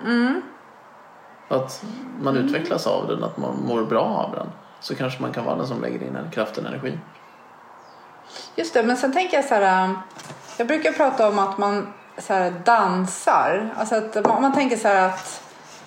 Mm. 0.04 0.42
Att 1.48 1.84
man 2.20 2.36
utvecklas 2.36 2.86
av 2.86 3.08
den, 3.08 3.24
att 3.24 3.36
man 3.36 3.56
mår 3.66 3.84
bra 3.84 4.04
av 4.04 4.32
den. 4.32 4.46
Så 4.80 4.94
kanske 4.94 5.22
man 5.22 5.32
kan 5.32 5.44
vara 5.44 5.56
den 5.56 5.66
som 5.66 5.82
lägger 5.82 6.02
in 6.02 6.16
en 6.16 6.30
kraften 6.30 6.64
och 6.66 6.70
energi. 6.72 6.98
Just 8.56 8.74
det, 8.74 8.82
men 8.82 8.96
sen 8.96 9.12
tänker 9.12 9.36
jag 9.36 9.44
så 9.44 9.54
här. 9.54 9.84
äh, 9.84 9.90
Jag 10.56 10.66
brukar 10.66 10.92
prata 10.92 11.28
om 11.28 11.38
att 11.38 11.58
man 11.58 11.92
så 12.18 12.32
här, 12.34 12.50
dansar. 12.64 13.74
Alltså 13.76 13.94
att 13.94 14.26
man, 14.26 14.42
man 14.42 14.52
tänker 14.52 14.76
så 14.76 14.88
här 14.88 15.08
att 15.08 15.42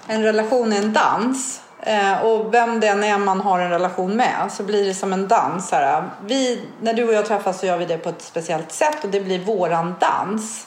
en 0.08 0.24
relation 0.24 0.74
är 0.74 0.78
en 0.82 0.94
dans. 0.94 1.62
Eh, 1.82 2.22
och 2.26 2.54
vem 2.54 2.80
det 2.80 2.88
än 2.88 3.04
är 3.04 3.18
man 3.18 3.42
har 3.42 3.60
en 3.60 3.70
relation 3.70 4.16
med 4.16 4.52
så 4.52 4.64
blir 4.64 4.86
det 4.86 4.94
som 4.94 5.14
en 5.14 5.28
dans. 5.28 5.72
Här, 5.72 6.04
vi, 6.26 6.62
när 6.82 6.94
du 6.94 7.08
och 7.08 7.14
jag 7.14 7.26
träffas 7.26 7.60
så 7.60 7.66
gör 7.66 7.78
vi 7.78 7.86
det 7.86 7.98
på 7.98 8.10
ett 8.10 8.22
speciellt 8.22 8.72
sätt 8.72 9.04
och 9.04 9.10
det 9.10 9.22
blir 9.22 9.40
våran 9.40 9.96
dans. 10.00 10.66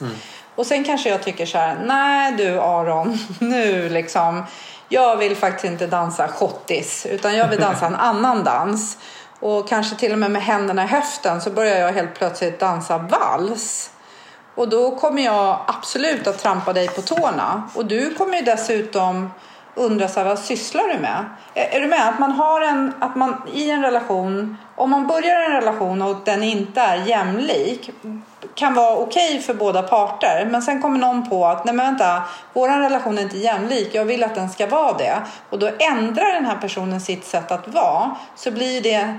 Och 0.55 0.67
sen 0.67 0.85
kanske 0.85 1.09
jag 1.09 1.23
tycker 1.23 1.47
så 1.47 1.59
här, 1.59 1.77
nej 1.85 2.33
du 2.33 2.61
Aron, 2.61 3.19
nu 3.41 3.89
liksom. 3.89 4.45
Jag 4.89 5.17
vill 5.17 5.37
faktiskt 5.37 5.65
inte 5.65 5.87
dansa 5.87 6.29
schottis 6.29 7.07
utan 7.11 7.37
jag 7.37 7.49
vill 7.49 7.61
dansa 7.61 7.87
en 7.87 7.95
annan 7.97 8.45
dans. 8.45 8.99
Och 9.41 9.69
kanske 9.69 9.97
till 9.97 10.13
och 10.13 10.19
med 10.19 10.31
med 10.31 10.43
händerna 10.43 10.85
i 10.85 10.87
höften 10.87 11.41
så 11.41 11.51
börjar 11.51 11.79
jag 11.79 11.93
helt 11.93 12.15
plötsligt 12.15 12.61
dansa 12.61 12.99
vals. 12.99 13.91
Och 14.55 14.69
då 14.69 14.97
kommer 14.97 15.23
jag 15.23 15.59
absolut 15.67 16.27
att 16.27 16.39
trampa 16.39 16.73
dig 16.73 16.89
på 16.89 17.03
tårna. 17.03 17.69
Och 17.75 17.87
du 17.87 18.15
kommer 18.15 18.37
ju 18.37 18.43
dessutom 18.43 19.31
undra 19.75 20.09
så 20.09 20.21
här, 20.21 20.27
vad 20.27 20.39
sysslar 20.39 20.89
du 20.89 20.99
med? 20.99 21.25
Är, 21.55 21.77
är 21.77 21.81
du 21.81 21.87
med? 21.87 22.09
Att 22.09 22.19
man 22.19 22.33
har 22.33 22.61
en, 22.61 22.95
att 23.01 23.17
man 23.17 23.43
i 23.53 23.71
en 23.71 23.83
relation, 23.83 24.57
om 24.77 24.91
man 24.91 25.07
börjar 25.07 25.41
en 25.41 25.53
relation 25.53 26.03
och 26.03 26.17
den 26.25 26.43
inte 26.43 26.81
är 26.81 26.97
jämlik 26.97 27.91
kan 28.55 28.75
vara 28.75 28.97
okej 28.97 29.41
för 29.41 29.55
båda 29.55 29.83
parter. 29.83 30.49
Men 30.51 30.63
sen 30.63 30.83
kommer 30.83 30.99
någon 30.99 31.29
på 31.29 31.47
att 31.47 31.65
nej 31.65 31.75
men 31.75 31.87
vänta, 31.87 32.23
vår 32.53 32.69
relation 32.69 33.19
är 33.19 33.23
inte 33.23 33.39
jämlik. 33.39 33.89
Jag 33.93 34.05
vill 34.05 34.25
att 34.25 34.35
den 34.35 34.51
ska 34.51 34.67
vara 34.67 34.97
det. 34.99 35.17
Och 35.51 35.59
då 35.59 35.71
ändrar 35.79 36.35
den 36.35 36.47
här 36.47 36.57
personen 36.57 37.01
sitt 37.01 37.25
sätt 37.25 37.53
att 37.53 37.69
vara. 37.69 38.11
Så 38.35 38.51
blir 38.51 38.81
det 38.81 39.19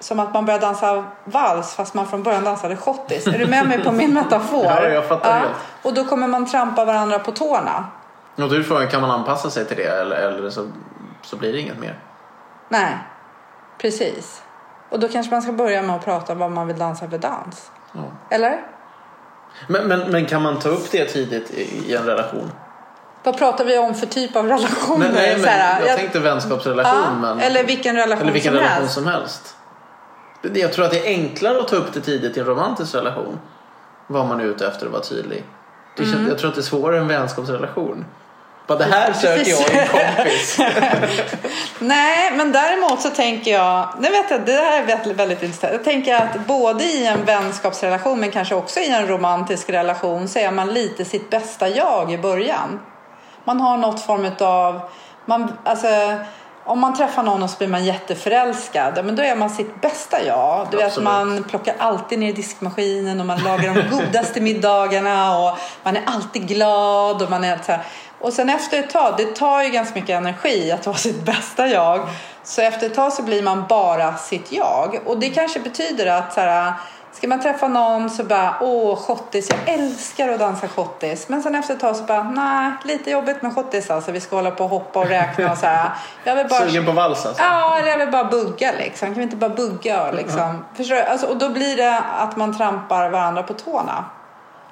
som 0.00 0.20
att 0.20 0.34
man 0.34 0.46
börjar 0.46 0.60
dansa 0.60 1.04
vals 1.24 1.74
fast 1.74 1.94
man 1.94 2.08
från 2.08 2.22
början 2.22 2.44
dansade 2.44 2.76
schottis. 2.76 3.26
Är 3.26 3.38
du 3.38 3.46
med 3.46 3.68
mig 3.68 3.84
på 3.84 3.92
min 3.92 4.14
metafor? 4.14 4.64
Ja, 4.64 4.88
jag 4.88 5.08
fattar 5.08 5.38
helt. 5.38 5.50
Och 5.82 5.94
då 5.94 6.04
kommer 6.04 6.26
man 6.26 6.46
trampa 6.46 6.84
varandra 6.84 7.18
på 7.18 7.32
tårna. 7.32 7.84
Och 8.42 8.48
då 8.50 8.56
är 8.56 8.62
frågan, 8.62 8.88
kan 8.88 9.00
man 9.00 9.10
anpassa 9.10 9.50
sig 9.50 9.64
till 9.64 9.76
det 9.76 10.00
eller, 10.00 10.16
eller 10.16 10.50
så, 10.50 10.66
så 11.22 11.36
blir 11.36 11.52
det 11.52 11.60
inget 11.60 11.78
mer? 11.80 11.98
Nej, 12.68 12.98
precis. 13.78 14.42
Och 14.90 15.00
då 15.00 15.08
kanske 15.08 15.32
man 15.32 15.42
ska 15.42 15.52
börja 15.52 15.82
med 15.82 15.96
att 15.96 16.04
prata 16.04 16.32
om 16.32 16.38
vad 16.38 16.50
man 16.50 16.66
vill 16.66 16.78
dansa 16.78 17.08
för 17.10 17.18
dans. 17.18 17.70
Ja. 17.92 18.00
Eller? 18.30 18.60
Men, 19.68 19.88
men, 19.88 20.10
men 20.10 20.26
kan 20.26 20.42
man 20.42 20.58
ta 20.58 20.68
upp 20.68 20.90
det 20.90 21.04
tidigt 21.04 21.50
i, 21.50 21.62
i 21.92 21.96
en 21.96 22.04
relation? 22.06 22.50
Vad 23.22 23.38
pratar 23.38 23.64
vi 23.64 23.78
om 23.78 23.94
för 23.94 24.06
typ 24.06 24.36
av 24.36 24.48
relationer? 24.48 24.98
Men, 24.98 25.12
nej, 25.14 25.36
men 25.36 25.48
här, 25.48 25.80
jag, 25.80 25.88
jag- 25.88 25.98
tänkte 25.98 26.18
vänskapsrelation. 26.18 27.02
ja, 27.04 27.14
men, 27.20 27.40
Eller 27.40 27.64
vilken 27.64 27.96
relation 27.96 28.22
eller 28.22 28.32
vilken 28.32 28.52
som 28.52 28.58
relation 28.58 28.80
helst. 28.80 28.94
som 28.94 29.06
helst. 29.06 29.56
Jag 30.42 30.72
tror 30.72 30.84
att 30.84 30.90
det 30.90 31.06
är 31.06 31.18
enklare 31.18 31.58
att 31.60 31.68
ta 31.68 31.76
upp 31.76 31.92
det 31.92 32.00
tidigt 32.00 32.36
i 32.36 32.40
en 32.40 32.46
romantisk 32.46 32.94
relation. 32.94 33.38
Vad 34.06 34.26
man 34.26 34.40
är 34.40 34.44
ute 34.44 34.66
efter 34.66 34.86
och 34.86 34.92
vara 34.92 35.02
tydlig. 35.02 35.44
Mm. 35.98 36.28
Jag 36.28 36.38
tror 36.38 36.48
att 36.48 36.54
det 36.54 36.60
är 36.60 36.62
svårare 36.62 36.96
än 36.96 37.02
en 37.02 37.08
vänskapsrelation. 37.08 38.04
Bara 38.70 38.78
det 38.78 38.84
här 38.84 39.12
söker 39.12 39.50
jag 39.50 39.74
en 39.74 39.88
kompis. 39.88 40.58
Nej, 41.78 42.30
men 42.32 42.52
däremot 42.52 43.00
så 43.00 43.10
tänker 43.10 43.50
jag, 43.50 43.88
nu 44.00 44.10
vet 44.10 44.30
jag, 44.30 44.40
det 44.46 44.52
här 44.52 44.82
är 44.82 44.86
väldigt, 44.86 45.16
väldigt 45.16 45.42
intressant. 45.42 45.72
Jag 45.72 45.84
tänker 45.84 46.14
att 46.14 46.46
både 46.46 46.84
i 46.84 47.06
en 47.06 47.24
vänskapsrelation 47.24 48.20
men 48.20 48.30
kanske 48.30 48.54
också 48.54 48.80
i 48.80 48.90
en 48.90 49.06
romantisk 49.06 49.70
relation 49.70 50.28
så 50.28 50.38
är 50.38 50.50
man 50.50 50.74
lite 50.74 51.04
sitt 51.04 51.30
bästa 51.30 51.68
jag 51.68 52.12
i 52.12 52.18
början. 52.18 52.80
Man 53.44 53.60
har 53.60 53.76
något 53.76 54.06
form 54.06 54.30
av, 54.40 54.80
man, 55.26 55.52
alltså, 55.64 55.88
om 56.64 56.78
man 56.78 56.94
träffar 56.94 57.22
någon 57.22 57.42
och 57.42 57.50
så 57.50 57.58
blir 57.58 57.68
man 57.68 57.84
jätteförälskad, 57.84 59.04
men 59.04 59.16
då 59.16 59.22
är 59.22 59.36
man 59.36 59.50
sitt 59.50 59.80
bästa 59.80 60.24
jag. 60.26 60.68
Du 60.70 60.76
vet, 60.76 61.02
man 61.02 61.44
plockar 61.44 61.74
alltid 61.78 62.18
ner 62.18 62.32
diskmaskinen 62.32 63.20
och 63.20 63.26
man 63.26 63.38
lagar 63.38 63.74
de 63.74 63.96
godaste 63.96 64.40
middagarna 64.40 65.38
och 65.38 65.58
man 65.82 65.96
är 65.96 66.02
alltid 66.06 66.48
glad 66.48 67.22
och 67.22 67.30
man 67.30 67.44
är 67.44 67.58
så 67.66 67.72
här. 67.72 67.80
Och 68.20 68.32
sen 68.32 68.48
efter 68.48 68.78
ett 68.78 68.90
tag, 68.90 69.14
det 69.16 69.34
tar 69.36 69.62
ju 69.62 69.70
ganska 69.70 69.94
mycket 69.94 70.16
energi 70.16 70.72
att 70.72 70.86
vara 70.86 70.96
sitt 70.96 71.22
bästa 71.22 71.66
jag. 71.66 72.00
Så 72.44 72.62
efter 72.62 72.86
ett 72.86 72.94
tag 72.94 73.12
så 73.12 73.22
blir 73.22 73.42
man 73.42 73.64
bara 73.68 74.16
sitt 74.16 74.52
jag. 74.52 74.98
Och 75.06 75.18
det 75.18 75.30
kanske 75.30 75.60
betyder 75.60 76.06
att 76.06 76.34
så 76.34 76.40
här, 76.40 76.72
ska 77.12 77.28
man 77.28 77.40
träffa 77.40 77.68
någon 77.68 78.10
så 78.10 78.24
bara, 78.24 78.54
åh 78.60 78.96
schottis, 78.96 79.50
jag 79.50 79.74
älskar 79.74 80.28
att 80.28 80.38
dansa 80.38 80.68
schottis. 80.68 81.28
Men 81.28 81.42
sen 81.42 81.54
efter 81.54 81.74
ett 81.74 81.80
tag 81.80 81.96
så 81.96 82.02
bara, 82.02 82.22
nej, 82.22 82.72
lite 82.84 83.10
jobbigt 83.10 83.42
med 83.42 83.54
schottis 83.54 83.90
alltså. 83.90 84.12
Vi 84.12 84.20
ska 84.20 84.36
hålla 84.36 84.50
på 84.50 84.64
och 84.64 84.70
hoppa 84.70 84.98
och 84.98 85.08
räkna 85.08 85.52
och 85.52 85.58
så 85.58 85.66
här. 85.66 85.90
Jag 86.24 86.36
vill 86.36 86.48
bara 86.48 86.60
Sugen 86.60 86.86
på 86.86 86.92
vals 86.92 87.26
alltså? 87.26 87.42
Ja, 87.42 87.78
eller 87.78 87.88
jag 87.88 87.98
vill 87.98 88.10
bara 88.10 88.24
bugga 88.24 88.72
liksom. 88.78 89.08
Kan 89.08 89.14
vi 89.14 89.22
inte 89.22 89.36
bara 89.36 89.50
bugga 89.50 90.10
liksom. 90.10 90.64
Förstår 90.76 90.94
du? 90.94 91.02
Alltså, 91.02 91.26
och 91.26 91.36
då 91.36 91.48
blir 91.48 91.76
det 91.76 92.02
att 92.18 92.36
man 92.36 92.56
trampar 92.56 93.10
varandra 93.10 93.42
på 93.42 93.54
tårna. 93.54 94.04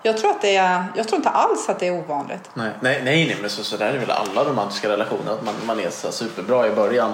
Jag 0.02 0.18
tror, 0.18 0.30
att 0.30 0.40
det 0.40 0.56
är, 0.56 0.84
jag 0.94 1.08
tror 1.08 1.16
inte 1.16 1.30
alls 1.30 1.68
att 1.68 1.78
det 1.78 1.86
är 1.86 1.92
ovanligt. 1.92 2.50
Nej, 2.54 2.70
nej, 2.80 3.02
nej, 3.04 3.38
men 3.40 3.50
så, 3.50 3.64
så 3.64 3.76
där 3.76 3.92
är 3.92 3.98
väl 3.98 4.10
alla 4.10 4.44
romantiska 4.44 4.88
relationer. 4.88 5.32
Att 5.32 5.44
man, 5.44 5.54
man 5.66 5.80
är 5.80 5.90
så 5.90 6.12
superbra 6.12 6.66
i 6.66 6.70
början. 6.70 7.12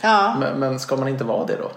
Ja. 0.00 0.36
Men, 0.40 0.58
men 0.60 0.80
ska 0.80 0.96
man 0.96 1.08
inte 1.08 1.24
vara 1.24 1.46
det 1.46 1.56
då? 1.56 1.70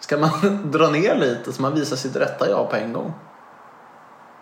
Ska 0.00 0.16
man 0.18 0.30
dra 0.70 0.88
ner 0.88 1.14
lite 1.14 1.52
så 1.52 1.62
man 1.62 1.74
visar 1.74 1.96
sitt 1.96 2.16
rätta 2.16 2.50
jag 2.50 2.70
på 2.70 2.76
en 2.76 2.92
gång? 2.92 3.12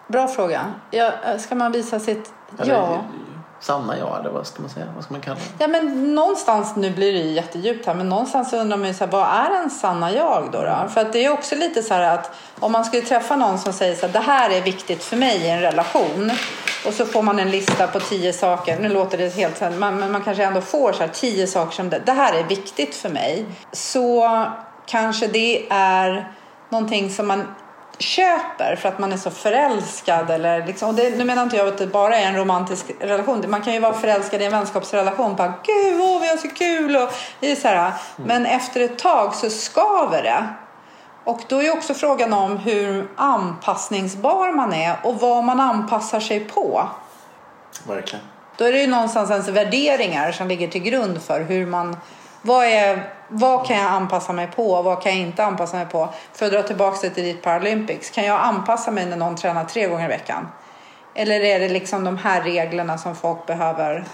Bra 0.09 0.29
fråga. 0.29 0.67
Ja, 0.91 1.13
ska 1.39 1.55
man 1.55 1.73
visa 1.73 2.01
sitt 2.01 2.33
Eller, 2.59 2.75
ja? 2.75 3.05
Sanna 3.63 3.99
jag 3.99 4.21
eller 4.21 4.31
vad 4.31 4.47
ska 4.47 4.63
man 4.63 4.71
säga? 4.71 4.87
Vad 4.95 5.05
ska 5.05 5.15
man 5.15 5.21
kalla 5.21 5.37
det? 5.37 5.43
Ja 5.59 5.69
men 5.69 6.15
någonstans, 6.15 6.77
nu 6.77 6.91
blir 6.91 7.13
det 7.13 7.19
ju 7.19 7.31
jättedjupt 7.31 7.87
här, 7.87 7.95
men 7.95 8.09
någonstans 8.09 8.53
undrar 8.53 8.77
man 8.77 8.89
ju 8.89 8.95
så 8.95 9.05
här, 9.05 9.13
vad 9.13 9.27
är 9.27 9.63
en 9.63 9.71
sanna 9.71 10.13
jag 10.13 10.49
då, 10.53 10.63
då? 10.63 10.89
För 10.95 11.01
att 11.01 11.13
det 11.13 11.25
är 11.25 11.33
också 11.33 11.55
lite 11.55 11.83
så 11.83 11.95
här 11.95 12.15
att 12.15 12.31
om 12.61 12.73
man 12.73 12.85
skulle 12.85 13.03
träffa 13.03 13.37
någon 13.37 13.59
som 13.59 13.73
säger 13.73 13.95
så 13.95 14.07
här, 14.07 14.13
det 14.13 14.19
här 14.19 14.51
är 14.51 14.61
viktigt 14.61 15.05
för 15.05 15.17
mig 15.17 15.37
i 15.37 15.51
en 15.51 15.61
relation. 15.61 16.31
Och 16.87 16.93
så 16.93 17.07
får 17.07 17.23
man 17.23 17.39
en 17.39 17.51
lista 17.51 17.87
på 17.87 18.01
tio 18.01 18.33
saker, 18.33 18.81
nu 18.81 18.89
låter 18.89 19.19
det 19.19 19.35
helt 19.35 19.59
så 19.59 19.65
här, 19.65 19.73
men 19.73 20.13
man 20.13 20.23
kanske 20.25 20.45
ändå 20.45 20.61
får 20.61 20.93
så 20.93 20.99
här 20.99 21.09
tio 21.09 21.47
saker 21.47 21.73
som 21.73 21.91
det, 21.91 22.03
det 22.07 22.13
här 22.13 22.33
är 22.33 22.45
viktigt 22.45 22.95
för 22.95 23.09
mig. 23.09 23.47
Så 23.73 24.47
kanske 24.87 25.27
det 25.27 25.67
är 25.71 26.33
någonting 26.69 27.11
som 27.11 27.27
man 27.27 27.45
köper 28.03 28.77
för 28.77 28.89
att 28.89 28.99
man 28.99 29.13
är 29.13 29.17
så 29.17 29.31
förälskad. 29.31 30.31
Eller 30.31 30.67
liksom, 30.67 30.89
och 30.89 30.95
det, 30.95 31.19
nu 31.19 31.25
menar 31.25 31.43
inte 31.43 31.57
jag 31.57 31.69
att 31.69 31.79
det 31.79 31.87
bara 31.87 32.17
är 32.17 32.27
en 32.27 32.37
romantisk 32.37 32.87
relation. 33.01 33.45
Man 33.49 33.63
kan 33.63 33.73
ju 33.73 33.81
vara 33.81 33.93
förälskad 33.93 34.43
i 34.43 34.45
en 34.45 34.53
vänskapsrelation. 34.53 35.37
Bara, 35.37 35.55
Gud, 35.63 36.01
åh, 36.01 36.21
vi 36.21 36.29
har 36.29 36.37
så 36.37 36.49
kul! 36.49 36.97
Och, 36.97 37.11
så 37.59 37.69
här, 37.69 37.93
Men 38.17 38.47
efter 38.47 38.81
ett 38.81 38.99
tag 38.99 39.35
så 39.35 39.51
skaver 39.51 40.23
det. 40.23 40.47
Och 41.25 41.41
då 41.49 41.63
är 41.63 41.73
också 41.73 41.95
frågan 41.95 42.33
om 42.33 42.57
hur 42.57 43.09
anpassningsbar 43.17 44.53
man 44.53 44.73
är 44.73 44.97
och 45.03 45.21
vad 45.21 45.45
man 45.45 45.61
anpassar 45.61 46.21
sig 46.21 46.41
på. 46.41 46.89
Verkligen. 47.89 48.25
Då 48.57 48.65
är 48.65 48.73
det 48.73 48.81
ju 48.81 48.87
någonstans 48.87 49.31
ens 49.31 49.49
värderingar 49.49 50.33
som 50.33 50.49
ligger 50.49 50.69
till 50.69 50.83
grund 50.83 51.23
för 51.23 51.41
hur 51.41 51.67
man 51.67 51.97
vad, 52.43 52.65
är, 52.65 53.11
vad 53.33 53.67
kan 53.67 53.77
jag 53.77 53.93
anpassa 53.93 54.33
mig 54.33 54.47
på 54.57 54.83
vad 54.83 55.03
kan 55.03 55.13
jag 55.13 55.21
inte 55.21 55.45
anpassa 55.45 55.77
mig 55.77 55.87
på? 55.87 56.09
För 56.33 56.47
att 56.47 56.53
dra 56.53 56.63
tillbaka 56.63 56.99
det 57.03 57.11
till 57.11 57.25
ditt 57.25 57.43
Paralympics. 57.43 58.11
Kan 58.11 58.25
jag 58.25 58.41
anpassa 58.41 58.91
mig 58.91 59.07
när 59.07 59.17
någon 59.17 59.37
tränar 59.37 59.65
tre 59.65 59.89
gånger 59.89 60.05
i 60.05 60.09
veckan? 60.09 60.49
Eller 61.15 61.41
är 61.41 61.61
det 61.61 61.69
liksom 61.69 62.05
de 62.05 62.17
här 62.17 62.43
reglerna 62.43 62.99
som 62.99 63.17
folk 63.17 63.47
behöver? 63.47 64.05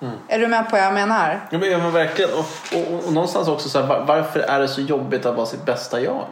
Mm. 0.00 0.14
Är 0.28 0.38
du 0.38 0.48
med 0.48 0.64
på 0.64 0.70
vad 0.70 0.80
jag 0.80 0.94
menar? 0.94 1.40
Ja 1.50 1.58
men, 1.58 1.70
ja, 1.70 1.78
men 1.78 1.92
verkligen. 1.92 2.30
Och, 2.30 2.78
och, 2.78 3.06
och, 3.06 3.12
någonstans 3.12 3.48
också 3.48 3.68
så 3.68 3.80
här, 3.80 3.86
var, 3.86 4.00
varför 4.00 4.40
är 4.40 4.60
det 4.60 4.68
så 4.68 4.80
jobbigt 4.80 5.26
att 5.26 5.36
vara 5.36 5.46
sitt 5.46 5.64
bästa 5.64 6.00
jag? 6.00 6.26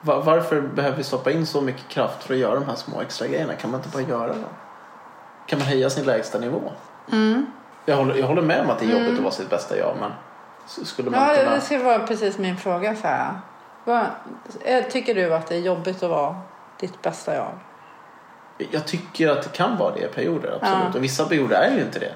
Var, 0.00 0.22
varför 0.22 0.60
behöver 0.60 0.96
vi 0.96 1.04
stoppa 1.04 1.30
in 1.30 1.46
så 1.46 1.60
mycket 1.60 1.88
kraft 1.88 2.22
för 2.22 2.34
att 2.34 2.40
göra 2.40 2.54
de 2.54 2.64
här 2.64 2.74
små 2.74 3.00
extra 3.00 3.26
grejerna? 3.26 3.54
Kan 3.54 3.70
man 3.70 3.80
inte 3.80 3.98
bara 3.98 4.02
göra 4.02 4.28
dem? 4.28 4.44
Kan 5.46 5.58
man 5.58 5.68
höja 5.68 5.90
sin 5.90 6.04
lägsta 6.04 6.38
nivå? 6.38 6.60
Mm. 7.12 7.46
Jag 7.84 7.96
håller, 7.96 8.14
jag 8.14 8.26
håller 8.26 8.42
med 8.42 8.60
om 8.60 8.70
att 8.70 8.78
det 8.78 8.84
är 8.84 8.88
jobbigt 8.88 9.06
mm. 9.06 9.16
att 9.16 9.22
vara 9.22 9.34
sitt 9.34 9.50
bästa 9.50 9.76
jag 9.76 9.96
men 10.00 10.12
skulle 10.68 11.10
man 11.10 11.28
ja, 11.28 11.34
kunna... 11.34 11.54
det 11.54 11.60
skulle 11.60 11.84
vara 11.84 11.98
precis 11.98 12.38
min 12.38 12.56
fråga. 12.56 12.96
Så 12.96 13.06
här. 13.06 13.40
Vad, 13.84 14.06
eh, 14.64 14.84
tycker 14.84 15.14
du 15.14 15.34
att 15.34 15.46
det 15.46 15.54
är 15.54 15.60
jobbigt 15.60 16.02
att 16.02 16.10
vara 16.10 16.36
ditt 16.80 17.02
bästa 17.02 17.34
jag? 17.34 17.52
Jag 18.70 18.86
tycker 18.86 19.28
att 19.28 19.42
det 19.42 19.52
kan 19.52 19.76
vara 19.76 19.94
det 19.94 20.00
i 20.00 20.08
perioder, 20.08 20.48
absolut. 20.48 20.84
Ja. 20.92 20.98
Och 20.98 21.04
vissa 21.04 21.24
perioder 21.24 21.56
är 21.56 21.74
ju 21.74 21.82
inte 21.82 21.98
det. 21.98 22.14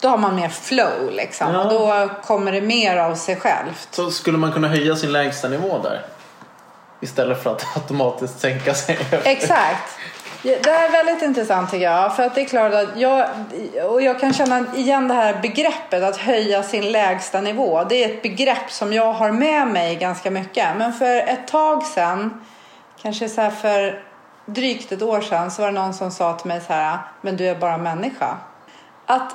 Då 0.00 0.08
har 0.08 0.18
man 0.18 0.36
mer 0.36 0.48
flow 0.48 1.10
liksom. 1.12 1.54
Ja. 1.54 1.64
Då 1.64 2.08
kommer 2.24 2.52
det 2.52 2.60
mer 2.60 2.96
av 2.96 3.14
sig 3.14 3.36
självt. 3.36 3.88
Så 3.90 4.10
skulle 4.10 4.38
man 4.38 4.52
kunna 4.52 4.68
höja 4.68 4.96
sin 4.96 5.12
lägsta 5.12 5.48
nivå 5.48 5.78
där? 5.82 6.02
Istället 7.00 7.42
för 7.42 7.50
att 7.50 7.66
automatiskt 7.76 8.40
sänka 8.40 8.74
sig. 8.74 8.98
Exakt. 9.24 9.98
Det 10.42 10.70
här 10.70 10.88
är 10.88 10.92
väldigt 10.92 11.22
intressant 11.22 11.70
tycker 11.70 11.84
jag. 11.84 12.16
För 12.16 12.22
att 12.22 12.34
det 12.34 12.40
är 12.40 12.44
klart 12.44 12.74
att 12.74 12.88
jag, 12.96 13.28
och 13.88 14.02
jag 14.02 14.20
kan 14.20 14.32
känna 14.32 14.64
igen 14.76 15.08
det 15.08 15.14
här 15.14 15.38
begreppet 15.42 16.02
att 16.02 16.16
höja 16.16 16.62
sin 16.62 16.92
lägsta 16.92 17.40
nivå. 17.40 17.84
Det 17.84 18.04
är 18.04 18.08
ett 18.08 18.22
begrepp 18.22 18.70
som 18.70 18.92
jag 18.92 19.12
har 19.12 19.30
med 19.30 19.68
mig 19.68 19.96
ganska 19.96 20.30
mycket. 20.30 20.76
Men 20.76 20.92
för 20.92 21.16
ett 21.16 21.48
tag 21.48 21.82
sedan, 21.82 22.44
kanske 23.02 23.28
så 23.28 23.50
för 23.50 24.02
drygt 24.46 24.92
ett 24.92 25.02
år 25.02 25.20
sedan, 25.20 25.50
så 25.50 25.62
var 25.62 25.72
det 25.72 25.80
någon 25.80 25.94
som 25.94 26.10
sa 26.10 26.32
till 26.32 26.48
mig 26.48 26.60
så 26.66 26.72
här, 26.72 26.98
men 27.20 27.36
du 27.36 27.46
är 27.46 27.54
bara 27.54 27.78
människa. 27.78 28.36
Att 29.06 29.34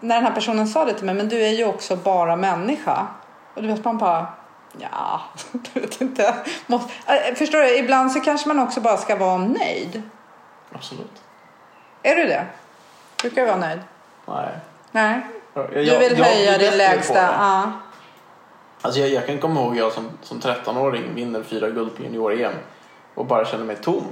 när 0.00 0.14
den 0.14 0.24
här 0.24 0.32
personen 0.32 0.68
sa 0.68 0.84
det 0.84 0.94
till 0.94 1.06
mig, 1.06 1.14
men 1.14 1.28
du 1.28 1.42
är 1.42 1.52
ju 1.52 1.64
också 1.64 1.96
bara 1.96 2.36
människa. 2.36 3.06
Och 3.54 3.62
du 3.62 3.68
vet 3.68 3.84
man 3.84 3.98
bara, 3.98 4.26
ja, 4.78 5.20
du 5.52 5.80
vet 5.80 6.00
inte. 6.00 6.34
Äh, 6.68 7.34
förstår 7.34 7.58
du, 7.58 7.76
ibland 7.76 8.12
så 8.12 8.20
kanske 8.20 8.48
man 8.48 8.58
också 8.58 8.80
bara 8.80 8.96
ska 8.96 9.16
vara 9.16 9.38
nöjd. 9.38 10.02
Absolut. 10.76 11.22
Är 12.02 12.16
du 12.16 12.26
det? 12.26 12.46
Brukar 13.20 13.42
du 13.42 13.46
vara 13.46 13.58
nöjd? 13.58 13.80
Nej. 14.26 14.58
Nej. 14.90 15.20
Jag, 15.54 15.70
du 15.70 15.98
vill 15.98 16.18
jag, 16.18 16.24
höja 16.24 16.58
din 16.58 16.76
lägsta? 16.76 17.14
Ja. 17.14 17.72
Alltså 18.82 19.00
jag, 19.00 19.10
jag, 19.10 19.26
kan 19.26 19.38
komma 19.38 19.60
ihåg 19.60 19.76
jag 19.76 19.92
som, 19.92 20.10
som 20.22 20.40
13-åring 20.40 21.14
vinner 21.14 21.42
fyra 21.42 21.70
guld 21.70 21.96
på 21.96 22.02
junior-EM 22.02 22.52
och 23.14 23.26
bara 23.26 23.44
känner 23.44 23.64
mig 23.64 23.76
tom. 23.76 24.04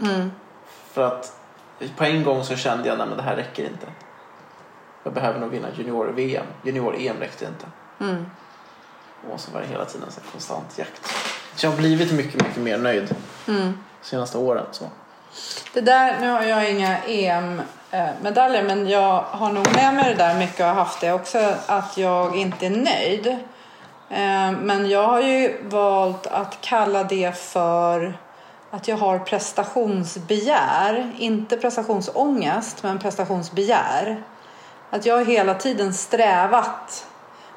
Mm. 0.00 0.32
För 0.92 1.02
att 1.02 1.40
på 1.96 2.04
en 2.04 2.24
gång 2.24 2.44
så 2.44 2.56
kände 2.56 2.88
jag 2.88 3.00
att 3.00 3.16
det 3.16 3.22
här 3.22 3.36
räcker 3.36 3.64
inte. 3.64 3.86
Jag 5.02 5.12
behöver 5.12 5.40
nog 5.40 5.50
vinna 5.50 5.68
junior-VM. 5.74 6.46
Junior-EM 6.62 7.16
räckte 7.20 7.44
inte. 7.44 7.66
Mm. 8.00 8.26
Och 9.30 9.40
så 9.40 9.52
var 9.52 9.60
det 9.60 9.66
hela 9.66 9.84
tiden 9.84 10.08
en 10.08 10.30
konstant 10.32 10.78
jakt. 10.78 11.14
Så 11.54 11.66
jag 11.66 11.70
har 11.70 11.78
blivit 11.78 12.12
mycket, 12.12 12.42
mycket 12.42 12.62
mer 12.62 12.78
nöjd 12.78 13.16
mm. 13.48 13.78
senaste 14.02 14.38
åren. 14.38 14.66
Så. 14.70 14.84
Det 15.72 15.80
där, 15.80 16.20
nu 16.20 16.30
har 16.30 16.42
jag 16.42 16.70
inga 16.70 16.98
EM-medaljer 16.98 18.62
men 18.62 18.88
jag 18.88 19.20
har 19.30 19.52
nog 19.52 19.74
med 19.74 19.94
mig 19.94 20.04
det 20.04 20.24
där 20.24 20.34
mycket 20.34 20.60
och 20.60 20.66
har 20.66 20.74
haft 20.74 21.00
det 21.00 21.12
också 21.12 21.54
att 21.66 21.96
jag 21.96 22.36
inte 22.36 22.66
är 22.66 22.70
nöjd. 22.70 23.26
Eh, 24.10 24.52
men 24.52 24.90
jag 24.90 25.06
har 25.06 25.20
ju 25.20 25.56
valt 25.62 26.26
att 26.26 26.58
kalla 26.60 27.04
det 27.04 27.36
för 27.38 28.18
att 28.70 28.88
jag 28.88 28.96
har 28.96 29.18
prestationsbegär. 29.18 31.12
Inte 31.18 31.56
prestationsångest 31.56 32.82
men 32.82 32.98
prestationsbegär. 32.98 34.22
Att 34.90 35.06
jag 35.06 35.24
hela 35.24 35.54
tiden 35.54 35.94
strävat 35.94 37.06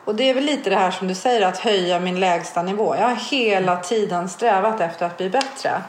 och 0.08 0.16
det 0.16 0.30
är 0.30 0.34
väl 0.34 0.44
lite 0.44 0.70
det 0.70 0.76
här 0.76 0.92
som 0.92 1.08
du 1.08 1.16
säger 1.16 1.48
att 1.48 1.58
höja 1.58 2.00
min 2.00 2.20
lägsta 2.20 2.62
nivå. 2.62 2.96
Jag 2.96 3.08
har 3.08 3.16
hela 3.16 3.78
tiden 3.78 4.30
strävat 4.30 4.82
efter 4.82 5.06
att 5.06 5.18
bli 5.18 5.30
bättre. 5.30 5.82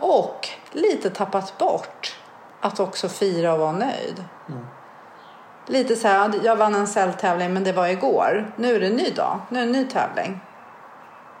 Och 0.00 0.48
lite 0.76 1.10
tappat 1.10 1.58
bort 1.58 2.16
att 2.60 2.80
också 2.80 3.08
fira 3.08 3.52
och 3.52 3.58
vara 3.58 3.72
nöjd. 3.72 4.24
Mm. 4.48 4.66
Lite 5.66 5.96
så 5.96 6.08
här, 6.08 6.32
jag 6.44 6.56
vann 6.56 6.74
en 6.74 6.86
celltävling 6.86 7.52
men 7.52 7.64
det 7.64 7.72
var 7.72 7.86
igår. 7.86 8.52
Nu 8.56 8.76
är 8.76 8.80
det 8.80 8.86
en 8.86 8.96
ny 8.96 9.10
dag, 9.10 9.40
nu 9.48 9.58
är 9.58 9.62
det 9.62 9.68
en 9.68 9.72
ny 9.72 9.84
tävling. 9.88 10.40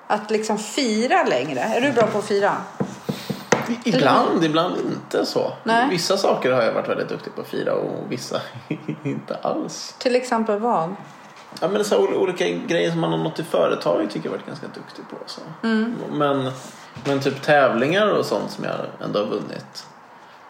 Att 0.06 0.30
liksom 0.30 0.58
fira 0.58 1.24
längre. 1.24 1.60
Är 1.60 1.80
du 1.80 1.92
bra 1.92 2.06
på 2.06 2.18
att 2.18 2.24
fira? 2.24 2.56
Ibland, 3.84 4.44
ibland 4.44 4.74
inte 4.80 5.26
så. 5.26 5.52
Nej. 5.64 5.88
Vissa 5.90 6.16
saker 6.16 6.52
har 6.52 6.62
jag 6.62 6.72
varit 6.72 6.88
väldigt 6.88 7.08
duktig 7.08 7.34
på 7.34 7.40
att 7.40 7.48
fira 7.48 7.74
och 7.74 8.12
vissa 8.12 8.40
inte 9.02 9.36
alls. 9.42 9.94
Till 9.98 10.16
exempel 10.16 10.58
vad? 10.58 10.96
Ja, 11.60 11.68
men 11.68 11.84
så 11.84 12.08
olika 12.16 12.48
grejer 12.48 12.90
som 12.90 13.00
man 13.00 13.10
har 13.10 13.18
nått 13.18 13.38
i 13.38 13.44
företag 13.44 14.10
tycker 14.10 14.26
jag 14.26 14.32
varit 14.32 14.46
ganska 14.46 14.66
duktig 14.66 15.04
på. 15.10 15.16
Så. 15.26 15.40
Mm. 15.62 15.94
Men, 16.12 16.52
men 17.04 17.20
typ 17.20 17.42
tävlingar 17.42 18.10
och 18.18 18.24
sånt 18.26 18.50
som 18.50 18.64
jag 18.64 18.74
ändå 19.04 19.18
har 19.18 19.26
vunnit. 19.26 19.86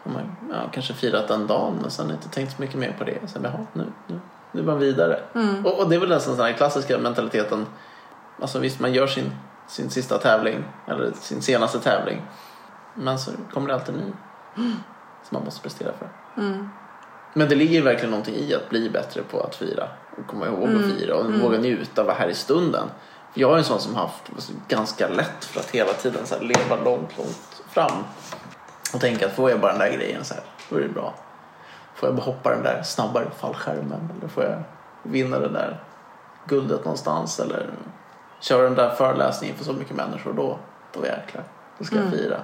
Och 0.03 0.11
man, 0.11 0.35
ja, 0.51 0.69
kanske 0.71 0.93
firat 0.93 1.29
en 1.29 1.47
dag 1.47 1.73
men 1.81 1.91
sen 1.91 2.11
inte 2.11 2.29
tänkt 2.29 2.55
så 2.55 2.61
mycket 2.61 2.75
mer 2.79 2.95
på 2.97 3.03
det. 3.03 3.19
Sen, 3.27 3.41
jaha, 3.43 3.65
nu, 3.73 3.85
nu, 4.07 4.19
nu 4.51 4.61
är 4.61 4.65
man 4.65 4.79
vidare. 4.79 5.19
Mm. 5.35 5.65
Och, 5.65 5.79
och, 5.79 5.89
det 5.89 5.95
är 5.95 5.99
väl 5.99 6.09
den 6.09 6.21
sån 6.21 6.39
här 6.39 6.53
klassiska 6.53 6.97
mentaliteten. 6.97 7.65
Alltså 8.41 8.59
visst, 8.59 8.79
man 8.79 8.93
gör 8.93 9.07
sin, 9.07 9.31
sin 9.67 9.89
sista 9.89 10.17
tävling 10.17 10.63
eller 10.87 11.11
sin 11.11 11.41
senaste 11.41 11.79
tävling. 11.79 12.21
Men 12.95 13.19
så 13.19 13.31
kommer 13.53 13.67
det 13.67 13.73
alltid 13.73 13.95
ny. 13.95 14.13
Mm. 14.57 14.75
Som 15.29 15.35
man 15.35 15.43
måste 15.45 15.61
prestera 15.61 15.91
för. 15.93 16.09
Mm. 16.41 16.69
Men 17.33 17.49
det 17.49 17.55
ligger 17.55 17.81
verkligen 17.81 18.09
någonting 18.11 18.35
i 18.35 18.55
att 18.55 18.69
bli 18.69 18.89
bättre 18.89 19.21
på 19.21 19.39
att 19.41 19.55
fira 19.55 19.87
och 20.17 20.27
komma 20.27 20.45
ihåg 20.45 20.63
Mm. 20.63 20.77
att 20.77 20.97
fira 20.97 21.15
och 21.15 21.25
Mm. 21.25 21.39
våga 21.39 21.57
njuta 21.57 22.01
av 22.01 22.11
här 22.11 22.27
i 22.27 22.33
stunden. 22.33 22.87
Jag 23.33 23.53
är 23.53 23.57
en 23.57 23.63
sån 23.63 23.79
som 23.79 23.95
har 23.95 24.01
haft 24.01 24.31
ganska 24.67 25.07
lätt 25.07 25.45
för 25.45 25.59
att 25.59 25.69
hela 25.71 25.93
tiden 25.93 26.25
så 26.25 26.39
leva 26.39 26.75
långt, 26.75 27.17
långt 27.17 27.61
fram. 27.69 28.03
Och 28.93 29.01
tänka 29.01 29.25
att 29.25 29.31
får 29.35 29.49
jag 29.49 29.59
bara 29.59 29.71
den 29.71 29.79
där 29.79 29.91
grejen 29.97 30.25
så 30.25 30.33
här, 30.33 30.43
då 30.69 30.75
är 30.75 30.81
det 30.81 30.89
bra. 30.89 31.13
Får 31.95 32.09
jag 32.09 32.15
bara 32.15 32.23
hoppa 32.23 32.49
den 32.49 32.63
där 32.63 32.83
snabbare 32.83 33.25
fallskärmen 33.39 34.09
eller 34.17 34.27
får 34.27 34.43
jag 34.43 34.63
vinna 35.03 35.39
det 35.39 35.49
där 35.49 35.83
guldet 36.47 36.85
någonstans 36.85 37.39
eller 37.39 37.69
köra 38.39 38.63
den 38.63 38.75
där 38.75 38.89
föreläsningen 38.95 39.55
för 39.57 39.65
så 39.65 39.73
mycket 39.73 39.95
människor 39.95 40.33
då, 40.33 40.59
då 40.93 41.05
jäklar, 41.05 41.43
då 41.77 41.85
ska 41.85 41.95
Mm. 41.95 42.07
jag 42.09 42.19
fira. 42.19 42.37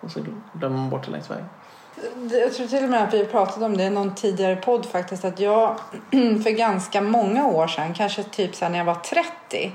Och 0.00 0.10
så 0.10 0.20
glömmer 0.52 0.76
man 0.76 0.90
bort 0.90 1.04
det 1.04 1.10
längs 1.10 1.30
vägen. 1.30 1.48
Jag 2.30 2.54
tror 2.54 2.66
till 2.66 2.84
och 2.84 2.90
med 2.90 3.04
att 3.04 3.14
vi 3.14 3.24
pratade 3.24 3.66
om 3.66 3.76
det 3.76 3.82
i 3.84 3.90
någon 3.90 4.14
tidigare 4.14 4.56
podd 4.56 4.86
faktiskt. 4.86 5.24
Att 5.24 5.40
jag 5.40 5.76
för 6.44 6.50
ganska 6.50 7.00
många 7.00 7.46
år 7.46 7.66
sedan, 7.66 7.94
kanske 7.94 8.22
typ 8.22 8.60
här 8.60 8.68
när 8.70 8.78
jag 8.78 8.84
var 8.84 8.94
30. 8.94 9.72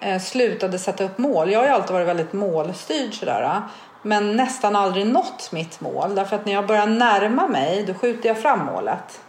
Eh, 0.00 0.20
slutade 0.20 0.78
sätta 0.78 1.04
upp 1.04 1.18
mål. 1.18 1.52
Jag 1.52 1.58
har 1.58 1.66
ju 1.66 1.72
alltid 1.72 1.92
varit 1.92 2.08
väldigt 2.08 2.32
målstyrd 2.32 3.14
sådär. 3.14 3.62
Men 4.02 4.36
nästan 4.36 4.76
aldrig 4.76 5.06
nått 5.06 5.52
mitt 5.52 5.80
mål. 5.80 6.14
Därför 6.14 6.36
att 6.36 6.46
när 6.46 6.52
jag 6.52 6.66
börjar 6.66 6.86
närma 6.86 7.48
mig 7.48 7.84
då 7.86 7.94
skjuter 7.94 8.28
jag 8.28 8.38
fram 8.38 8.64
målet. 8.64 9.20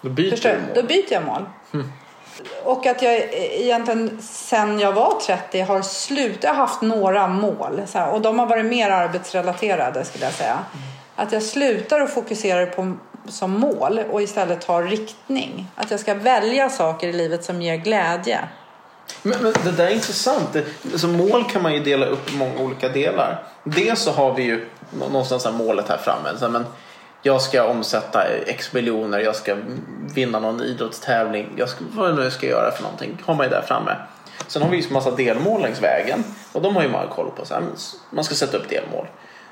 Då 0.00 0.08
byter 0.08 0.30
Förstår 0.30 0.50
mål. 0.50 0.74
Då 0.74 0.82
byter 0.82 1.12
jag 1.12 1.24
mål. 1.24 1.44
Och 2.64 2.86
att 2.86 3.02
jag 3.02 3.14
egentligen 3.14 4.18
sen 4.22 4.78
jag 4.78 4.92
var 4.92 5.20
30 5.26 5.60
har 5.60 5.82
slutat 5.82 6.56
haft 6.56 6.82
några 6.82 7.28
mål. 7.28 7.82
Här, 7.94 8.10
och 8.10 8.20
de 8.20 8.38
har 8.38 8.46
varit 8.46 8.64
mer 8.64 8.90
arbetsrelaterade 8.90 10.04
skulle 10.04 10.24
jag 10.24 10.34
säga. 10.34 10.58
Att 11.16 11.32
jag 11.32 11.42
slutar 11.42 12.00
att 12.00 12.14
fokusera 12.14 12.66
på 12.66 12.92
som 13.26 13.52
mål 13.52 14.00
och 14.10 14.22
istället 14.22 14.60
tar 14.60 14.82
riktning. 14.82 15.66
Att 15.74 15.90
jag 15.90 16.00
ska 16.00 16.14
välja 16.14 16.68
saker 16.70 17.08
i 17.08 17.12
livet 17.12 17.44
som 17.44 17.62
ger 17.62 17.76
glädje. 17.76 18.40
Men, 19.22 19.42
men 19.42 19.52
det 19.64 19.70
där 19.70 19.86
är 19.86 19.94
intressant. 19.94 20.56
Alltså 20.92 21.06
mål 21.06 21.44
kan 21.44 21.62
man 21.62 21.74
ju 21.74 21.80
dela 21.80 22.06
upp 22.06 22.32
i 22.32 22.36
många 22.36 22.60
olika 22.60 22.88
delar. 22.88 23.42
Dels 23.64 24.00
så 24.00 24.12
har 24.12 24.34
vi 24.34 24.42
ju 24.42 24.68
någonstans 24.98 25.44
här 25.44 25.52
målet 25.52 25.88
här 25.88 25.98
framme. 25.98 26.28
Så 26.38 26.44
här, 26.44 26.52
men 26.52 26.64
jag 27.22 27.42
ska 27.42 27.64
omsätta 27.64 28.24
x 28.46 28.72
miljoner, 28.72 29.18
jag 29.18 29.36
ska 29.36 29.56
vinna 30.14 30.40
någon 30.40 30.62
idrottstävling, 30.62 31.52
jag 31.56 31.68
ska, 31.68 31.84
vad 31.92 32.14
nu 32.14 32.22
jag 32.22 32.32
ska 32.32 32.46
göra 32.46 32.70
för 32.70 32.82
någonting. 32.82 33.22
har 33.24 33.34
man 33.34 33.46
ju 33.46 33.50
där 33.50 33.62
framme. 33.62 33.96
Sen 34.46 34.62
har 34.62 34.70
vi 34.70 34.76
ju 34.76 34.92
massa 34.92 35.10
delmål 35.10 35.62
längs 35.62 35.82
vägen 35.82 36.24
och 36.52 36.62
de 36.62 36.76
har 36.76 36.82
ju 36.82 36.88
man 36.88 37.08
koll 37.08 37.30
på. 37.36 37.44
Så 37.44 37.54
här, 37.54 37.60
men 37.60 37.72
man 38.10 38.24
ska 38.24 38.34
sätta 38.34 38.56
upp 38.56 38.68
delmål. 38.68 39.06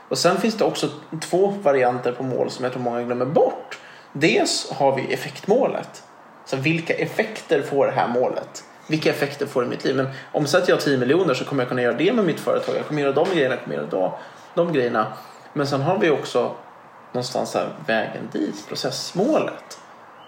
Och 0.09 0.19
sen 0.19 0.41
finns 0.41 0.55
det 0.55 0.65
också 0.65 0.89
två 1.21 1.47
varianter 1.47 2.13
på 2.13 2.23
mål 2.23 2.51
som 2.51 2.65
jag 2.65 2.73
tror 2.73 2.83
många 2.83 3.03
glömmer 3.03 3.25
bort. 3.25 3.79
Dels 4.13 4.71
har 4.71 4.97
vi 4.97 5.13
effektmålet. 5.13 6.03
Så 6.47 6.57
vilka 6.57 6.95
effekter 6.95 7.63
får 7.63 7.87
det 7.87 7.93
här 7.93 8.09
målet? 8.09 8.65
Vilka 8.87 9.11
effekter 9.11 9.47
får 9.47 9.61
det 9.61 9.67
i 9.67 9.71
mitt 9.71 9.85
liv? 9.85 9.97
Men 9.97 10.09
omsätter 10.33 10.71
jag 10.71 10.81
10 10.81 10.99
miljoner 10.99 11.35
så 11.35 11.45
kommer 11.45 11.63
jag 11.63 11.69
kunna 11.69 11.83
göra 11.83 11.97
det 11.97 12.13
med 12.13 12.25
mitt 12.25 12.41
företag. 12.41 12.77
Jag 12.77 12.87
kommer 12.87 13.03
göra 13.03 13.13
de 13.13 13.27
grejerna, 13.35 13.55
jag 13.55 13.65
kommer 13.65 13.77
göra 13.77 13.87
de, 13.87 14.13
de 14.55 14.73
grejerna. 14.73 15.07
Men 15.53 15.67
sen 15.67 15.81
har 15.81 15.99
vi 15.99 16.11
också 16.11 16.55
någonstans 17.13 17.55
här 17.55 17.69
vägen 17.87 18.29
dit, 18.33 18.69
processmålet. 18.69 19.79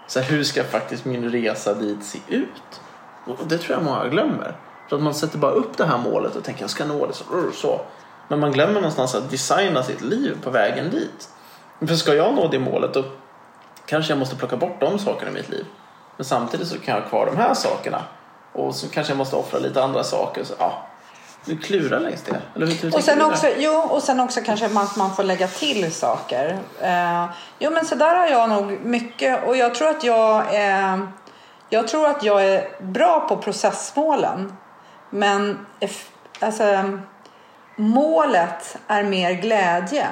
Så 0.07 0.19
här, 0.19 0.31
hur 0.31 0.43
ska 0.43 0.63
faktiskt 0.63 1.05
min 1.05 1.31
resa 1.31 1.73
dit 1.73 2.03
se 2.03 2.19
ut? 2.27 2.81
Och 3.25 3.47
det 3.47 3.57
tror 3.57 3.77
jag 3.77 3.83
många 3.83 4.07
glömmer. 4.07 4.55
För 4.89 4.95
att 4.95 5.01
man 5.01 5.13
sätter 5.13 5.37
bara 5.37 5.51
upp 5.51 5.77
det 5.77 5.85
här 5.85 5.97
målet 5.97 6.35
och 6.35 6.43
tänker 6.43 6.61
jag 6.61 6.69
ska 6.69 6.85
nå 6.85 7.05
det 7.05 7.13
så. 7.13 7.23
så. 7.53 7.81
Men 8.27 8.39
man 8.39 8.51
glömmer 8.51 8.73
någonstans 8.73 9.15
att 9.15 9.31
designa 9.31 9.83
sitt 9.83 10.01
liv 10.01 10.37
på 10.43 10.49
vägen 10.49 10.89
dit. 10.89 11.29
För 11.79 11.95
ska 11.95 12.13
jag 12.13 12.33
nå 12.33 12.47
det 12.47 12.59
målet 12.59 12.93
då 12.93 13.03
kanske 13.85 14.11
jag 14.11 14.19
måste 14.19 14.35
plocka 14.35 14.57
bort 14.57 14.79
de 14.79 14.99
sakerna 14.99 15.31
i 15.31 15.33
mitt 15.33 15.49
liv. 15.49 15.65
Men 16.17 16.25
samtidigt 16.25 16.67
så 16.67 16.79
kan 16.79 16.95
jag 16.95 17.01
ha 17.01 17.09
kvar 17.09 17.25
de 17.25 17.37
här 17.37 17.53
sakerna. 17.53 18.03
Och 18.53 18.75
så 18.75 18.89
kanske 18.89 19.11
jag 19.11 19.17
måste 19.17 19.35
offra 19.35 19.59
lite 19.59 19.83
andra 19.83 20.03
saker. 20.03 20.43
Så, 20.43 20.53
ja, 20.59 20.85
du 21.45 21.57
klurar 21.57 21.99
längs 21.99 22.21
det. 22.21 22.41
Eller 22.55 22.65
hur, 22.65 22.75
hur 22.75 22.95
Och 22.95 23.03
sen, 23.03 23.21
också, 23.21 23.47
jo, 23.57 23.71
och 23.71 24.03
sen 24.03 24.19
också 24.19 24.41
kanske 24.45 24.67
man, 24.67 24.87
man 24.97 25.15
får 25.15 25.23
lägga 25.23 25.47
till 25.47 25.93
saker. 25.93 26.59
Eh, 26.81 27.25
jo 27.59 27.71
men 27.71 27.85
så 27.85 27.95
där 27.95 28.15
har 28.15 28.27
jag 28.27 28.49
nog 28.49 28.79
mycket 28.83 29.47
och 29.47 29.57
jag 29.57 29.75
tror 29.75 29.89
att 29.89 30.03
jag 30.03 30.55
är, 30.55 31.07
jag 31.69 31.87
tror 31.87 32.07
att 32.07 32.23
jag 32.23 32.45
är 32.45 32.69
bra 32.81 33.25
på 33.29 33.37
processmålen. 33.37 34.57
Men 35.09 35.65
alltså, 36.39 36.99
målet 37.75 38.77
är 38.87 39.03
mer 39.03 39.31
glädje. 39.31 40.07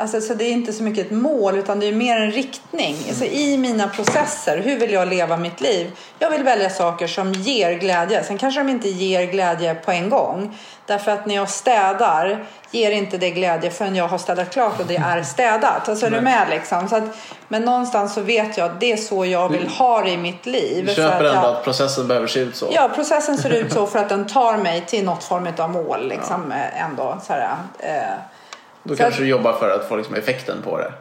Alltså, 0.00 0.20
så 0.20 0.34
det 0.34 0.44
är 0.44 0.52
inte 0.52 0.72
så 0.72 0.82
mycket 0.82 1.06
ett 1.06 1.12
mål 1.12 1.58
utan 1.58 1.80
det 1.80 1.86
är 1.88 1.92
mer 1.92 2.16
en 2.16 2.30
riktning. 2.30 2.96
Alltså, 3.08 3.24
I 3.24 3.58
mina 3.58 3.88
processer, 3.88 4.58
hur 4.58 4.78
vill 4.78 4.92
jag 4.92 5.08
leva 5.08 5.36
mitt 5.36 5.60
liv? 5.60 5.90
Jag 6.18 6.30
vill 6.30 6.42
välja 6.42 6.70
saker 6.70 7.06
som 7.06 7.32
ger 7.32 7.72
glädje. 7.72 8.24
Sen 8.24 8.38
kanske 8.38 8.60
de 8.60 8.68
inte 8.68 8.88
ger 8.88 9.26
glädje 9.26 9.74
på 9.74 9.90
en 9.90 10.10
gång. 10.10 10.58
Därför 10.86 11.10
att 11.10 11.26
när 11.26 11.34
jag 11.34 11.50
städar 11.50 12.46
ger 12.70 12.90
inte 12.90 13.18
det 13.18 13.30
glädje 13.30 13.70
förrän 13.70 13.96
jag 13.96 14.08
har 14.08 14.18
städat 14.18 14.50
klart 14.50 14.80
och 14.80 14.86
det 14.86 14.96
är 14.96 15.22
städat. 15.22 15.88
Alltså 15.88 16.06
är 16.06 16.10
du 16.10 16.20
med 16.20 16.46
liksom? 16.50 16.88
Så 16.88 16.96
att, 16.96 17.04
men 17.48 17.62
någonstans 17.62 18.14
så 18.14 18.20
vet 18.20 18.58
jag 18.58 18.70
att 18.70 18.80
det 18.80 18.92
är 18.92 18.96
så 18.96 19.26
jag 19.26 19.48
vill 19.48 19.68
ha 19.68 20.02
det 20.02 20.10
i 20.10 20.16
mitt 20.16 20.46
liv. 20.46 20.86
Du 20.86 20.94
köper 20.94 21.24
ändå 21.24 21.48
att 21.48 21.64
processen 21.64 22.08
behöver 22.08 22.26
se 22.26 22.40
ut 22.40 22.56
så? 22.56 22.68
Ja, 22.72 22.90
processen 22.94 23.38
ser 23.38 23.50
ut 23.50 23.72
så 23.72 23.86
för 23.86 23.98
att 23.98 24.08
den 24.08 24.26
tar 24.26 24.56
mig 24.56 24.84
till 24.86 25.04
något 25.04 25.24
form 25.24 25.48
av 25.58 25.70
mål. 25.70 26.08
Liksom, 26.08 26.52
eh, 26.52 26.84
ändå, 26.84 27.18
så 27.26 27.32
här, 27.32 27.56
eh, 27.78 28.37
Då 28.88 28.96
Så 28.96 29.02
kanske 29.02 29.18
att- 29.18 29.24
du 29.24 29.28
jobbar 29.28 29.52
för 29.52 29.70
att 29.70 29.88
få 29.88 29.96
liksom 29.96 30.14
effekten 30.14 30.62
på 30.62 30.78
det. 30.78 30.92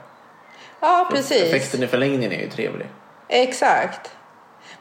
ja, 0.79 1.07
precis. 1.11 1.43
Effekten 1.43 1.83
i 1.83 1.87
förlängningen 1.87 2.31
är 2.31 2.39
ju 2.39 2.49
trevlig. 2.49 2.87
Exakt. 3.29 4.11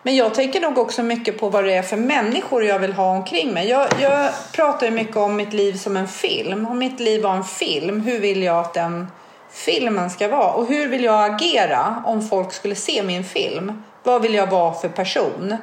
Men 0.02 0.16
jag 0.16 0.34
tänker 0.34 0.60
nog 0.60 0.78
också 0.78 1.02
mycket 1.02 1.40
på 1.40 1.48
vad 1.48 1.64
det 1.64 1.72
är 1.74 1.82
för 1.82 1.96
människor 1.96 2.64
jag 2.64 2.78
vill 2.78 2.92
ha 2.92 3.10
omkring 3.10 3.52
mig. 3.52 3.68
Jag, 3.68 3.88
jag 4.00 4.30
pratar 4.52 4.86
ju 4.86 4.92
mycket 4.92 5.16
om 5.16 5.36
mitt 5.36 5.52
liv 5.52 5.72
som 5.72 5.96
en 5.96 6.08
film. 6.08 6.66
Om 6.66 6.78
mitt 6.78 7.00
liv 7.00 7.22
var 7.22 7.34
en 7.34 7.44
film, 7.44 8.00
hur 8.00 8.20
vill 8.20 8.42
jag 8.42 8.56
att 8.58 8.74
den 8.74 9.06
filmen 9.50 10.10
ska 10.10 10.28
vara? 10.28 10.52
Och 10.52 10.66
hur 10.66 10.88
vill 10.88 11.04
jag 11.04 11.24
agera 11.34 12.02
om 12.06 12.28
folk 12.28 12.52
skulle 12.52 12.74
se 12.74 13.02
min 13.02 13.24
film? 13.24 13.82
Vad 14.02 14.22
vill 14.22 14.34
jag 14.34 14.46
vara 14.46 14.74
för 14.74 14.88
person? 14.88 15.56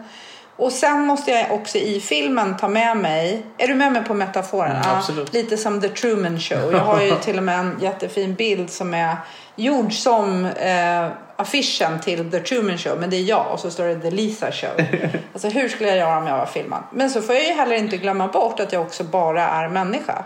Och 0.63 0.71
sen 0.71 1.05
måste 1.05 1.31
jag 1.31 1.51
också 1.51 1.77
i 1.77 1.99
filmen 1.99 2.57
ta 2.57 2.67
med 2.67 2.97
mig, 2.97 3.45
är 3.57 3.67
du 3.67 3.75
med 3.75 3.91
mig 3.91 4.03
på 4.03 4.13
metaforen? 4.13 4.71
Mm, 4.71 4.83
Ja, 4.85 4.97
absolut. 4.97 5.33
lite 5.33 5.57
som 5.57 5.81
The 5.81 5.89
Truman 5.89 6.39
Show. 6.39 6.71
Jag 6.71 6.79
har 6.79 7.01
ju 7.01 7.15
till 7.21 7.37
och 7.37 7.43
med 7.43 7.59
en 7.59 7.77
jättefin 7.81 8.35
bild 8.35 8.69
som 8.69 8.93
är 8.93 9.15
gjord 9.55 9.93
som 9.93 10.45
eh, 10.45 11.07
affischen 11.35 11.99
till 11.99 12.31
The 12.31 12.39
Truman 12.39 12.77
Show. 12.77 12.99
Men 12.99 13.09
det 13.09 13.15
är 13.15 13.23
jag 13.23 13.45
och 13.51 13.59
så 13.59 13.71
står 13.71 13.85
det 13.85 13.99
The 13.99 14.11
Lisa 14.11 14.51
Show. 14.51 14.69
Alltså 15.33 15.47
hur 15.47 15.69
skulle 15.69 15.89
jag 15.89 15.97
göra 15.97 16.17
om 16.17 16.27
jag 16.27 16.37
var 16.37 16.45
filmad? 16.45 16.83
Men 16.91 17.09
så 17.09 17.21
får 17.21 17.35
jag 17.35 17.43
ju 17.43 17.53
heller 17.53 17.75
inte 17.75 17.97
glömma 17.97 18.27
bort 18.27 18.59
att 18.59 18.73
jag 18.73 18.81
också 18.81 19.03
bara 19.03 19.47
är 19.49 19.69
människa. 19.69 20.25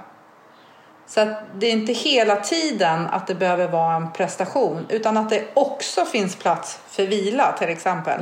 Så 1.08 1.22
att 1.22 1.44
det 1.56 1.68
är 1.68 1.72
inte 1.72 1.94
hela 1.94 2.36
tiden 2.36 3.08
att 3.12 3.28
det 3.28 3.36
behöver 3.36 3.68
vara 3.68 3.96
en 3.96 4.12
prestation 4.12 4.86
utan 4.90 5.18
att 5.18 5.30
det 5.30 5.44
också 5.54 6.06
finns 6.06 6.36
plats 6.36 6.80
för 6.90 7.06
vila 7.06 7.52
till 7.60 7.70
exempel. 7.70 8.22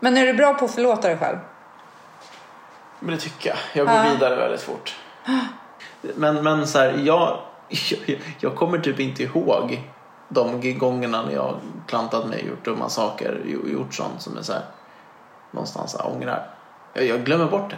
Men 0.00 0.16
är 0.16 0.26
du 0.26 0.32
bra 0.34 0.54
på 0.54 0.64
att 0.64 0.74
förlåta 0.74 1.08
dig 1.08 1.18
själv? 1.18 1.38
Men 3.00 3.14
det 3.14 3.20
tycker 3.20 3.48
jag. 3.48 3.58
Jag 3.72 3.86
går 3.86 3.96
Ja. 3.96 4.12
vidare 4.12 4.36
väldigt 4.36 4.62
fort. 4.62 4.94
Men, 6.16 6.42
men 6.44 6.66
så 6.66 6.78
här, 6.78 6.92
jag, 7.04 7.38
jag, 7.68 8.20
jag 8.40 8.54
kommer 8.56 8.78
typ 8.78 9.00
inte 9.00 9.22
ihåg 9.22 9.82
de 10.28 10.78
gångerna 10.78 11.22
när 11.22 11.32
jag 11.32 11.54
klantat 11.86 12.26
mig, 12.28 12.46
gjort 12.48 12.64
dumma 12.64 12.88
saker, 12.88 13.40
gjo- 13.44 13.72
gjort 13.72 13.94
sånt 13.94 14.22
som 14.22 14.36
är 14.38 14.42
så 14.42 14.52
här, 14.52 14.62
någonstans 15.50 15.96
här, 15.98 16.06
ångrar. 16.06 16.46
Jag, 16.92 17.04
jag 17.04 17.24
glömmer 17.24 17.46
bort 17.46 17.70
det. 17.70 17.76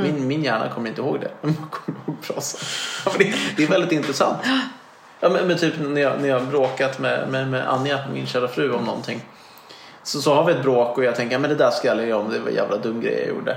Min, 0.00 0.26
min 0.26 0.44
hjärna 0.44 0.68
kommer 0.68 0.88
inte 0.88 1.00
ihåg 1.00 1.20
det. 1.20 1.30
Men 1.40 1.56
jag 1.60 1.70
kommer 1.70 1.98
ihåg 2.06 2.16
bra 2.28 2.40
saker. 2.40 3.18
Det, 3.18 3.34
det 3.56 3.62
är 3.64 3.68
väldigt 3.68 3.92
intressant. 3.92 4.38
Ja, 5.24 5.28
men, 5.28 5.46
men 5.46 5.58
typ 5.58 5.74
när 5.80 6.00
jag, 6.00 6.20
när 6.20 6.28
jag 6.28 6.44
bråkat 6.46 6.98
med, 6.98 7.28
med, 7.28 7.48
med 7.48 7.68
Anja, 7.68 7.98
min 8.12 8.26
kära 8.26 8.48
fru, 8.48 8.72
om 8.72 8.84
någonting. 8.84 9.20
Så, 10.02 10.20
så 10.22 10.34
har 10.34 10.44
vi 10.44 10.52
ett 10.52 10.62
bråk 10.62 10.98
och 10.98 11.04
jag 11.04 11.16
tänker, 11.16 11.38
men 11.38 11.50
det 11.50 11.56
där 11.56 11.70
ska 11.70 11.86
jag 11.88 11.92
aldrig 11.92 12.08
göra 12.10 12.20
om, 12.20 12.30
det 12.32 12.38
var 12.38 12.48
en 12.48 12.54
jävla 12.54 12.76
dum 12.76 13.00
grej 13.00 13.18
jag 13.18 13.28
gjorde. 13.36 13.56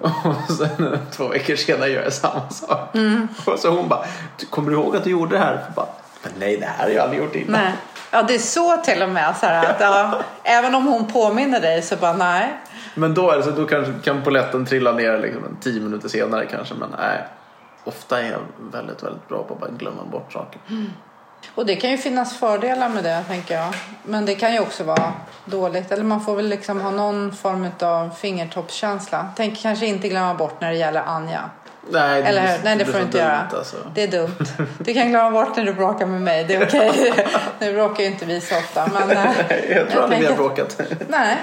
Och 0.00 0.56
sen 0.56 0.98
två 1.12 1.28
veckor 1.28 1.56
senare 1.56 1.88
gör 1.90 2.02
jag 2.02 2.12
samma 2.12 2.48
sak. 2.50 2.88
Och 3.46 3.58
så 3.58 3.70
hon 3.70 3.88
bara, 3.88 4.04
"Du- 4.38 4.46
kommer 4.46 4.70
du 4.70 4.76
ihåg 4.76 4.96
att 4.96 5.04
du 5.04 5.10
gjorde 5.10 5.36
det 5.36 5.44
här? 5.44 5.60
Bara, 5.76 5.86
men 6.22 6.32
nej 6.38 6.56
det 6.56 6.66
här 6.66 6.84
har 6.84 6.90
jag 6.90 7.02
aldrig 7.02 7.22
gjort 7.22 7.34
innan. 7.34 7.60
Nej. 7.60 7.72
Ja, 8.10 8.22
det 8.22 8.34
är 8.34 8.38
så 8.38 8.76
till 8.76 9.02
och 9.02 9.08
med. 9.08 9.36
Så 9.36 9.46
här, 9.46 9.70
att, 9.70 9.80
ja, 9.80 10.20
även 10.42 10.74
om 10.74 10.86
hon 10.86 11.06
påminner 11.12 11.60
dig 11.60 11.82
så 11.82 11.96
bara 11.96 12.12
nej. 12.12 12.54
Men 12.94 13.14
då, 13.14 13.30
är 13.30 13.36
det 13.36 13.42
så, 13.42 13.50
då 13.50 13.64
kanske 13.66 13.92
kan 14.04 14.22
poletten 14.22 14.66
trilla 14.66 14.92
ner 14.92 15.18
liksom 15.18 15.44
en 15.44 15.56
tio 15.60 15.80
minuter 15.80 16.08
senare 16.08 16.46
kanske. 16.46 16.74
Men 16.74 16.88
nej, 16.98 17.24
ofta 17.84 18.20
är 18.22 18.30
jag 18.30 18.38
väldigt, 18.72 19.02
väldigt 19.02 19.28
bra 19.28 19.42
på 19.42 19.54
att 19.54 19.60
bara 19.60 19.70
glömma 19.70 20.04
bort 20.12 20.32
saker. 20.32 20.60
Och 21.56 21.66
det 21.66 21.76
kan 21.76 21.90
ju 21.90 21.98
finnas 21.98 22.36
fördelar 22.38 22.88
med 22.88 23.04
det 23.04 23.24
tänker 23.28 23.54
jag. 23.54 23.74
Men 24.02 24.26
det 24.26 24.34
kan 24.34 24.52
ju 24.52 24.60
också 24.60 24.84
vara 24.84 25.12
dåligt. 25.44 25.92
Eller 25.92 26.04
man 26.04 26.20
får 26.20 26.36
väl 26.36 26.48
liksom 26.48 26.80
ha 26.80 26.90
någon 26.90 27.32
form 27.32 27.70
av 27.80 28.10
fingertoppskänsla. 28.10 29.28
Tänk 29.36 29.62
kanske 29.62 29.86
inte 29.86 30.08
glömma 30.08 30.34
bort 30.34 30.60
när 30.60 30.70
det 30.70 30.76
gäller 30.76 31.02
Anja. 31.06 31.50
Nej, 31.90 32.22
Eller 32.22 32.40
hur? 32.40 32.64
Nej, 32.64 32.76
det 32.76 32.84
blir 32.84 32.92
får 32.92 32.98
du 33.00 33.04
inte 33.04 33.18
dumt, 33.18 33.26
göra. 33.28 33.46
Alltså. 33.58 33.76
Det 33.94 34.02
är 34.02 34.08
dumt. 34.08 34.34
Du 34.78 34.94
kan 34.94 35.10
glömma 35.10 35.30
bort 35.30 35.56
när 35.56 35.64
du 35.64 35.72
bråkar 35.72 36.06
med 36.06 36.20
mig. 36.22 36.44
Det 36.44 36.54
är 36.54 36.66
okej. 36.66 37.14
nu 37.58 37.72
bråkar 37.72 38.02
ju 38.02 38.08
inte 38.08 38.24
vi 38.24 38.40
så 38.40 38.56
ofta. 38.58 38.86
Men 38.86 39.10
eh, 39.10 39.26
Jag 39.76 39.90
tror 39.90 40.02
aldrig 40.02 40.20
vi 40.20 40.26
har 40.26 40.36
bråkat. 40.36 40.80
nej, 41.08 41.36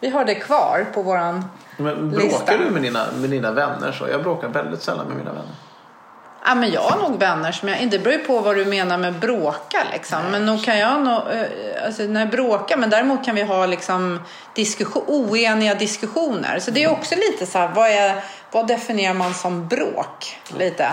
vi 0.00 0.10
har 0.10 0.24
det 0.24 0.34
kvar 0.34 0.86
på 0.94 1.02
våran 1.02 1.44
Men 1.76 2.10
Lista. 2.10 2.38
bråkar 2.38 2.58
du 2.64 2.70
med 2.70 2.82
dina, 2.82 3.06
med 3.16 3.30
dina 3.30 3.52
vänner 3.52 3.92
så? 3.92 4.08
Jag 4.08 4.22
bråkar 4.22 4.48
väldigt 4.48 4.82
sällan 4.82 5.06
med 5.06 5.16
mina 5.16 5.30
vänner. 5.32 5.54
Ja, 6.44 6.54
men 6.54 6.70
jag 6.70 6.80
har 6.80 7.08
nog 7.08 7.18
vänner 7.18 7.52
som 7.52 7.68
jag, 7.68 7.90
det 7.90 7.98
beror 7.98 8.12
ju 8.12 8.24
på 8.24 8.40
vad 8.40 8.56
du 8.56 8.64
menar 8.64 8.98
med 8.98 9.14
bråka 9.14 9.78
liksom. 9.92 10.18
Men 10.30 10.46
nog 10.46 10.64
kan 10.64 10.78
jag 10.78 11.00
nog, 11.00 11.18
eh, 11.32 11.84
alltså 11.86 12.02
när 12.02 12.20
jag 12.20 12.30
bråkar, 12.30 12.76
men 12.76 12.90
däremot 12.90 13.24
kan 13.24 13.34
vi 13.34 13.42
ha 13.42 13.66
liksom 13.66 14.20
diskussion, 14.54 15.04
oeniga 15.06 15.74
diskussioner. 15.74 16.58
Så 16.58 16.70
det 16.70 16.84
är 16.84 16.90
också 16.90 17.14
lite 17.14 17.46
så 17.46 17.58
här, 17.58 17.68
vad, 17.68 17.90
är, 17.90 18.22
vad 18.50 18.66
definierar 18.66 19.14
man 19.14 19.34
som 19.34 19.68
bråk? 19.68 20.40
Lite. 20.58 20.84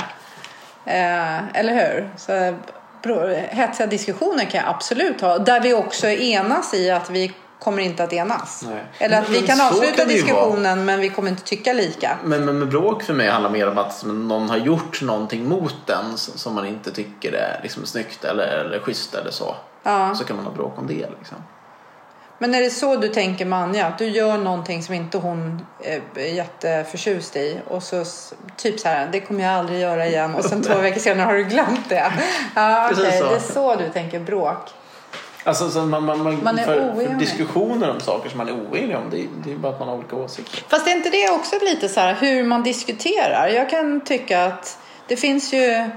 Eh, 0.86 1.38
eller 1.54 1.74
hur? 1.74 2.10
Så, 2.18 2.58
brå, 3.04 3.28
hetsiga 3.50 3.88
diskussioner 3.88 4.46
kan 4.46 4.62
jag 4.62 4.70
absolut 4.70 5.22
ha. 5.22 5.38
Där 5.38 5.60
vi 5.60 5.74
också 5.74 6.08
enas 6.08 6.74
i 6.74 6.92
att 6.92 7.10
vi 7.10 7.34
kommer 7.60 7.82
inte 7.82 8.04
att 8.04 8.14
enas. 8.14 8.64
Nej. 8.68 8.84
Eller 9.00 9.22
att 9.22 9.30
vi 9.30 9.38
Men 9.38 9.48
kan 9.48 9.58
så 9.58 9.64
avsluta 9.64 9.98
kan 9.98 10.08
diskussionen 10.08 10.86
men 10.86 11.00
vi 11.00 11.10
kommer 11.10 11.30
inte 11.30 11.44
tycka 11.44 11.74
lika. 11.74 12.18
Men, 12.24 12.46
men, 12.46 12.60
men 12.60 12.70
bråk 12.70 13.04
för 13.04 13.14
mig 13.14 13.30
handlar 13.30 13.50
mer 13.50 13.70
om 13.70 13.78
att 13.78 14.04
någon 14.06 14.50
har 14.50 14.58
gjort 14.58 15.02
någonting 15.02 15.50
mot 15.50 15.76
den 15.86 16.18
som 16.18 16.56
man 16.56 16.66
inte 16.66 16.92
tycker 16.92 17.34
är 17.34 17.60
liksom, 17.64 17.86
snyggt 17.86 18.24
eller, 18.24 18.48
eller 18.48 18.80
schysst 18.80 19.16
eller 19.16 19.32
så. 19.32 19.56
Ja. 19.84 20.16
Så 20.16 20.24
kan 20.24 20.36
man 20.36 20.46
ha 20.46 20.52
bråk 20.52 20.74
om 20.78 20.88
det. 20.88 21.10
Liksom. 21.18 21.38
Men 22.40 22.56
är 22.56 22.62
det 22.62 22.70
så 22.70 22.96
du 22.96 23.08
tänker 23.08 23.46
med 23.46 23.60
Anja? 23.60 23.88
Att 23.88 23.98
du 23.98 24.08
gör 24.08 24.38
någonting 24.38 24.84
som 24.84 24.94
inte 24.94 25.18
hon 25.18 25.66
är 26.16 26.34
jätteförtjust 26.34 27.36
i 27.36 27.60
och 27.68 27.84
så 27.84 28.04
typ 28.58 28.80
så 28.80 28.88
här, 28.88 29.10
det 29.12 29.20
kommer 29.20 29.44
jag 29.44 29.54
aldrig 29.54 29.80
göra 29.80 30.08
igen 30.08 30.36
och 30.36 30.46
sen 30.46 30.64
två 30.64 30.78
veckor 30.78 31.00
senare 31.00 31.26
har 31.26 31.34
du 31.34 31.44
glömt 31.44 31.90
det. 31.90 32.12
Ja, 32.56 32.92
så. 32.96 33.02
det 33.02 33.08
är 33.08 33.40
så 33.40 33.76
du 33.76 33.90
tänker 33.90 34.20
bråk. 34.20 34.70
Alltså, 35.48 35.70
så 35.72 35.80
man, 35.80 36.04
man, 36.04 36.24
man, 36.24 36.44
Man 36.44 36.60
är 36.60 36.64
för, 36.66 36.94
för 36.96 37.14
diskussioner 37.14 37.90
om 37.92 38.00
saker 38.00 38.30
som 38.30 38.38
man 38.38 38.48
är 38.48 38.54
oenig 38.54 38.96
om, 38.96 39.10
det, 39.12 39.18
är- 39.20 39.28
det 39.46 39.52
är 39.52 39.56
bara 39.56 39.74
att 39.74 39.80
man 39.80 39.88
har 39.88 39.96
olika 39.96 40.16
åsikter. 40.16 40.64
Fast 40.68 40.88
är 40.88 40.92
inte 40.92 41.10
det 41.10 41.30
också 41.30 41.56
lite 41.62 41.90
så 41.90 42.00
här 42.00 42.14
hur 42.20 42.44
man 42.44 42.64
diskuterar? 42.64 43.48
Jag 43.48 43.70
kan 43.70 44.02
tycka 44.02 44.46
att 44.46 44.78
det 45.08 45.16
finns 45.18 45.54
ju 45.54 45.90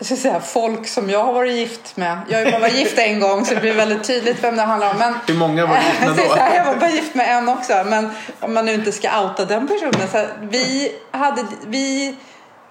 ska 0.00 0.16
säga, 0.16 0.40
folk 0.40 0.88
som 0.88 1.10
jag 1.10 1.24
har 1.24 1.32
varit 1.32 1.52
gift 1.52 1.96
med. 1.96 2.18
Jag 2.28 2.38
har 2.38 2.44
ju 2.46 2.50
bara 2.52 2.60
varit 2.60 2.74
gift 2.78 2.98
en 2.98 3.20
gång 3.20 3.44
så 3.44 3.54
det 3.54 3.60
blir 3.60 3.72
väldigt 3.74 4.04
tydligt 4.04 4.44
vem 4.44 4.56
det 4.56 4.62
handlar 4.62 4.90
om. 4.90 4.98
Men 4.98 5.14
Hur 5.26 5.34
många 5.34 5.66
var 5.66 5.74
det 5.74 5.82
Jag 6.00 6.08
då? 6.08 6.14
säger 6.14 6.28
så 6.28 6.34
här, 6.36 6.56
jag 6.56 6.64
var 6.64 6.74
bara 6.76 6.90
gift 6.90 7.14
med 7.14 7.36
en 7.38 7.48
också. 7.48 7.72
Men 7.86 8.10
om 8.40 8.54
man 8.54 8.64
nu 8.66 8.72
inte 8.74 8.92
ska 8.92 9.20
outa 9.22 9.44
den 9.44 9.68
personen. 9.68 10.08
Så 10.10 10.16
här, 10.16 10.28
vi 10.50 10.92
hade, 11.10 11.44
vi, 11.66 12.16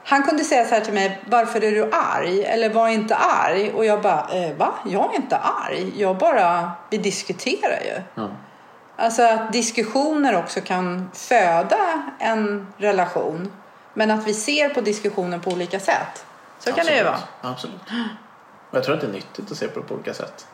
han 0.03 0.23
kunde 0.23 0.43
säga 0.43 0.65
så 0.65 0.75
här 0.75 0.81
till 0.81 0.93
mig, 0.93 1.21
varför 1.25 1.63
är 1.63 1.71
du 1.71 1.89
arg? 1.91 2.43
Eller 2.43 2.69
var 2.69 2.87
inte 2.87 3.15
arg. 3.15 3.71
Och 3.73 3.85
jag 3.85 4.01
bara, 4.01 4.27
eh, 4.31 4.55
va? 4.55 4.73
Jag 4.85 5.13
är 5.13 5.15
inte 5.15 5.37
arg. 5.37 6.01
Jag 6.01 6.17
bara, 6.17 6.71
vi 6.89 6.97
diskuterar 6.97 7.79
ju. 7.79 8.01
Ja. 8.15 8.29
Alltså 8.95 9.23
att 9.23 9.53
diskussioner 9.53 10.37
också 10.37 10.61
kan 10.61 11.09
föda 11.13 12.03
en 12.19 12.67
relation. 12.77 13.51
Men 13.93 14.11
att 14.11 14.27
vi 14.27 14.33
ser 14.33 14.69
på 14.69 14.81
diskussionen 14.81 15.41
på 15.41 15.51
olika 15.51 15.79
sätt. 15.79 16.25
Så 16.59 16.73
kan 16.73 16.85
det 16.85 16.97
ju 16.97 17.03
vara. 17.03 17.19
Absolut. 17.41 17.81
Och 18.69 18.77
jag 18.77 18.83
tror 18.83 18.95
att 18.95 19.01
det 19.01 19.07
är 19.07 19.11
nyttigt 19.11 19.51
att 19.51 19.57
se 19.57 19.67
på 19.67 19.79
det 19.79 19.85
på 19.85 19.93
olika 19.93 20.13
sätt. 20.13 20.47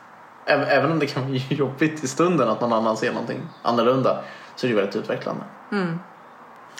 Även, 0.46 0.92
om 0.92 0.98
det 0.98 1.06
kan 1.06 1.22
vara 1.22 1.36
jobbigt 1.48 2.04
i 2.04 2.08
stunden 2.08 2.48
att 2.48 2.60
någon 2.60 2.72
annan 2.72 2.96
ser 2.96 3.12
någonting 3.12 3.48
annorlunda 3.62 4.18
så 4.56 4.66
är 4.66 4.70
det 4.70 4.76
väldigt 4.76 4.96
utvecklande. 4.96 5.44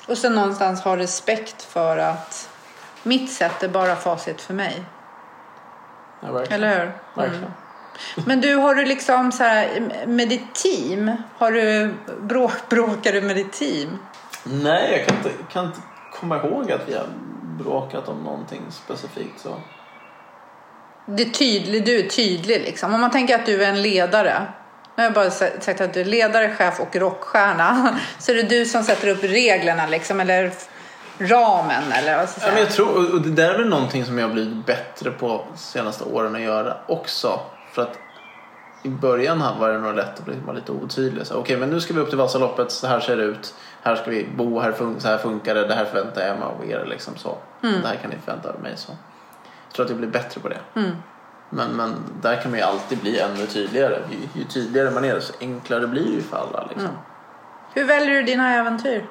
Och 0.08 0.18
sen 0.18 0.34
någonstans 0.34 0.82
ha 0.82 0.96
respekt 0.96 1.62
för 1.62 1.98
att 1.98 2.48
mitt 3.08 3.32
sätt 3.32 3.62
är 3.62 3.68
bara 3.68 3.96
facit 3.96 4.40
för 4.40 4.54
mig. 4.54 4.82
Ja, 6.20 6.32
verkligen. 6.32 6.62
Eller 6.62 6.78
hur? 6.80 6.92
Verkligen. 7.22 7.52
Men 8.26 8.40
du, 8.40 8.54
har 8.54 8.74
du 8.74 8.84
liksom 8.84 9.32
så 9.32 9.44
här 9.44 9.90
med 10.06 10.28
ditt 10.28 10.54
team? 10.54 11.12
Har 11.38 11.52
du 11.52 11.94
bråk, 12.20 12.52
bråkar 12.68 13.12
du 13.12 13.20
med 13.20 13.36
ditt 13.36 13.52
team? 13.52 13.98
Nej, 14.44 14.92
jag 14.92 15.06
kan 15.06 15.16
inte, 15.16 15.30
kan 15.52 15.66
inte 15.66 15.78
komma 16.12 16.36
ihåg 16.36 16.72
att 16.72 16.88
vi 16.88 16.94
har 16.94 17.06
bråkat 17.58 18.08
om 18.08 18.18
någonting 18.24 18.62
specifikt. 18.70 19.40
Så. 19.40 19.60
Det 21.06 21.22
är 21.22 21.30
tydlig, 21.30 21.84
du 21.84 21.98
är 21.98 22.08
tydlig 22.08 22.60
liksom. 22.62 22.94
Om 22.94 23.00
man 23.00 23.10
tänker 23.10 23.34
att 23.34 23.46
du 23.46 23.64
är 23.64 23.68
en 23.68 23.82
ledare. 23.82 24.42
Nu 24.96 25.02
har 25.02 25.04
jag 25.04 25.12
bara 25.12 25.30
sa- 25.30 25.60
sagt 25.60 25.80
att 25.80 25.94
du 25.94 26.00
är 26.00 26.04
ledare, 26.04 26.54
chef 26.54 26.80
och 26.80 26.96
rockstjärna. 26.96 27.98
Så 28.18 28.32
är 28.32 28.36
det 28.36 28.42
du 28.42 28.66
som 28.66 28.82
sätter 28.84 29.08
upp 29.08 29.24
reglerna 29.24 29.86
liksom, 29.86 30.20
eller 30.20 30.52
ramen 31.18 31.92
eller 31.92 32.16
vad 32.18 32.28
ska 32.28 32.40
Ja, 32.40 32.46
jag 32.46 32.54
men 32.54 32.66
säga. 32.72 32.86
jag 32.86 32.96
tror, 32.96 33.14
och 33.14 33.20
det 33.20 33.30
där 33.30 33.54
är 33.54 33.58
väl 33.58 33.68
någonting 33.68 34.04
som 34.04 34.18
jag 34.18 34.26
har 34.26 34.32
blivit 34.34 34.66
bättre 34.66 35.10
på 35.10 35.28
de 35.52 35.58
senaste 35.58 36.04
åren 36.04 36.34
att 36.34 36.40
göra 36.40 36.76
också. 36.86 37.40
För 37.72 37.82
att 37.82 37.98
i 38.82 38.88
början 38.88 39.42
var 39.60 39.68
det 39.72 39.78
nog 39.78 39.94
lätt 39.94 40.18
att 40.18 40.24
bli 40.24 40.34
lite 40.54 40.72
otydlig. 40.72 41.24
Okej, 41.34 41.56
men 41.56 41.70
nu 41.70 41.80
ska 41.80 41.94
vi 41.94 42.00
upp 42.00 42.08
till 42.08 42.18
Vasaloppet, 42.18 42.70
så 42.72 42.86
här 42.86 43.00
ser 43.00 43.16
det 43.16 43.22
ut. 43.22 43.54
Här 43.82 43.96
ska 43.96 44.10
vi 44.10 44.28
bo, 44.36 44.60
här 44.60 44.72
fun- 44.72 44.98
så 44.98 45.08
här 45.08 45.18
funkar 45.18 45.54
det, 45.54 45.66
det 45.66 45.74
här 45.74 45.84
förväntar 45.84 46.26
jag 46.26 46.38
mig 46.38 46.48
av 46.48 46.70
er. 46.70 46.86
Liksom 46.90 47.16
så. 47.16 47.38
Det 47.60 47.68
här 47.88 47.96
kan 47.96 48.10
ni 48.10 48.16
förvänta 48.24 48.48
er 48.48 48.52
av 48.52 48.60
mig. 48.62 48.72
Så. 48.76 48.92
Jag 49.68 49.74
tror 49.74 49.84
att 49.84 49.90
jag 49.90 49.98
blir 49.98 50.08
bättre 50.08 50.40
på 50.40 50.48
det. 50.48 50.58
Men, 51.50 51.70
men 51.70 51.94
där 52.22 52.36
kan 52.42 52.50
man 52.50 52.60
ju 52.60 52.66
alltid 52.66 52.98
bli 52.98 53.18
ännu 53.20 53.46
tydligare. 53.46 53.98
Ju, 54.10 54.40
ju 54.40 54.44
tydligare 54.44 54.90
man 54.90 55.04
är, 55.04 55.14
desto 55.14 55.34
enklare 55.40 55.86
blir 55.86 56.04
det 56.04 56.10
ju 56.10 56.22
för 56.22 56.36
alla. 56.36 56.66
Liksom. 56.70 56.90
Hur 57.74 57.84
väljer 57.84 58.14
du 58.14 58.22
dina 58.22 58.54
äventyr? 58.54 59.04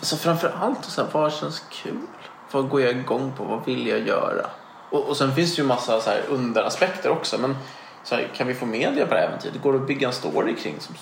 Så 0.00 0.16
framför 0.16 0.54
allt, 0.60 0.84
så 0.84 1.02
här, 1.02 1.08
vad 1.12 1.32
känns 1.32 1.62
kul? 1.70 2.06
Vad 2.52 2.68
går 2.68 2.80
jag 2.80 2.90
igång 2.90 3.32
på? 3.36 3.44
Vad 3.44 3.64
vill 3.64 3.86
jag 3.86 4.06
göra? 4.06 4.46
Och, 4.90 5.08
och 5.08 5.16
sen 5.16 5.34
finns 5.34 5.56
det 5.56 5.62
ju 5.62 5.68
massa 5.68 6.00
så 6.00 6.10
här 6.10 6.22
underaspekter 6.28 7.10
också. 7.10 7.38
Men 7.38 7.56
så 8.04 8.14
här, 8.14 8.28
kan 8.34 8.46
vi 8.46 8.54
få 8.54 8.66
media 8.66 9.06
på 9.06 9.14
det 9.14 9.20
här 9.20 9.26
äventyret? 9.26 9.62
Går 9.62 9.72
det 9.72 9.78
att 9.78 9.86
bygga 9.86 10.06
en 10.06 10.12
story 10.12 10.56
kring? 10.56 10.80
Som, 10.80 10.94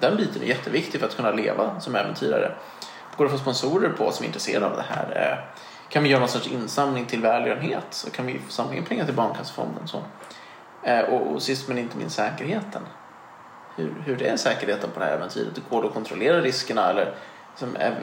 den 0.00 0.16
biten 0.16 0.42
är 0.42 0.46
jätteviktig 0.46 1.00
för 1.00 1.06
att 1.06 1.16
kunna 1.16 1.30
leva 1.30 1.80
som 1.80 1.94
äventyrare. 1.94 2.52
Går 3.16 3.24
det 3.24 3.34
att 3.34 3.38
få 3.38 3.42
sponsorer 3.42 3.88
på 3.88 4.12
som 4.12 4.24
är 4.24 4.26
intresserade 4.26 4.66
av 4.66 4.76
det 4.76 4.84
här? 4.88 5.06
Eh, 5.16 5.62
kan 5.88 6.02
vi 6.02 6.08
göra 6.08 6.20
någon 6.20 6.28
sorts 6.28 6.46
insamling 6.46 7.06
till 7.06 7.22
välgörenhet? 7.22 7.86
Så 7.90 8.10
kan 8.10 8.26
vi 8.26 8.38
få 8.38 8.52
samla 8.52 8.74
in 8.74 8.84
pengar 8.84 9.04
till 9.04 9.14
Barncancerfonden. 9.14 9.88
Så. 9.88 10.02
Eh, 10.82 11.00
och, 11.00 11.34
och 11.34 11.42
sist 11.42 11.68
men 11.68 11.78
inte 11.78 11.96
minst 11.96 12.16
säkerheten. 12.16 12.82
Hur, 13.76 13.94
hur 14.04 14.22
är 14.22 14.36
säkerheten 14.36 14.90
på 14.90 15.00
det 15.00 15.06
här 15.06 15.12
äventyret? 15.12 15.60
Går 15.70 15.82
det 15.82 15.88
att 15.88 15.94
kontrollera 15.94 16.40
riskerna? 16.40 16.90
Eller 16.90 17.14
liksom, 17.60 17.76
är, 17.80 17.94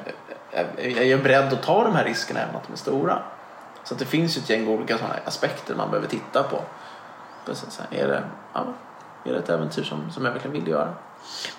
är, 0.77 1.01
är 1.01 1.17
beredd 1.17 1.53
att 1.53 1.63
ta 1.63 1.83
de 1.83 1.95
här 1.95 2.03
riskerna 2.03 2.39
även 2.39 2.55
att 2.55 2.67
de 2.67 2.73
är 2.73 2.77
stora? 2.77 3.19
Så 3.83 3.93
att 3.93 3.99
det 3.99 4.05
finns 4.05 4.37
ju 4.37 4.41
ett 4.41 4.49
gäng 4.49 4.67
olika 4.67 4.97
sådana 4.97 5.15
aspekter 5.25 5.75
man 5.75 5.89
behöver 5.89 6.07
titta 6.07 6.43
på. 6.43 6.61
Precis, 7.45 7.81
är, 7.91 8.07
det, 8.07 8.23
ja, 8.53 8.65
är 9.25 9.33
det 9.33 9.39
ett 9.39 9.49
äventyr 9.49 9.83
som, 9.83 10.11
som 10.11 10.25
jag 10.25 10.31
verkligen 10.31 10.53
vill 10.53 10.67
göra? 10.67 10.93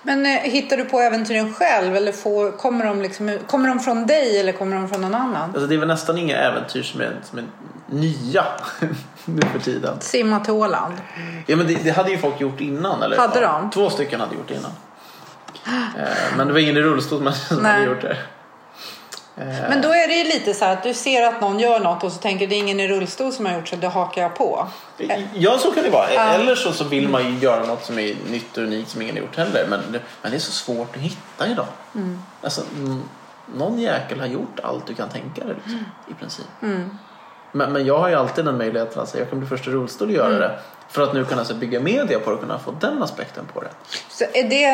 Men 0.03 0.27
eh, 0.27 0.33
hittar 0.33 0.77
du 0.77 0.85
på 0.85 1.01
äventyren 1.01 1.55
själv 1.55 1.97
eller 1.97 2.13
får, 2.13 2.51
kommer, 2.51 2.85
de 2.85 3.03
liksom, 3.03 3.39
kommer 3.47 3.69
de 3.69 3.81
från 3.81 4.07
dig 4.07 4.41
eller 4.41 4.53
kommer 4.53 4.77
de 4.77 4.89
från 4.89 5.01
någon 5.01 5.15
annan? 5.15 5.51
Alltså, 5.51 5.67
det 5.67 5.75
är 5.75 5.79
väl 5.79 5.89
nästan 5.89 6.19
inga 6.19 6.37
äventyr 6.37 6.83
som 6.83 7.01
är, 7.01 7.17
som 7.25 7.39
är 7.39 7.45
nya 7.87 8.45
nu 9.25 9.43
för 9.43 9.59
tiden. 9.59 10.01
Simma 10.01 10.41
till 10.41 10.53
Åland. 10.53 10.95
Ja, 11.47 11.57
men 11.57 11.67
det, 11.67 11.75
det 11.85 11.91
hade 11.91 12.11
ju 12.11 12.19
folk 12.19 12.41
gjort 12.41 12.61
innan. 12.61 13.03
Eller? 13.03 13.17
Hade 13.17 13.41
de? 13.41 13.71
Två 13.71 13.91
stycken 13.91 14.21
hade 14.21 14.35
gjort 14.35 14.51
innan. 14.51 14.73
Eh, 15.67 16.37
Men 16.37 16.47
det 16.47 16.53
var 16.53 16.61
ingen 16.61 16.77
i 16.77 16.81
rullstol 16.81 17.19
som 17.25 17.33
som 17.33 17.63
Nej. 17.63 17.73
hade 17.73 17.85
gjort 17.87 18.01
det. 18.01 18.17
Eh, 19.37 19.69
Men 19.69 19.83
då 19.83 19.89
är 19.89 20.09
det 20.09 20.15
ju 20.15 20.25
lite 20.25 20.55
så 20.55 20.65
här 20.65 20.73
att 20.73 20.83
du 20.83 20.95
ser 20.95 21.27
att 21.29 21.41
någon 21.41 21.59
gör 21.59 21.81
något 21.81 22.05
och 22.05 22.13
så 22.13 22.19
tänker 22.19 22.47
det 22.47 22.55
är 22.55 22.59
ingen 22.59 22.81
i 22.81 22.89
rullstol 22.89 23.33
som 23.33 23.47
har 23.47 23.55
gjort 23.55 23.69
så 23.69 23.77
det 23.77 23.89
hakar 23.89 24.23
jag 24.23 24.35
på. 24.37 24.67
Ja, 25.35 25.59
så 25.59 25.71
kan 25.71 25.83
det 25.85 25.91
vara. 25.91 26.13
Ja. 26.15 26.21
Eller 26.21 26.55
så, 26.55 26.73
så 26.73 26.85
vill 26.85 27.09
man 27.09 27.25
ju 27.33 27.39
göra 27.39 27.67
något 27.67 27.85
som 27.85 27.99
är 27.99 28.17
nytt 28.31 28.57
och 28.57 28.63
unikt 28.63 28.91
som 28.91 29.03
ingen 29.03 29.15
har 29.17 29.23
gjort 29.23 29.37
heller. 29.37 29.67
Men 29.69 29.81
det, 29.93 30.01
men 30.23 30.31
det 30.31 30.37
är 30.37 30.41
så 30.41 30.53
svårt 30.53 30.97
att 30.97 31.03
hitta 31.03 31.47
idag. 31.49 31.67
Mm. 31.95 32.23
Alltså, 32.43 32.63
mm, 32.77 33.03
någon 33.55 33.79
jäkel 33.79 34.21
har 34.21 34.27
gjort 34.27 34.61
allt 34.63 34.87
du 34.87 34.95
kan 34.95 35.09
tänka 35.09 35.45
dig 35.45 35.55
liksom, 35.55 35.85
i 36.11 36.15
princip. 36.15 36.47
Mm. 36.63 36.99
Men, 37.53 37.73
men 37.73 37.87
jag 37.87 37.99
har 37.99 38.09
ju 38.09 38.15
alltid 38.15 38.45
den 38.45 38.59
möjligheten 38.59 39.03
att 39.03 39.09
säga 39.09 39.23
jag 39.23 39.31
kan 39.31 39.39
bli 39.39 39.49
först 39.49 39.67
i 39.67 39.71
rullstol 39.71 40.09
och 40.09 40.15
göra 40.15 40.27
Mm. 40.27 40.41
det. 40.41 40.59
För 40.91 41.03
att 41.03 41.15
nu 41.15 41.25
kunna 41.25 41.45
så, 41.45 41.55
bygga 41.55 41.81
media 41.81 42.19
på 42.21 42.31
det 42.31 42.35
och 42.37 42.41
kunna 42.43 42.59
få 42.59 42.71
den 42.81 43.03
aspekten 43.03 43.45
på 43.55 43.61
det. 43.61 43.69
Så 44.11 44.25
är 44.33 44.49
det, 44.49 44.65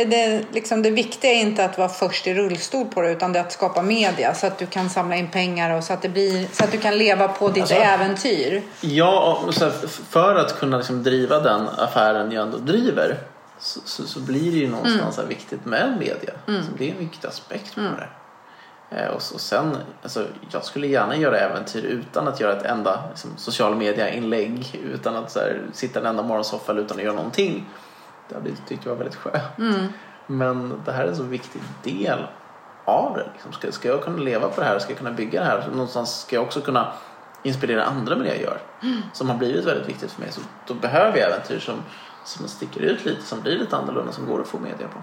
är 0.00 0.06
det, 0.06 0.44
liksom 0.52 0.82
det 0.82 0.90
viktiga 0.90 1.30
är 1.30 1.40
inte 1.40 1.64
att 1.64 1.78
vara 1.78 1.88
först 1.88 2.26
i 2.26 2.34
rullstol 2.34 2.86
på 2.86 3.00
det 3.02 3.10
utan 3.10 3.32
det 3.32 3.38
är 3.38 3.42
att 3.42 3.52
skapa 3.52 3.82
media 3.82 4.34
så 4.34 4.46
att 4.46 4.58
du 4.58 4.66
kan 4.66 4.90
samla 4.90 5.16
in 5.16 5.28
pengar 5.30 5.76
och 5.76 5.84
så 5.84 5.92
att, 5.92 6.02
det 6.02 6.08
blir, 6.08 6.46
så 6.52 6.64
att 6.64 6.72
du 6.72 6.78
kan 6.78 6.98
leva 6.98 7.28
på 7.28 7.48
ditt 7.48 7.60
Alltså- 7.62 7.74
äventyr. 7.76 8.62
Ja, 8.80 9.42
här, 9.60 9.72
för 10.10 10.34
att 10.34 10.58
kunna 10.58 10.76
liksom 10.76 11.02
driva 11.02 11.40
den 11.40 11.68
affären 11.78 12.32
jag 12.32 12.42
ändå 12.42 12.58
driver 12.58 13.18
så, 13.58 13.80
så, 13.84 14.06
så 14.06 14.20
blir 14.20 14.52
det 14.52 14.58
ju 14.58 14.70
någonstans 14.70 15.18
Mm. 15.18 15.28
viktigt 15.28 15.64
med 15.64 15.96
media. 15.98 16.34
Så 16.46 16.72
det 16.78 16.88
är 16.88 16.92
en 16.92 16.98
viktig 16.98 17.28
aspekt 17.28 17.74
på 17.74 17.80
det. 17.80 18.08
Eh, 18.90 19.08
och, 19.08 19.22
så, 19.22 19.34
och 19.34 19.40
sen, 19.40 19.76
alltså, 20.02 20.26
jag 20.50 20.64
skulle 20.64 20.86
gärna 20.86 21.16
göra 21.16 21.38
äventyr 21.38 21.82
utan 21.82 22.28
att 22.28 22.40
göra 22.40 22.52
ett 22.52 22.64
enda 22.64 23.02
liksom, 23.08 23.30
social 23.36 23.76
media-inlägg. 23.76 24.80
Utan 24.84 25.16
att 25.16 25.34
här, 25.36 25.62
sitta 25.72 26.00
en 26.00 26.06
enda 26.06 26.22
morgonsoffa 26.22 26.72
utan 26.72 26.96
att 26.96 27.04
göra 27.04 27.14
någonting. 27.14 27.68
Det 28.28 28.34
hade 28.34 28.48
jag 28.48 28.58
tyckt 28.68 28.86
var 28.86 28.94
väldigt 28.94 29.16
skönt. 29.16 29.58
Mm. 29.58 29.86
Men 30.26 30.82
det 30.84 30.92
här 30.92 31.04
är 31.04 31.08
en 31.08 31.16
så 31.16 31.22
viktig 31.22 31.62
del 31.82 32.26
av 32.84 33.14
det. 33.16 33.26
Liksom. 33.32 33.52
Ska, 33.52 33.72
ska 33.72 33.88
jag 33.88 34.02
kunna 34.02 34.18
leva 34.18 34.48
på 34.48 34.60
det 34.60 34.66
här, 34.66 34.78
ska 34.78 34.90
jag 34.90 34.98
kunna 34.98 35.12
bygga 35.12 35.40
det 35.40 35.46
här, 35.46 35.68
någonstans 35.72 36.20
ska 36.20 36.36
jag 36.36 36.44
också 36.44 36.60
kunna 36.60 36.92
inspirera 37.42 37.84
andra 37.84 38.16
med 38.16 38.26
det 38.26 38.30
jag 38.30 38.42
gör. 38.42 38.58
Som 39.12 39.30
har 39.30 39.36
blivit 39.36 39.64
väldigt 39.64 39.88
viktigt 39.88 40.12
för 40.12 40.20
mig. 40.20 40.32
Så 40.32 40.40
då 40.66 40.74
behöver 40.74 41.18
jag 41.18 41.30
äventyr 41.30 41.58
som, 41.58 41.74
som 42.24 42.48
sticker 42.48 42.80
ut 42.80 43.04
lite, 43.04 43.22
som 43.22 43.40
blir 43.40 43.58
lite 43.58 43.76
annorlunda, 43.76 44.12
som 44.12 44.26
går 44.26 44.40
att 44.40 44.48
få 44.48 44.58
media 44.58 44.88
på. 44.88 45.02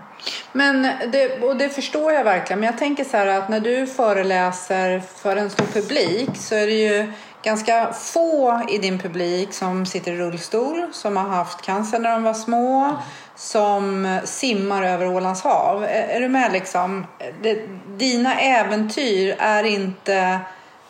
Men 0.52 0.82
det, 1.12 1.42
och 1.42 1.56
det 1.56 1.70
förstår 1.70 2.12
jag 2.12 2.24
verkligen. 2.24 2.60
Men 2.60 2.68
jag 2.68 2.78
tänker 2.78 3.04
så 3.04 3.18
här 3.18 3.28
att 3.28 3.50
när 3.50 3.60
du 3.60 3.88
föreläser 3.88 5.00
för 5.16 5.36
en 5.36 5.50
stor 5.50 5.66
publik 5.66 6.30
så 6.36 6.56
är 6.56 6.68
det 6.68 6.74
ju 6.74 7.14
ganska 7.44 7.94
få 7.94 8.62
i 8.70 8.78
din 8.78 9.00
publik 9.00 9.54
som 9.54 9.86
sitter 9.86 10.12
i 10.12 10.18
rullstol, 10.18 10.88
som 10.92 11.18
har 11.18 11.30
haft 11.30 11.62
cancer 11.62 12.00
när 12.00 12.12
de 12.12 12.24
var 12.24 12.34
små, 12.34 12.98
som 13.36 14.20
simmar 14.24 14.84
över 14.84 15.08
Ålands 15.08 15.42
hav. 15.42 15.84
Är, 15.84 15.88
är 15.88 16.20
du 16.20 16.28
med 16.28 16.52
liksom? 16.52 17.06
Det, 17.42 17.66
dina 17.98 18.40
äventyr 18.40 19.36
är 19.40 19.64
inte 19.64 20.40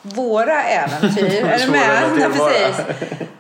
våra 0.02 0.64
äventyr. 0.64 1.46
är 1.46 1.60
du 1.60 1.72
med? 1.72 2.04
Ja, 2.20 2.30
precis. 2.30 2.86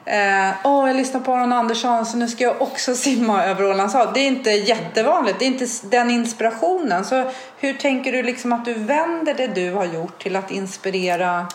Eh, 0.07 0.55
Åh, 0.63 0.87
jag 0.87 0.95
lyssnar 0.95 1.21
på 1.21 1.33
Aron 1.33 1.53
Andersson 1.53 2.05
så 2.05 2.17
nu 2.17 2.27
ska 2.27 2.43
jag 2.43 2.61
också 2.61 2.95
simma 2.95 3.45
över 3.45 3.65
Ålands 3.65 3.93
hav. 3.93 4.13
Det 4.13 4.19
är 4.19 4.27
inte 4.27 4.49
jättevanligt, 4.49 5.39
det 5.39 5.45
är 5.45 5.47
inte 5.47 5.67
den 5.83 6.11
inspirationen. 6.11 7.05
Så 7.05 7.31
hur 7.57 7.73
tänker 7.73 8.11
du 8.11 8.23
liksom 8.23 8.53
att 8.53 8.65
du 8.65 8.73
vänder 8.73 9.33
det 9.33 9.47
du 9.47 9.71
har 9.71 9.85
gjort 9.85 10.23
till 10.23 10.35
att 10.35 10.51
inspirera 10.51 11.47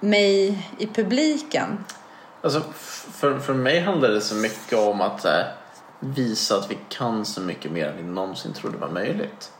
mig 0.00 0.68
i 0.78 0.86
publiken? 0.86 1.84
Alltså, 2.42 2.62
för, 3.12 3.38
för 3.38 3.54
mig 3.54 3.80
handlar 3.80 4.08
det 4.08 4.20
så 4.20 4.34
mycket 4.34 4.78
om 4.78 5.00
att 5.00 5.24
eh, 5.24 5.42
visa 6.00 6.56
att 6.56 6.70
vi 6.70 6.78
kan 6.88 7.24
så 7.24 7.40
mycket 7.40 7.72
mer 7.72 7.86
än 7.86 7.96
vi 7.96 8.02
någonsin 8.02 8.52
trodde 8.52 8.78
var 8.78 8.88
möjligt. 8.88 9.52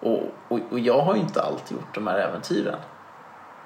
Och, 0.00 0.22
och, 0.48 0.58
och 0.70 0.78
jag 0.78 1.00
har 1.00 1.16
inte 1.16 1.42
alltid 1.42 1.76
gjort 1.76 1.94
de 1.94 2.06
här 2.06 2.18
äventyren. 2.18 2.78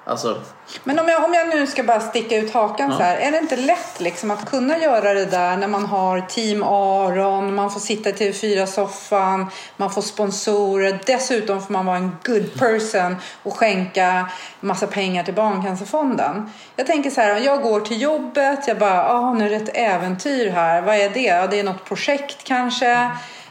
Alltså, 0.07 0.41
Men 0.83 0.99
om 0.99 1.07
jag, 1.07 1.23
om 1.23 1.33
jag 1.33 1.49
nu 1.49 1.67
ska 1.67 1.83
bara 1.83 1.99
sticka 1.99 2.37
ut 2.37 2.53
hakan 2.53 2.89
Ja. 2.91 2.97
så 2.97 3.03
här. 3.03 3.17
Är 3.17 3.31
det 3.31 3.37
inte 3.37 3.55
lätt 3.55 3.99
liksom 3.99 4.31
att 4.31 4.45
kunna 4.49 4.77
göra 4.77 5.13
det 5.13 5.25
där 5.25 5.57
när 5.57 5.67
man 5.67 5.85
har 5.85 6.21
Team 6.21 6.63
Aron, 6.63 7.55
man 7.55 7.71
får 7.71 7.79
sitta 7.79 8.09
i 8.09 8.13
TV4-soffan, 8.13 9.45
man 9.77 9.91
får 9.91 10.01
sponsorer. 10.01 10.99
Dessutom 11.05 11.61
får 11.61 11.73
man 11.73 11.85
vara 11.85 11.97
en 11.97 12.17
good 12.25 12.59
person 12.59 13.15
och 13.43 13.57
skänka 13.57 14.29
massa 14.59 14.87
pengar 14.87 15.23
till 15.23 15.33
Barncancerfonden. 15.33 16.51
Jag 16.75 16.87
tänker 16.87 17.09
så 17.09 17.21
här, 17.21 17.39
jag 17.39 17.61
går 17.61 17.79
till 17.79 18.01
jobbet, 18.01 18.67
jag 18.67 18.77
bara, 18.79 19.09
ah, 19.09 19.33
nu 19.33 19.45
är 19.45 19.49
det 19.49 19.55
ett 19.55 19.77
äventyr 19.77 20.49
här. 20.49 20.81
Vad 20.81 20.95
är 20.95 21.09
det? 21.09 21.21
Ja, 21.21 21.47
det 21.47 21.59
är 21.59 21.63
något 21.63 21.85
projekt 21.85 22.43
kanske. 22.43 22.91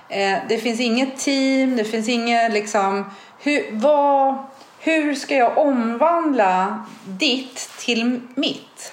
Eh, 0.09 0.39
det 0.49 0.59
finns 0.59 0.81
inget 0.81 1.19
team, 1.19 1.77
det 1.77 1.85
finns 1.85 2.09
inget 2.09 2.53
liksom... 2.53 3.11
Hur, 3.39 3.69
vad, 3.73 4.37
hur 4.85 5.15
ska 5.15 5.35
jag 5.35 5.59
omvandla 5.59 6.85
ditt 7.05 7.71
till 7.79 8.21
mitt? 8.35 8.93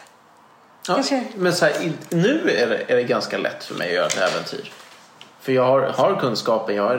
ja, 0.88 0.94
Kanske- 0.96 1.24
men 1.36 1.54
så 1.54 1.66
här, 1.66 1.92
nu 2.10 2.50
är 2.58 2.70
det, 2.70 2.92
är 2.92 2.96
det 2.96 3.04
ganska 3.04 3.38
lätt 3.38 3.64
för 3.64 3.76
mig 3.76 3.88
att 3.88 3.94
göra 3.94 4.06
ett 4.28 4.34
äventyr. 4.34 4.72
För 5.40 5.52
jag 5.52 5.66
har, 5.66 5.82
har 5.82 6.16
kunskapen, 6.16 6.76
jag 6.76 6.84
har 6.84 6.98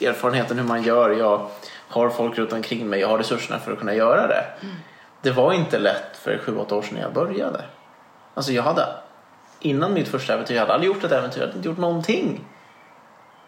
erfarenheten 0.00 0.58
hur 0.58 0.64
man 0.64 0.82
gör, 0.82 1.10
jag 1.10 1.48
har 1.88 2.10
folk 2.10 2.38
runt 2.38 2.52
omkring 2.52 2.88
mig, 2.88 3.00
jag 3.00 3.08
har 3.08 3.18
resurserna 3.18 3.58
för 3.58 3.72
att 3.72 3.78
kunna 3.78 3.94
göra 3.94 4.26
det. 4.26 4.44
Det 5.22 5.30
var 5.30 5.52
inte 5.52 5.78
lätt 5.78 6.16
för 6.22 6.38
sju 6.38 6.56
åtta 6.56 6.74
år 6.74 6.82
sedan 6.82 6.94
när 6.94 7.02
jag 7.02 7.12
började. 7.12 7.64
Alltså 8.34 8.52
jag 8.52 8.62
hade, 8.62 8.86
innan 9.60 9.94
mitt 9.94 10.08
första 10.08 10.34
äventyr, 10.34 10.54
jag 10.54 10.60
hade 10.60 10.74
aldrig 10.74 10.92
gjort 10.92 11.04
ett 11.04 11.12
äventyr, 11.12 11.40
jag 11.40 11.46
hade 11.46 11.56
inte 11.56 11.68
gjort 11.68 11.78
någonting. 11.78 12.44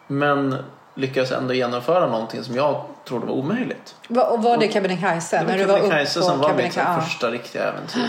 Men 0.07 0.57
lyckades 1.01 1.33
ändå 1.33 1.55
genomföra 1.55 2.07
någonting 2.07 2.45
som 2.45 2.55
jag 2.55 2.85
trodde 3.05 3.27
var 3.27 3.35
omöjligt. 3.35 3.95
Va- 4.09 4.27
Och 4.27 4.43
var 4.43 4.57
det 4.57 4.73
Kebnekaise? 4.73 5.39
Det 5.47 5.67
var 5.67 5.75
Kebnekaise 5.79 6.23
som 6.23 6.39
var 6.39 6.49
mitt 6.49 6.57
Kebnekaise? 6.57 6.81
Ja. 6.97 7.01
första 7.01 7.31
riktiga 7.31 7.63
äventyr. 7.65 8.09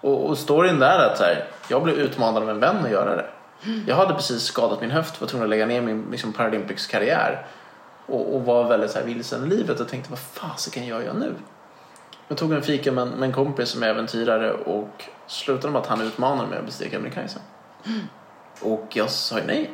Och, 0.00 0.26
och 0.26 0.38
storyn 0.38 0.78
där 0.78 0.98
är 0.98 1.06
att 1.10 1.18
så 1.18 1.24
här, 1.24 1.44
jag 1.68 1.82
blev 1.82 1.96
utmanad 1.96 2.42
av 2.42 2.50
en 2.50 2.60
vän 2.60 2.76
att 2.84 2.90
göra 2.90 3.16
det. 3.16 3.26
Jag 3.86 3.96
hade 3.96 4.14
precis 4.14 4.42
skadat 4.42 4.80
min 4.80 4.90
höft, 4.90 5.20
var 5.20 5.28
tvungen 5.28 5.44
att 5.44 5.50
lägga 5.50 5.66
ner 5.66 5.80
min 5.80 6.06
liksom, 6.10 6.32
Paralympics-karriär. 6.32 7.46
Och, 8.06 8.34
och 8.34 8.44
var 8.44 8.64
väldigt 8.64 8.90
så 8.90 8.98
här, 8.98 9.06
vilsen 9.06 9.44
i 9.44 9.48
livet 9.48 9.80
och 9.80 9.88
tänkte 9.88 10.10
vad 10.10 10.18
fasiken 10.18 10.86
gör 10.86 11.00
jag 11.02 11.16
nu? 11.16 11.34
Jag 12.28 12.38
tog 12.38 12.52
en 12.52 12.62
fika 12.62 12.92
med, 12.92 13.02
en- 13.02 13.08
med 13.08 13.26
en 13.26 13.32
kompis 13.32 13.68
som 13.68 13.82
är 13.82 13.86
äventyrare 13.88 14.52
och 14.52 15.04
slutade 15.26 15.72
med 15.72 15.80
att 15.82 15.86
han 15.86 16.00
utmanade 16.00 16.48
mig 16.48 16.58
att 16.58 16.66
bestiga 16.66 16.90
Kebnekaise. 16.90 17.38
Och 18.60 18.86
jag 18.92 19.10
sa 19.10 19.36
nej. 19.46 19.70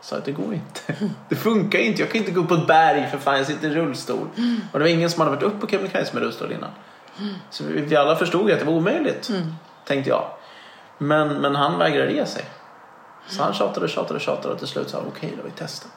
Sa 0.00 0.16
att 0.16 0.24
det 0.24 0.32
går 0.32 0.54
inte. 0.54 0.94
Det 1.28 1.36
funkar 1.36 1.78
inte. 1.78 2.02
Jag 2.02 2.10
kan 2.10 2.18
inte 2.18 2.30
gå 2.30 2.40
upp 2.40 2.48
på 2.48 2.54
ett 2.54 2.66
berg 2.66 3.08
för 3.10 3.18
fan, 3.18 3.36
jag 3.36 3.46
sitter 3.46 3.70
i 3.70 3.74
rullstol. 3.74 4.28
Och 4.72 4.78
det 4.78 4.84
var 4.84 4.90
ingen 4.90 5.10
som 5.10 5.20
hade 5.20 5.36
varit 5.36 5.42
uppe 5.42 5.58
på 5.58 5.66
Kebnekaise 5.66 6.14
med 6.14 6.22
rullstol 6.22 6.52
innan. 6.52 6.70
Så 7.50 7.64
vi, 7.64 7.96
alla 7.96 8.16
förstod 8.16 8.50
att 8.50 8.58
det 8.58 8.64
var 8.64 8.72
omöjligt, 8.72 9.30
tänkte 9.86 10.10
jag. 10.10 10.24
Men, 10.98 11.28
men 11.28 11.54
han 11.54 11.78
vägrade 11.78 12.12
ge 12.12 12.26
sig. 12.26 12.44
Så 13.28 13.42
han 13.42 13.54
tjatade 13.54 13.84
och 13.84 13.90
tjatade 13.90 14.14
och 14.14 14.20
tjatade 14.20 14.54
och 14.54 14.58
till 14.58 14.68
slut 14.68 14.90
sa 14.90 14.98
han 14.98 15.06
okej 15.08 15.32
då, 15.36 15.42
vi 15.44 15.52
testar. 15.56 15.90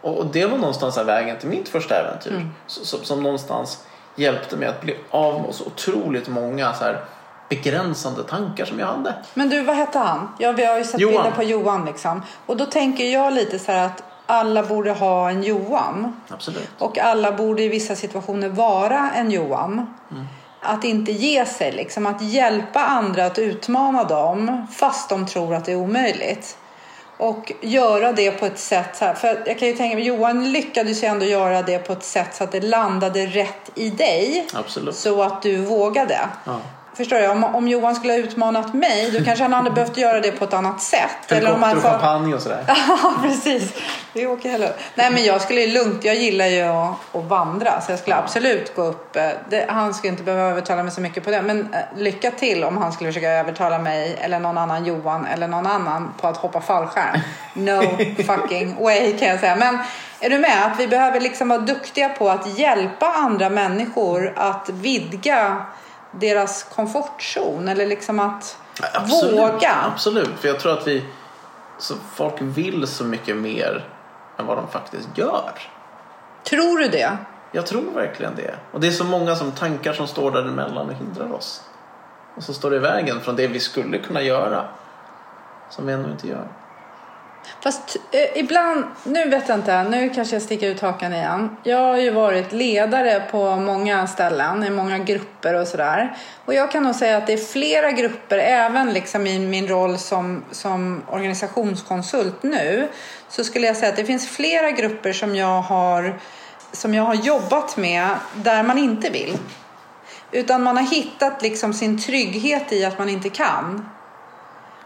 Och, 0.00 0.18
och 0.18 0.26
det 0.26 0.46
var 0.46 0.58
någonstans 0.58 0.98
vägen 0.98 1.38
till 1.38 1.48
mitt 1.48 1.68
första 1.68 1.94
äventyr. 1.94 2.48
Så, 2.66 2.84
som, 2.84 3.04
som 3.04 3.22
någonstans 3.22 3.84
hjälpte 4.16 4.56
mig 4.56 4.68
att 4.68 4.80
bli 4.80 4.96
av 5.10 5.42
med 5.42 5.54
så 5.54 5.64
otroligt 5.66 6.28
många 6.28 6.74
så 6.74 6.84
här, 6.84 7.00
begränsande 7.48 8.22
tankar 8.22 8.64
som 8.64 8.78
jag 8.78 8.86
hade. 8.86 9.14
Men 9.34 9.50
du, 9.50 9.62
vad 9.62 9.76
hette 9.76 9.98
han? 9.98 10.28
Ja, 10.38 10.52
vi 10.52 10.64
har 10.64 10.78
ju 10.78 10.84
sett 10.84 11.00
Johan. 11.00 11.14
bilder 11.14 11.30
på 11.30 11.42
Johan 11.42 11.84
liksom. 11.84 12.22
Och 12.46 12.56
då 12.56 12.66
tänker 12.66 13.04
jag 13.04 13.32
lite 13.32 13.58
så 13.58 13.72
här 13.72 13.86
att 13.86 14.02
alla 14.26 14.62
borde 14.62 14.92
ha 14.92 15.30
en 15.30 15.42
Johan. 15.42 16.20
Absolut. 16.28 16.68
Och 16.78 16.98
alla 16.98 17.32
borde 17.32 17.62
i 17.62 17.68
vissa 17.68 17.96
situationer 17.96 18.48
vara 18.48 19.10
en 19.10 19.30
Johan. 19.30 19.94
Att 20.60 20.84
inte 20.84 21.12
ge 21.12 21.46
sig, 21.46 21.72
liksom. 21.72 22.06
att 22.06 22.22
hjälpa 22.22 22.80
andra 22.84 23.26
att 23.26 23.38
utmana 23.38 24.04
dem 24.04 24.66
fast 24.72 25.08
de 25.08 25.26
tror 25.26 25.54
att 25.54 25.64
det 25.64 25.72
är 25.72 25.76
omöjligt. 25.76 26.56
Och 27.16 27.52
göra 27.60 28.12
det 28.12 28.30
på 28.30 28.46
ett 28.46 28.58
sätt, 28.58 28.96
så 28.96 29.04
här, 29.04 29.14
för 29.14 29.42
jag 29.46 29.58
kan 29.58 29.68
ju 29.68 29.74
tänka 29.74 29.96
mig, 29.96 30.06
Johan 30.06 30.52
lyckades 30.52 31.02
ju 31.02 31.06
ändå 31.06 31.26
göra 31.26 31.62
det 31.62 31.78
på 31.78 31.92
ett 31.92 32.04
sätt 32.04 32.34
så 32.34 32.44
att 32.44 32.52
det 32.52 32.60
landade 32.60 33.26
rätt 33.26 33.70
i 33.74 33.90
dig. 33.90 34.46
Absolut. 34.54 34.94
Så 34.94 35.22
att 35.22 35.42
du 35.42 35.56
vågade. 35.56 36.18
Ja. 36.44 36.60
Förstår 36.96 37.16
du? 37.16 37.28
Om, 37.28 37.44
om 37.44 37.68
Johan 37.68 37.94
skulle 37.94 38.12
ha 38.12 38.18
utmanat 38.20 38.74
mig 38.74 39.10
då 39.10 39.24
kanske 39.24 39.44
han 39.44 39.52
hade 39.52 39.70
behövt 39.70 39.96
göra 39.96 40.20
det 40.20 40.30
på 40.32 40.44
ett 40.44 40.52
annat 40.54 40.82
sätt. 40.82 41.00
om 41.30 41.36
Helikopter 41.36 41.66
han 41.66 41.76
och 41.76 41.82
champagne 41.82 42.34
och 42.34 42.42
sådär. 42.42 42.64
Ja, 42.68 43.14
precis. 43.22 43.72
Vi 44.12 44.26
åker 44.26 44.48
heller. 44.50 44.72
Nej, 44.94 45.10
men 45.10 45.24
jag 45.24 45.40
skulle 45.40 45.60
ju 45.60 45.72
lugnt. 45.72 46.04
Jag 46.04 46.14
gillar 46.14 46.46
ju 46.46 46.60
att, 46.62 46.94
att 47.16 47.24
vandra 47.24 47.80
så 47.80 47.92
jag 47.92 47.98
skulle 47.98 48.16
absolut 48.16 48.76
gå 48.76 48.82
upp. 48.82 49.16
eh, 49.16 49.28
Det, 49.50 49.66
han 49.68 49.94
skulle 49.94 50.10
inte 50.10 50.22
behöva 50.22 50.50
övertala 50.50 50.82
mig 50.82 50.92
så 50.92 51.00
mycket 51.00 51.24
på 51.24 51.30
det. 51.30 51.42
Men 51.42 51.74
eh, 51.74 51.80
lycka 51.96 52.30
till 52.30 52.64
om 52.64 52.76
han 52.76 52.92
skulle 52.92 53.10
försöka 53.10 53.28
övertala 53.30 53.78
mig 53.78 54.16
eller 54.20 54.38
någon 54.38 54.58
annan 54.58 54.84
Johan 54.86 55.26
eller 55.26 55.48
någon 55.48 55.66
annan 55.66 56.14
på 56.20 56.28
att 56.28 56.36
hoppa 56.36 56.60
fallskärm. 56.60 57.20
No 57.54 57.82
fucking 58.26 58.76
way 58.84 59.18
kan 59.18 59.28
jag 59.28 59.40
säga. 59.40 59.56
Men 59.56 59.78
är 60.20 60.30
du 60.30 60.38
med? 60.38 60.66
Att 60.66 60.80
vi 60.80 60.86
behöver 60.88 61.20
liksom 61.20 61.48
vara 61.48 61.58
duktiga 61.60 62.08
på 62.08 62.28
att 62.30 62.58
hjälpa 62.58 63.06
andra 63.06 63.48
människor 63.48 64.32
att 64.36 64.68
vidga 64.68 65.62
deras 66.20 66.62
komfortzon 66.62 67.68
eller 67.68 67.86
liksom 67.86 68.20
att 68.20 68.58
Absolut. 68.92 69.38
våga. 69.38 69.74
Absolut, 69.92 70.30
för 70.40 70.48
jag 70.48 70.60
tror 70.60 70.72
att 70.72 70.86
vi 70.86 71.04
så 71.78 71.94
folk 72.14 72.34
vill 72.38 72.86
så 72.86 73.04
mycket 73.04 73.36
mer 73.36 73.88
än 74.38 74.46
vad 74.46 74.56
de 74.56 74.68
faktiskt 74.68 75.08
gör. 75.14 75.52
Tror 76.44 76.78
du 76.78 76.88
det? 76.88 77.16
Jag 77.52 77.66
tror 77.66 77.92
verkligen 77.94 78.34
det. 78.36 78.54
Och 78.72 78.80
det 78.80 78.86
är 78.86 78.90
så 78.90 79.04
många 79.04 79.36
som 79.36 79.52
tankar 79.52 79.92
som 79.92 80.06
står 80.06 80.30
däremellan 80.30 80.88
och 80.88 80.94
hindrar 80.94 81.32
oss. 81.32 81.62
Och 82.36 82.42
så 82.42 82.54
står 82.54 82.74
i 82.74 82.78
vägen 82.78 83.20
från 83.20 83.36
det 83.36 83.46
vi 83.46 83.60
skulle 83.60 83.98
kunna 83.98 84.22
göra. 84.22 84.64
Som 85.70 85.86
vi 85.86 85.92
ändå 85.92 86.10
inte 86.10 86.28
gör. 86.28 86.48
Fast 87.60 87.96
eh, 88.10 88.38
ibland, 88.38 88.84
nu 89.04 89.28
vet 89.28 89.48
jag 89.48 89.58
inte, 89.58 89.82
nu 89.82 90.10
kanske 90.14 90.34
jag 90.34 90.42
sticker 90.42 90.68
ut 90.70 90.80
hakan 90.80 91.12
igen. 91.12 91.56
Jag 91.62 91.78
har 91.78 91.96
ju 91.96 92.10
varit 92.10 92.52
ledare 92.52 93.20
på 93.30 93.56
många 93.56 94.06
ställen, 94.06 94.64
i 94.64 94.70
många 94.70 94.98
grupper 94.98 95.54
och 95.54 95.68
sådär. 95.68 96.16
Och 96.44 96.54
jag 96.54 96.70
kan 96.70 96.82
nog 96.82 96.94
säga 96.94 97.16
att 97.16 97.26
det 97.26 97.32
är 97.32 97.36
flera 97.36 97.92
grupper, 97.92 98.38
även 98.38 98.92
liksom 98.92 99.26
i 99.26 99.38
min 99.38 99.68
roll 99.68 99.98
som, 99.98 100.44
som 100.50 101.02
organisationskonsult 101.10 102.42
nu, 102.42 102.88
så 103.28 103.44
skulle 103.44 103.66
jag 103.66 103.76
säga 103.76 103.90
att 103.90 103.96
det 103.96 104.04
finns 104.04 104.28
flera 104.28 104.70
grupper 104.70 105.12
som 105.12 105.36
jag 105.36 105.62
har, 105.62 106.18
som 106.72 106.94
jag 106.94 107.02
har 107.02 107.14
jobbat 107.14 107.76
med 107.76 108.08
där 108.34 108.62
man 108.62 108.78
inte 108.78 109.10
vill. 109.10 109.38
Utan 110.32 110.62
man 110.62 110.76
har 110.76 110.84
hittat 110.84 111.42
liksom 111.42 111.74
sin 111.74 112.02
trygghet 112.02 112.72
i 112.72 112.84
att 112.84 112.98
man 112.98 113.08
inte 113.08 113.28
kan. 113.28 113.88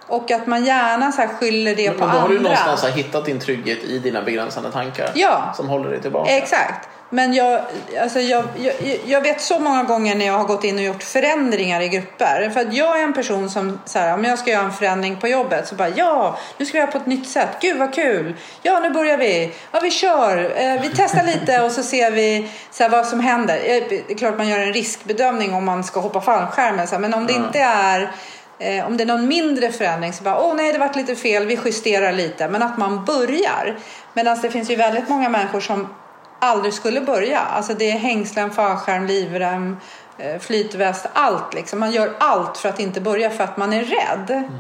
Och 0.08 0.30
att 0.30 0.46
man 0.46 0.64
gärna 0.64 1.12
så 1.12 1.22
skyller 1.22 1.74
det 1.74 1.90
Men, 1.90 1.98
på 1.98 2.06
men 2.06 2.14
då 2.14 2.20
har 2.20 2.28
du 2.28 2.36
andra. 2.36 2.50
någonstans 2.50 2.94
hittat 2.96 3.24
din 3.24 3.40
trygghet 3.40 3.84
i 3.84 3.98
dina 3.98 4.22
begränsande 4.22 4.72
tankar. 4.72 5.10
Ja. 5.14 5.52
Som 5.56 5.68
håller 5.68 5.90
dig 5.90 6.00
tillbaka. 6.00 6.30
Exakt. 6.36 6.88
Men 7.10 7.34
jag, 7.34 7.60
alltså 8.02 8.20
jag, 8.20 8.44
jag, 8.58 8.74
jag 9.06 9.20
vet 9.20 9.40
så 9.40 9.58
många 9.58 9.82
gånger 9.82 10.14
när 10.14 10.26
jag 10.26 10.38
har 10.38 10.44
gått 10.44 10.64
in 10.64 10.76
och 10.76 10.82
gjort 10.84 11.02
förändringar 11.02 11.80
i 11.80 11.88
grupper. 11.88 12.50
För 12.54 12.60
att 12.60 12.72
jag 12.74 12.98
är 13.00 13.04
en 13.04 13.12
person 13.12 13.50
som, 13.50 13.78
så 13.84 13.98
här, 13.98 14.14
om 14.14 14.24
jag 14.24 14.38
ska 14.38 14.50
göra 14.50 14.64
en 14.64 14.72
förändring 14.72 15.16
på 15.16 15.28
jobbet 15.28 15.68
så 15.68 15.74
bara 15.74 15.88
ja, 15.88 16.38
nu 16.58 16.66
ska 16.66 16.72
vi 16.72 16.78
göra 16.78 16.90
på 16.90 16.98
ett 16.98 17.06
nytt 17.06 17.28
sätt. 17.28 17.48
Gud 17.60 17.78
vad 17.78 17.94
kul. 17.94 18.34
Ja, 18.62 18.80
nu 18.80 18.90
börjar 18.90 19.16
vi. 19.16 19.52
Ja, 19.72 19.80
vi 19.82 19.90
kör. 19.90 20.36
Eh, 20.56 20.80
Vi 20.82 20.90
testar 20.96 21.22
lite 21.24 21.60
och 21.62 21.72
så 21.72 21.82
ser 21.82 22.10
vi 22.10 22.50
så 22.70 22.82
här, 22.82 22.90
vad 22.90 23.06
som 23.06 23.20
händer. 23.20 23.54
Eh, 23.56 23.82
Det 23.88 24.10
är 24.12 24.18
klart 24.18 24.38
man 24.38 24.48
gör 24.48 24.58
en 24.58 24.72
riskbedömning 24.72 25.54
om 25.54 25.64
man 25.64 25.84
ska 25.84 26.00
hoppa 26.00 26.20
fallskärm. 26.20 26.86
så 26.86 26.94
här, 26.94 26.98
Men 27.00 27.14
om 27.14 27.26
det 27.26 27.32
inte 27.32 27.58
är 27.60 28.10
Eh, 28.58 28.86
om 28.86 28.96
det 28.96 29.04
är 29.04 29.06
någon 29.06 29.28
mindre 29.28 29.72
förändring 29.72 30.12
så 30.12 30.24
bara, 30.24 30.40
åh 30.40 30.54
nej 30.54 30.72
det 30.72 30.78
vart 30.78 30.96
lite 30.96 31.16
fel, 31.16 31.46
vi 31.46 31.58
justerar 31.64 32.12
lite. 32.12 32.48
Men 32.48 32.62
att 32.62 32.78
man 32.78 33.04
börjar. 33.04 33.78
Medan 34.12 34.40
det 34.42 34.50
finns 34.50 34.70
ju 34.70 34.76
väldigt 34.76 35.08
många 35.08 35.28
människor 35.28 35.60
som 35.60 35.94
aldrig 36.38 36.74
skulle 36.74 37.00
börja. 37.00 37.40
Alltså 37.40 37.74
det 37.74 37.90
är 37.90 37.98
hängslen, 37.98 38.50
fallskärm, 38.50 39.06
livrem, 39.06 39.76
eh, 40.18 40.38
flytväst, 40.38 41.06
allt 41.12 41.54
liksom. 41.54 41.80
Man 41.80 41.90
gör 41.90 42.14
allt 42.18 42.56
för 42.56 42.68
att 42.68 42.80
inte 42.80 43.00
börja 43.00 43.30
för 43.30 43.44
att 43.44 43.56
man 43.56 43.72
är 43.72 43.84
rädd. 43.84 44.50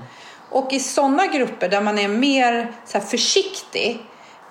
Och 0.50 0.72
i 0.72 0.80
sådana 0.80 1.26
grupper 1.26 1.68
där 1.68 1.80
man 1.80 1.98
är 1.98 2.08
mer 2.08 2.72
så 2.84 3.00
försiktig 3.00 4.06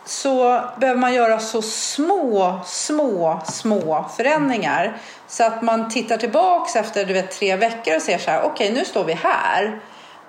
så 0.06 0.62
behöver 0.78 1.00
man 1.00 1.14
göra 1.14 1.40
så 1.40 1.62
små, 1.62 2.60
små, 2.66 3.42
små 3.46 4.06
förändringar. 4.18 4.98
Så 5.28 5.44
att 5.44 5.62
man 5.62 5.90
tittar 5.90 6.18
tillbaks 6.18 6.76
efter 6.76 7.06
du 7.06 7.14
vet, 7.14 7.32
tre 7.32 7.56
veckor 7.56 7.96
och 7.96 8.02
ser 8.02 8.18
så 8.18 8.32
här, 8.32 8.40
okej 8.40 8.52
okay, 8.52 8.72
nu 8.72 8.86
står 8.86 9.04
vi 9.04 9.14
här. 9.14 9.80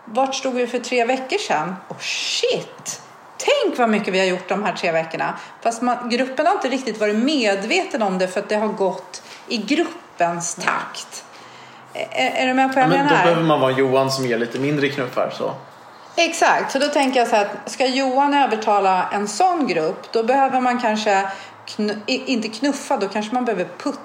Vart 0.04 0.34
stod 0.34 0.54
vi 0.54 0.66
för 0.66 0.78
tre 0.78 1.04
veckor 1.04 1.38
sedan? 1.38 1.76
Oh 1.88 1.98
shit! 1.98 3.02
Tänk 3.36 3.78
vad 3.78 3.88
mycket 3.88 4.14
vi 4.14 4.18
har 4.18 4.26
gjort 4.26 4.48
de 4.48 4.64
här 4.64 4.72
tre 4.72 4.92
veckorna. 4.92 5.38
Fast 5.62 5.82
man, 5.82 6.10
gruppen 6.10 6.46
har 6.46 6.54
inte 6.54 6.68
riktigt 6.68 7.00
varit 7.00 7.16
medveten 7.16 8.02
om 8.02 8.18
det 8.18 8.28
för 8.28 8.40
att 8.40 8.48
det 8.48 8.56
har 8.56 8.68
gått 8.68 9.22
i 9.48 9.56
gruppens 9.56 10.54
takt. 10.54 11.24
Är, 11.94 12.30
är 12.42 12.46
du 12.46 12.54
med 12.54 12.68
på 12.68 12.74
vad 12.74 12.82
jag 12.82 12.88
men 12.88 12.98
menar? 12.98 13.16
Då 13.16 13.22
behöver 13.22 13.42
man 13.42 13.60
vara 13.60 13.72
Johan 13.72 14.10
som 14.10 14.26
ger 14.26 14.38
lite 14.38 14.58
mindre 14.58 14.88
knuffar. 14.88 15.30
Så. 15.30 15.54
Exakt, 16.16 16.72
så 16.72 16.78
då 16.78 16.86
tänker 16.86 17.20
jag 17.20 17.28
så 17.28 17.36
här 17.36 17.44
att 17.44 17.70
ska 17.70 17.86
Johan 17.86 18.34
övertala 18.34 19.08
en 19.12 19.28
sån 19.28 19.66
grupp 19.66 20.12
då 20.12 20.22
behöver 20.22 20.60
man 20.60 20.80
kanske 20.80 21.28
knu 21.66 22.00
inte 22.06 22.48
knuffa, 22.48 22.96
då 22.96 23.08
kanske 23.08 23.34
man 23.34 23.44
behöver 23.44 23.64
putta. 23.78 23.98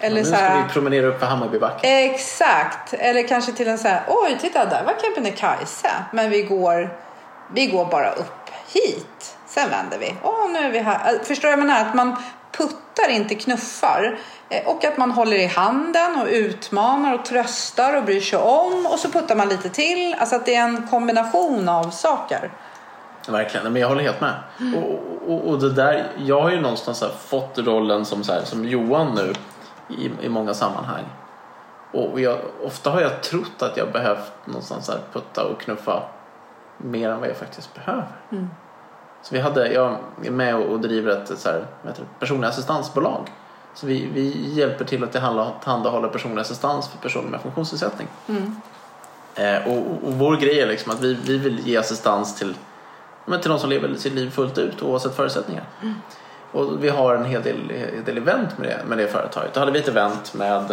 Eller 0.00 0.16
ja, 0.16 0.22
nu 0.22 0.24
ska 0.24 0.36
här, 0.36 0.62
vi 0.62 0.72
promenera 0.72 1.06
upp 1.06 1.20
för 1.20 1.26
Hammarbybacken. 1.26 1.90
Exakt, 1.90 2.94
eller 2.94 3.28
kanske 3.28 3.52
till 3.52 3.68
en 3.68 3.78
så 3.78 3.88
här, 3.88 4.02
oj 4.08 4.38
titta 4.40 4.64
där 4.64 4.84
var 4.84 4.94
Kebnekaise, 5.02 5.90
men 6.12 6.30
vi 6.30 6.42
går, 6.42 6.96
vi 7.52 7.66
går 7.66 7.84
bara 7.84 8.12
upp 8.12 8.50
hit. 8.72 9.36
Sen 9.46 9.70
vänder 9.70 9.98
vi. 9.98 10.14
Åh, 10.22 10.50
nu 10.50 10.58
är 10.58 10.70
vi 10.70 10.78
här. 10.78 11.18
Förstår 11.24 11.48
du 11.48 11.56
vad 11.56 11.60
jag 11.60 11.66
menar? 11.66 11.88
Att 11.88 11.94
man 11.94 12.16
puttar, 12.52 13.08
inte 13.08 13.34
knuffar. 13.34 14.18
Eh, 14.48 14.66
och 14.66 14.84
att 14.84 14.98
man 14.98 15.10
håller 15.10 15.36
i 15.36 15.46
handen 15.46 16.20
och 16.20 16.26
utmanar 16.26 17.14
och 17.14 17.24
tröstar 17.24 17.96
och 17.96 18.04
bryr 18.04 18.20
sig 18.20 18.38
om. 18.38 18.86
Och 18.86 18.98
så 18.98 19.10
puttar 19.10 19.36
man 19.36 19.48
lite 19.48 19.68
till. 19.68 20.14
Alltså 20.18 20.36
att 20.36 20.46
det 20.46 20.54
är 20.54 20.64
en 20.64 20.88
kombination 20.90 21.68
av 21.68 21.90
saker. 21.90 22.50
Verkligen, 23.28 23.72
men 23.72 23.82
jag 23.82 23.88
håller 23.88 24.02
helt 24.02 24.20
med. 24.20 24.34
Mm. 24.60 24.74
Och, 24.74 25.00
och, 25.28 25.48
och, 25.48 25.58
det 25.58 25.72
där, 25.72 26.06
jag 26.16 26.40
har 26.40 26.50
ju 26.50 26.60
någonstans 26.60 27.04
fått 27.18 27.58
rollen 27.58 28.04
som, 28.04 28.24
så 28.24 28.32
här, 28.32 28.44
som 28.44 28.64
Johan 28.64 29.14
nu 29.14 29.32
i, 29.96 30.10
i 30.26 30.28
många 30.28 30.54
sammanhang. 30.54 31.04
Och 31.92 32.20
jag, 32.20 32.38
ofta 32.64 32.90
har 32.90 33.00
jag 33.00 33.22
trott 33.22 33.62
att 33.62 33.76
jag 33.76 33.92
behövt 33.92 34.32
någonstans 34.44 34.88
här 34.88 34.98
putta 35.12 35.44
och 35.44 35.60
knuffa 35.60 36.02
mer 36.76 37.10
än 37.10 37.20
vad 37.20 37.28
jag 37.28 37.36
faktiskt 37.36 37.74
behöver. 37.74 38.08
Mm. 38.32 38.48
Så 39.22 39.34
vi 39.34 39.40
hade, 39.40 39.72
jag 39.72 39.96
är 40.24 40.30
med 40.30 40.56
och 40.56 40.80
driver 40.80 41.10
ett 41.10 41.38
så 41.38 41.48
här, 41.48 41.66
personlig 42.18 42.48
assistansbolag. 42.48 43.28
Så 43.74 43.86
vi, 43.86 44.08
vi 44.14 44.52
hjälper 44.52 44.84
till 44.84 45.04
att 45.04 45.12
tillhandahålla 45.12 46.08
personlig 46.08 46.40
assistans 46.40 46.88
för 46.88 46.98
personer 46.98 47.28
med 47.28 47.40
funktionsnedsättning. 47.40 48.08
Mm. 48.28 48.60
Eh, 49.34 49.68
och, 49.68 49.78
och, 49.78 50.12
vår 50.12 50.36
grej 50.36 50.60
är 50.60 50.66
liksom 50.66 50.92
att 50.92 51.00
vi, 51.00 51.14
vi 51.14 51.38
vill 51.38 51.68
ge 51.68 51.76
assistans 51.76 52.38
till, 52.38 52.54
men 53.30 53.40
till 53.40 53.50
de 53.50 53.58
som 53.58 53.70
lever 53.70 53.94
sitt 53.94 54.12
liv 54.12 54.30
fullt 54.30 54.58
ut 54.58 54.82
oavsett 54.82 55.16
förutsättningar. 55.16 55.64
Mm. 55.82 55.94
Och 56.52 56.84
vi 56.84 56.88
har 56.88 57.14
en 57.14 57.24
hel 57.24 57.42
del, 57.42 57.70
en 57.98 58.04
del 58.04 58.16
event 58.16 58.58
med 58.58 58.68
det, 58.68 58.84
med 58.88 58.98
det 58.98 59.08
företaget. 59.08 59.54
Då 59.54 59.60
hade 59.60 59.72
vi 59.72 59.78
ett 59.78 59.88
event 59.88 60.34
med 60.34 60.70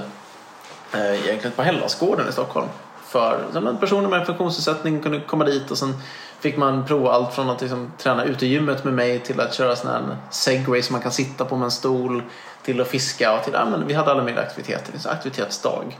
eh, 0.93 1.25
egentligen 1.25 1.51
på 1.51 1.61
Hellasgården 1.61 2.29
i 2.29 2.31
Stockholm. 2.31 2.67
För 3.05 3.43
så 3.53 3.75
personer 3.75 4.09
med 4.09 4.25
funktionsnedsättning 4.25 5.01
kunde 5.01 5.19
komma 5.19 5.45
dit 5.45 5.71
och 5.71 5.77
sen 5.77 5.93
fick 6.39 6.57
man 6.57 6.85
prova 6.85 7.11
allt 7.11 7.33
från 7.33 7.49
att 7.49 7.61
liksom, 7.61 7.91
träna 7.97 8.23
utegymmet 8.23 8.83
med 8.83 8.93
mig 8.93 9.19
till 9.19 9.39
att 9.39 9.53
köra 9.53 9.75
sån 9.75 9.91
här 9.91 10.17
segway 10.29 10.81
som 10.81 10.93
man 10.93 11.01
kan 11.01 11.11
sitta 11.11 11.45
på 11.45 11.55
med 11.55 11.65
en 11.65 11.71
stol 11.71 12.23
till 12.63 12.81
att 12.81 12.87
fiska 12.87 13.37
och 13.37 13.43
till, 13.43 13.53
ja, 13.53 13.65
men 13.65 13.87
vi 13.87 13.93
hade 13.93 14.11
alla 14.11 14.23
möjliga 14.23 14.43
aktiviteter, 14.43 14.93
det 14.93 15.09
aktivitetsdag. 15.09 15.99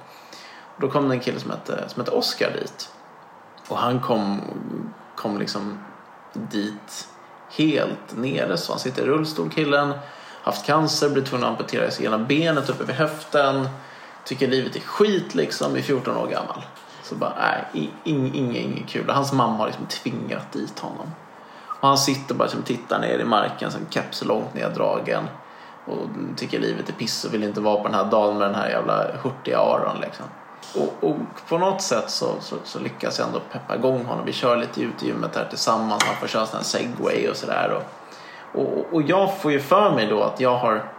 Och 0.75 0.81
då 0.81 0.89
kom 0.89 1.09
det 1.09 1.15
en 1.15 1.19
kille 1.19 1.39
som 1.39 1.51
hette, 1.51 1.89
som 1.89 2.01
hette 2.01 2.11
Oscar 2.11 2.51
dit. 2.61 2.89
Och 3.67 3.77
han 3.77 3.99
kom, 3.99 4.41
kom 5.15 5.39
liksom 5.39 5.79
dit 6.51 7.07
helt 7.49 8.15
nere 8.17 8.57
så 8.57 8.71
han 8.71 8.79
sitter 8.79 9.03
i 9.03 9.05
rullstol 9.05 9.49
killen, 9.49 9.93
haft 10.43 10.65
cancer, 10.65 11.09
blir 11.09 11.23
tvungen 11.23 11.45
att 11.45 11.51
amputera 11.51 11.91
sig 11.91 12.05
ena 12.05 12.17
benet 12.17 12.69
uppe 12.69 12.83
vid 12.83 12.95
höften, 12.95 13.69
tycker 14.23 14.47
livet 14.47 14.75
är 14.75 14.79
skit 14.79 15.35
liksom, 15.35 15.75
är 15.75 15.81
14 15.81 16.17
år 16.17 16.27
gammal. 16.27 16.65
Så 17.03 17.15
bara, 17.15 17.33
nej, 17.39 17.89
inget 18.03 18.35
ing, 18.35 18.55
ing, 18.55 18.85
kul. 18.87 19.09
Hans 19.09 19.33
mamma 19.33 19.57
har 19.57 19.67
liksom 19.67 19.85
tvingat 19.85 20.51
dit 20.51 20.79
honom. 20.79 21.11
Och 21.67 21.87
han 21.87 21.97
sitter 21.97 22.35
bara 22.35 22.43
liksom, 22.43 22.61
tittar 22.61 22.99
ner 22.99 23.19
i 23.19 23.25
marken, 23.25 23.71
som 23.71 23.81
keps 23.89 24.25
långt 24.25 24.53
neddragen. 24.53 25.23
Och 25.85 26.07
tycker 26.35 26.59
livet 26.59 26.89
är 26.89 26.93
piss 26.93 27.25
och 27.25 27.33
vill 27.33 27.43
inte 27.43 27.61
vara 27.61 27.77
på 27.77 27.83
den 27.83 27.93
här 27.93 28.05
dagen 28.05 28.37
med 28.37 28.47
den 28.47 28.55
här 28.55 28.69
jävla 28.69 29.05
hurtiga 29.23 29.59
Aron 29.59 30.01
liksom. 30.01 30.25
Och, 30.75 31.09
och, 31.09 31.15
på 31.49 31.57
något 31.57 31.81
sätt 31.81 32.09
så, 32.09 32.35
så, 32.39 32.55
så, 32.63 32.79
lyckas 32.79 33.19
jag 33.19 33.27
ändå 33.27 33.39
peppa 33.51 33.75
igång 33.75 34.05
honom. 34.05 34.25
Vi 34.25 34.33
kör 34.33 34.57
lite 34.57 34.81
ut 34.81 35.03
i 35.03 35.07
gymmet 35.07 35.35
här 35.35 35.45
tillsammans. 35.45 36.03
Han 36.03 36.15
får 36.15 36.27
köra 36.27 36.45
sån 36.45 36.57
här 36.57 36.63
segway 36.63 37.27
och 37.27 37.35
sådär. 37.35 37.81
Och, 38.53 38.61
och, 38.61 38.93
och 38.93 39.01
jag 39.01 39.37
får 39.37 39.51
ju 39.51 39.59
för 39.59 39.91
mig 39.91 40.07
då 40.07 40.23
att 40.23 40.39
jag 40.39 40.57
har 40.57 40.91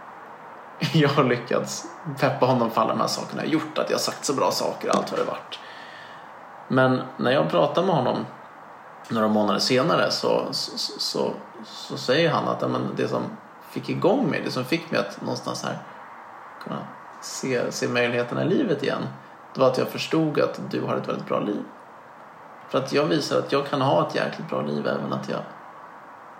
jag 0.93 1.09
har 1.09 1.23
lyckats 1.23 1.85
peppa 2.19 2.45
honom 2.45 2.71
för 2.71 2.81
alla 2.81 2.93
de 2.93 2.99
här 2.99 3.07
sakerna 3.07 3.43
jag 3.43 3.51
gjort. 3.51 3.77
Att 3.77 3.89
jag 3.89 3.97
har 3.97 4.01
sagt 4.01 4.25
så 4.25 4.33
bra 4.33 4.51
saker 4.51 4.89
och 4.89 4.95
allt 4.95 5.11
vad 5.11 5.19
det 5.19 5.25
varit. 5.25 5.59
Men 6.67 7.01
när 7.17 7.31
jag 7.31 7.49
pratar 7.49 7.83
med 7.83 7.95
honom 7.95 8.25
några 9.09 9.27
månader 9.27 9.59
senare 9.59 10.11
så, 10.11 10.47
så, 10.51 10.99
så, 10.99 11.33
så 11.65 11.97
säger 11.97 12.29
han 12.29 12.47
att 12.47 12.61
men, 12.61 12.81
det 12.95 13.07
som 13.07 13.23
fick 13.69 13.89
igång 13.89 14.29
mig, 14.29 14.41
det 14.45 14.51
som 14.51 14.65
fick 14.65 14.91
mig 14.91 14.99
att 14.99 15.21
någonstans 15.21 15.63
här 15.63 15.77
kunna 16.63 16.79
se, 17.21 17.71
se 17.71 17.87
möjligheterna 17.87 18.43
i 18.43 18.47
livet 18.47 18.83
igen. 18.83 19.07
Det 19.53 19.59
var 19.59 19.67
att 19.67 19.77
jag 19.77 19.87
förstod 19.87 20.39
att 20.39 20.59
du 20.71 20.81
har 20.81 20.95
ett 20.95 21.07
väldigt 21.07 21.27
bra 21.27 21.39
liv. 21.39 21.63
För 22.69 22.77
att 22.77 22.93
jag 22.93 23.05
visar 23.05 23.39
att 23.39 23.51
jag 23.51 23.67
kan 23.67 23.81
ha 23.81 24.07
ett 24.07 24.15
jäkligt 24.15 24.49
bra 24.49 24.61
liv 24.61 24.87
även 24.87 25.13
att 25.13 25.29
jag 25.29 25.39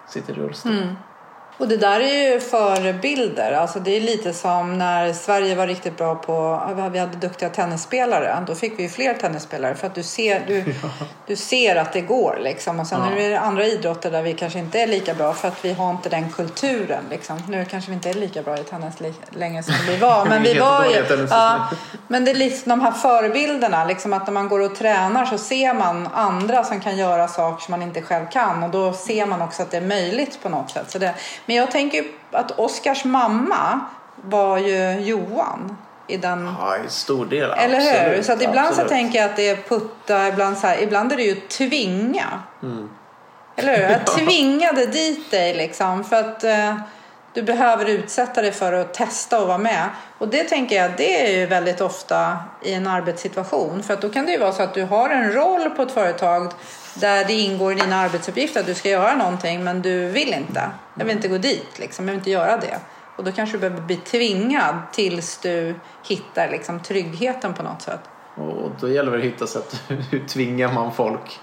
sitter 0.08 0.34
i 0.34 0.36
rullstol. 0.36 0.72
Mm. 0.72 0.96
Och 1.60 1.68
det 1.68 1.78
där 1.78 2.00
är 2.00 2.34
ju 2.34 2.40
förebilder. 2.40 3.52
Alltså 3.52 3.80
det 3.80 3.98
är 3.98 4.02
lite 4.02 4.34
som 4.34 4.78
när 4.78 5.14
Sverige 5.14 5.56
var 5.56 5.68
riktigt 5.68 5.98
bra 5.98 6.16
på, 6.16 6.62
vi 6.92 7.00
hade 7.00 7.18
duktiga 7.18 7.50
tennisspelare. 7.50 8.44
Då 8.48 8.56
fick 8.56 8.80
vi 8.80 8.84
ju 8.84 8.90
fler 8.90 9.14
tennisspelare 9.14 9.76
för 9.76 9.88
att 9.88 9.96
du 9.96 10.04
ser, 10.04 10.44
du, 10.48 10.58
ja. 10.84 10.90
du 11.28 11.36
ser 11.36 11.76
att 11.76 11.94
det 11.94 12.02
går 12.02 12.40
liksom. 12.42 12.80
Och 12.80 12.88
sen 12.88 13.02
ja. 13.02 13.22
är 13.22 13.30
det 13.30 13.40
andra 13.40 13.66
idrotter 13.66 14.12
där 14.12 14.22
vi 14.22 14.34
kanske 14.34 14.60
inte 14.60 14.80
är 14.80 14.88
lika 14.88 15.14
bra 15.14 15.34
för 15.34 15.48
att 15.48 15.66
vi 15.66 15.74
har 15.74 15.92
inte 15.92 16.10
den 16.10 16.32
kulturen 16.32 17.04
liksom. 17.10 17.42
Nu 17.48 17.66
kanske 17.66 17.92
vi 17.92 17.96
inte 17.96 18.10
är 18.10 18.14
lika 18.14 18.42
bra 18.42 18.58
i 18.58 18.64
tennis 18.64 18.96
länge 19.30 19.64
som 19.64 19.74
vi 19.88 19.98
var. 19.98 20.26
Men 20.30 20.44
vi 20.44 20.60
var 20.60 20.86
ju, 20.86 21.28
ja, 21.30 21.70
men 22.08 22.26
det 22.26 22.32
är 22.32 22.36
liksom 22.36 22.70
de 22.70 22.82
här 22.82 22.92
förebilderna, 22.92 23.86
liksom 23.86 24.14
att 24.14 24.28
när 24.28 24.34
man 24.34 24.50
går 24.50 24.60
och 24.60 24.76
tränar 24.76 25.26
så 25.26 25.38
ser 25.38 25.74
man 25.74 26.10
andra 26.14 26.64
som 26.64 26.80
kan 26.80 26.98
göra 26.98 27.28
saker 27.28 27.64
som 27.64 27.72
man 27.72 27.82
inte 27.82 28.02
själv 28.02 28.26
kan. 28.32 28.64
Och 28.64 28.70
då 28.70 28.94
ser 28.94 29.26
man 29.26 29.42
också 29.42 29.62
att 29.62 29.72
det 29.72 29.78
är 29.78 29.82
möjligt 29.82 30.40
på 30.44 30.50
något 30.50 30.72
sätt. 30.72 30.92
Så 30.92 31.00
det, 31.00 31.14
men 31.50 31.56
jag 31.56 31.72
tänker 31.72 32.06
att 32.32 32.60
Oskars 32.60 33.06
mamma 33.06 33.80
var 34.16 34.58
ju 34.58 35.00
Johan. 35.00 35.78
I 36.08 36.18
den... 36.18 36.56
Ja, 36.60 36.78
i 36.88 36.90
stor 36.90 37.26
del. 37.26 37.52
Eller 37.52 37.80
hur? 37.80 38.00
Absolut, 38.00 38.26
så 38.26 38.34
att 38.34 38.42
ibland 38.42 38.68
absolut. 38.68 38.90
så 38.90 38.96
tänker 38.96 39.20
jag 39.20 39.30
att 39.30 39.36
det 39.36 39.50
är 39.50 39.56
putta, 39.56 40.28
ibland, 40.28 40.58
så 40.58 40.68
här, 40.68 40.82
ibland 40.82 41.12
är 41.12 41.18
det 41.18 41.24
ju 41.24 41.36
tvinga. 41.36 42.44
Mm. 42.64 42.90
Eller 43.56 43.78
hur? 43.78 43.84
Jag 43.90 44.08
tvingade 44.08 44.86
dit 44.86 45.32
dig 45.32 45.54
liksom 45.54 46.04
för 46.04 46.16
att 46.16 46.44
eh, 46.44 46.76
du 47.34 47.42
behöver 47.42 47.86
utsätta 47.86 48.42
dig 48.42 48.52
för 48.52 48.74
att 48.74 48.94
testa 48.94 49.42
och 49.42 49.48
vara 49.48 49.58
med. 49.58 49.90
Och 50.18 50.28
det 50.28 50.44
tänker 50.44 50.76
jag, 50.76 50.92
det 50.98 51.28
är 51.28 51.40
ju 51.40 51.46
väldigt 51.46 51.82
ofta 51.82 52.38
i 52.64 52.74
en 52.74 52.88
arbetssituation. 52.88 53.84
För 53.84 53.94
att 53.94 54.02
då 54.02 54.10
kan 54.10 54.26
det 54.26 54.32
ju 54.32 54.38
vara 54.38 54.52
så 54.52 54.64
att 54.64 54.74
du 54.74 54.84
har 54.84 55.10
en 55.10 55.34
roll 55.34 55.70
på 55.70 55.82
ett 55.82 55.92
företag 55.92 56.54
där 56.96 57.26
det 57.26 57.34
ingår 57.34 57.72
i 57.72 57.76
dina 57.76 57.96
arbetsuppgifter 57.96 58.60
att 58.60 58.66
du 58.66 58.74
ska 58.74 58.90
göra 58.90 59.16
någonting 59.16 59.64
men 59.64 59.82
du 59.82 60.06
vill 60.06 60.34
inte. 60.34 60.70
Jag 60.96 61.06
vill 61.06 61.16
inte 61.16 61.28
gå 61.28 61.38
dit, 61.38 61.80
liksom. 61.80 62.08
jag 62.08 62.12
vill 62.12 62.20
inte 62.20 62.32
göra 62.32 62.58
det. 62.58 62.80
Och 63.16 63.24
då 63.24 63.32
kanske 63.32 63.58
du 63.58 63.60
behöver 63.60 63.82
bli 63.82 63.96
tvingad 63.96 64.76
tills 64.92 65.38
du 65.38 65.76
hittar 66.08 66.50
liksom, 66.50 66.80
tryggheten 66.80 67.54
på 67.54 67.64
något 67.64 67.82
sätt. 67.82 68.00
Och 68.36 68.72
då 68.80 68.90
gäller 68.90 69.12
det 69.12 69.18
att 69.18 69.24
hitta 69.24 69.48
sätt 69.48 69.82
hur 69.88 70.28
tvingar 70.28 70.74
man 70.74 70.94
folk 70.94 71.40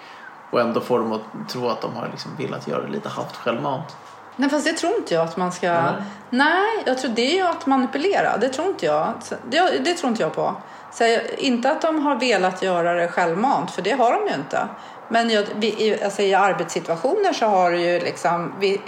och 0.51 0.61
ändå 0.61 0.80
får 0.80 0.99
dem 0.99 1.12
att 1.12 1.49
tro 1.49 1.68
att 1.68 1.80
de 1.80 1.94
har 1.94 2.09
liksom 2.11 2.36
velat 2.38 2.68
göra 2.68 2.82
det 2.82 2.92
lite 2.92 3.09
halvt 3.09 3.36
självmant. 3.36 3.97
Nej 4.36 4.51
fast 4.51 4.64
det 4.64 4.72
tror 4.72 4.97
inte 4.97 5.14
jag 5.14 5.24
att 5.24 5.36
man 5.36 5.53
ska... 5.53 5.72
Nej, 5.72 5.92
Nej 6.30 6.82
jag 6.86 6.99
tror 6.99 7.11
det 7.11 7.30
är 7.30 7.34
ju 7.34 7.42
att 7.42 7.66
manipulera. 7.66 8.36
Det 8.36 8.49
tror 8.49 8.68
inte 8.68 8.86
jag. 8.86 9.12
Det, 9.51 9.78
det 9.84 9.94
tror 9.94 10.11
inte 10.11 10.22
jag 10.22 10.34
på. 10.34 10.55
Så 10.92 11.18
inte 11.38 11.70
att 11.70 11.82
de 11.82 12.03
har 12.03 12.16
velat 12.16 12.62
göra 12.62 12.94
det 12.94 13.09
självmant, 13.09 13.70
för 13.70 13.82
det 13.82 13.92
har 13.92 14.12
de 14.12 14.28
ju 14.28 14.34
inte. 14.34 14.68
Men 15.09 15.31
jag, 15.31 15.45
vi, 15.55 15.99
alltså 16.05 16.23
i 16.23 16.35
arbetssituationer 16.35 17.33
så 17.33 17.47
har 17.47 17.71
du 17.71 17.81
ju 17.81 18.01
liksom, 18.01 18.53
vi, 18.61 18.81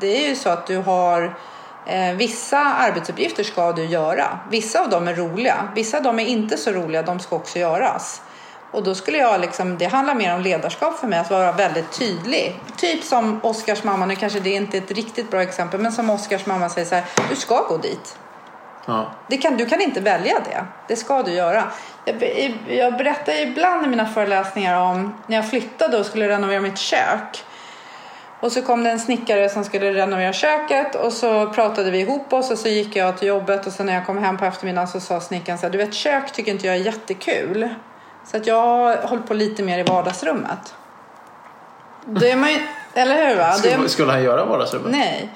det 0.00 0.24
är 0.24 0.28
ju 0.28 0.36
så 0.36 0.48
att 0.48 0.66
du 0.66 0.76
har 0.76 1.34
eh, 1.86 2.12
vissa 2.16 2.58
arbetsuppgifter 2.58 3.44
ska 3.44 3.72
du 3.72 3.84
göra. 3.84 4.38
Vissa 4.50 4.80
av 4.80 4.90
dem 4.90 5.08
är 5.08 5.14
roliga, 5.14 5.68
vissa 5.74 5.96
av 5.96 6.02
dem 6.02 6.18
är 6.18 6.26
inte 6.26 6.56
så 6.56 6.70
roliga, 6.70 7.02
de 7.02 7.20
ska 7.20 7.36
också 7.36 7.58
göras. 7.58 8.22
Och 8.70 8.82
då 8.82 8.94
skulle 8.94 9.18
jag 9.18 9.40
liksom, 9.40 9.78
det 9.78 9.86
handlar 9.86 10.14
mer 10.14 10.34
om 10.34 10.40
ledarskap 10.40 10.98
för 10.98 11.06
mig, 11.06 11.18
att 11.18 11.30
vara 11.30 11.52
väldigt 11.52 11.92
tydlig. 11.92 12.60
Typ 12.76 13.04
som 13.04 13.40
Oskars 13.42 13.84
mamma, 13.84 14.06
nu 14.06 14.16
kanske 14.16 14.40
det 14.40 14.50
inte 14.50 14.76
är 14.76 14.82
ett 14.82 14.90
riktigt 14.90 15.30
bra 15.30 15.42
exempel, 15.42 15.80
men 15.80 15.92
som 15.92 16.10
Oskars 16.10 16.46
mamma 16.46 16.68
säger 16.68 16.86
så 16.86 16.94
här, 16.94 17.04
du 17.30 17.36
ska 17.36 17.62
gå 17.68 17.76
dit. 17.76 18.16
Ja. 18.86 19.10
Det 19.28 19.36
kan, 19.36 19.56
du 19.56 19.66
kan 19.66 19.80
inte 19.80 20.00
välja 20.00 20.38
det. 20.44 20.64
Det 20.88 20.96
ska 20.96 21.22
du 21.22 21.32
göra. 21.32 21.64
Jag, 22.04 22.22
jag 22.68 22.96
berättar 22.96 23.42
ibland 23.42 23.86
i 23.86 23.88
mina 23.88 24.06
föreläsningar 24.06 24.80
om 24.80 25.14
när 25.26 25.36
jag 25.36 25.50
flyttade 25.50 25.98
och 25.98 26.06
skulle 26.06 26.28
renovera 26.28 26.60
mitt 26.60 26.78
kök. 26.78 27.44
Och 28.40 28.52
så 28.52 28.62
kom 28.62 28.84
det 28.84 28.90
en 28.90 29.00
snickare 29.00 29.48
som 29.48 29.64
skulle 29.64 29.92
renovera 29.92 30.32
köket 30.32 30.94
och 30.94 31.12
så 31.12 31.46
pratade 31.46 31.90
vi 31.90 32.00
ihop 32.00 32.32
oss 32.32 32.50
och 32.50 32.58
så 32.58 32.68
gick 32.68 32.96
jag 32.96 33.18
till 33.18 33.28
jobbet 33.28 33.66
och 33.66 33.72
så 33.72 33.84
när 33.84 33.94
jag 33.94 34.06
kom 34.06 34.18
hem 34.18 34.36
på 34.38 34.44
eftermiddagen 34.44 34.88
så 34.88 35.00
sa 35.00 35.20
snickaren 35.20 35.58
så 35.58 35.66
här, 35.66 35.70
du 35.70 35.78
vet 35.78 35.94
kök 35.94 36.32
tycker 36.32 36.52
inte 36.52 36.66
jag 36.66 36.76
är 36.76 36.80
jättekul. 36.80 37.68
Så 38.24 38.36
att 38.36 38.46
jag 38.46 38.96
håller 38.96 39.22
på 39.22 39.34
lite 39.34 39.62
mer 39.62 39.78
i 39.78 39.82
vardagsrummet. 39.82 40.74
Det 42.04 42.30
är 42.30 42.36
man 42.36 42.50
ju, 42.50 42.58
eller 42.94 43.28
hur 43.28 43.36
va? 43.36 43.52
Skulle, 43.52 43.88
skulle 43.88 44.12
han 44.12 44.22
göra 44.22 44.44
vardagsrummet? 44.44 44.92
nej. 44.92 45.30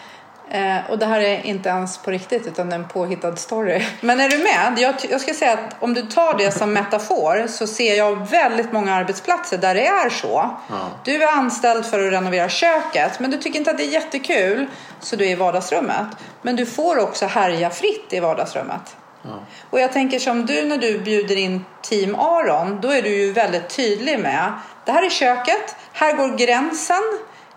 Eh, 0.51 0.91
och 0.91 0.99
det 0.99 1.07
här 1.07 1.21
är 1.21 1.47
inte 1.47 1.69
ens 1.69 1.99
på 1.99 2.11
riktigt 2.11 2.47
utan 2.47 2.73
en 2.73 2.89
påhittad 2.89 3.37
story. 3.37 3.85
Men 4.01 4.21
är 4.21 4.29
du 4.29 4.39
med? 4.39 4.75
Jag, 4.79 4.95
jag 5.11 5.21
ska 5.21 5.35
säga 5.35 5.53
att 5.53 5.77
om 5.83 5.95
du 5.95 6.03
tar 6.03 6.39
det 6.39 6.51
som 6.51 6.73
metafor 6.73 7.47
så 7.49 7.67
ser 7.67 7.95
jag 7.95 8.31
väldigt 8.31 8.73
många 8.73 8.95
arbetsplatser 8.95 9.59
där 9.59 9.75
det 9.75 9.87
är 9.87 10.11
så. 10.11 10.51
Ja. 10.69 10.91
Du 11.05 11.23
är 11.23 11.33
anställd 11.33 11.87
för 11.87 12.07
att 12.07 12.13
renovera 12.13 12.49
köket 12.49 13.21
men 13.21 13.31
du 13.31 13.39
tycker 13.39 13.59
inte 13.59 13.71
att 13.71 13.79
det 13.79 13.85
är 13.85 13.93
jättekul 13.93 14.67
så 15.01 15.17
du 15.17 15.25
är 15.25 15.31
i 15.31 15.35
vardagsrummet. 15.35 16.07
Men 16.43 16.57
du 16.57 16.67
får 16.67 16.99
också 16.99 17.27
härja 17.27 17.71
fritt 17.71 18.07
i 18.11 18.21
vardagsrummet. 18.21 18.97
Ja. 19.23 19.31
Och 19.71 19.81
jag 19.81 19.93
tänker 19.93 20.19
som 20.19 20.47
du 20.47 20.65
när 20.65 20.79
du 20.79 20.99
bjuder 20.99 21.37
in 21.37 21.65
Team 21.83 22.15
Aron, 22.15 22.81
då 22.81 22.91
är 22.91 23.03
du 23.03 23.09
ju 23.09 23.33
väldigt 23.33 23.77
tydlig 23.77 24.19
med 24.19 24.53
det 24.87 24.93
här 24.93 25.03
är 25.03 25.11
köket, 25.11 25.77
här 25.93 26.17
går 26.17 26.37
gränsen, 26.37 27.03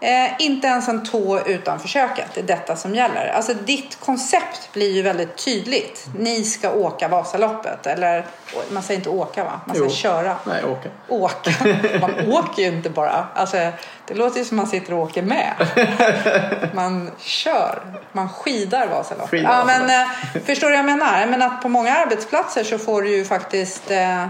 eh, 0.01 0.31
inte 0.39 0.67
ens 0.67 0.87
en 0.87 1.05
tå 1.05 1.39
utanför 1.45 1.87
köket, 1.87 2.25
det 2.33 2.41
är 2.41 2.45
detta 2.45 2.75
som 2.75 2.95
gäller. 2.95 3.27
Alltså 3.27 3.53
ditt 3.53 3.99
koncept 3.99 4.69
blir 4.73 4.91
ju 4.91 5.01
väldigt 5.01 5.37
tydligt. 5.45 6.05
Ni 6.17 6.43
ska 6.43 6.71
åka 6.71 7.07
Vasaloppet, 7.07 7.87
eller 7.87 8.25
man 8.71 8.83
säger 8.83 8.97
inte 8.99 9.09
åka 9.09 9.43
va? 9.43 9.61
Man 9.65 9.75
ska 9.75 9.85
Jo. 9.85 9.91
köra. 9.91 10.35
Nej, 10.43 10.63
åka. 10.63 10.89
Åka. 11.07 11.51
Man 12.01 12.31
åker 12.31 12.61
ju 12.61 12.67
inte 12.67 12.89
bara. 12.89 13.27
Alltså, 13.33 13.57
det 14.05 14.13
låter 14.13 14.39
ju 14.39 14.45
som 14.45 14.57
man 14.57 14.67
sitter 14.67 14.93
och 14.93 14.99
åker 14.99 15.21
med. 15.21 15.53
Man 16.73 17.11
kör. 17.19 17.79
Man 18.11 18.29
skidar 18.29 18.87
Vasaloppet. 18.87 19.29
Skidar 19.29 19.49
Ja, 19.57 19.65
men, 19.65 20.01
eh, 20.01 20.07
förstår 20.45 20.67
du 20.67 20.71
vad 20.71 20.79
jag 20.79 20.85
menar? 20.85 21.25
Men 21.25 21.41
att 21.41 21.61
på 21.61 21.69
många 21.69 21.95
arbetsplatser 21.95 22.63
så 22.63 22.77
får 22.77 23.01
du 23.01 23.17
ju 23.17 23.25
faktiskt 23.25 23.91
eh, 23.91 24.27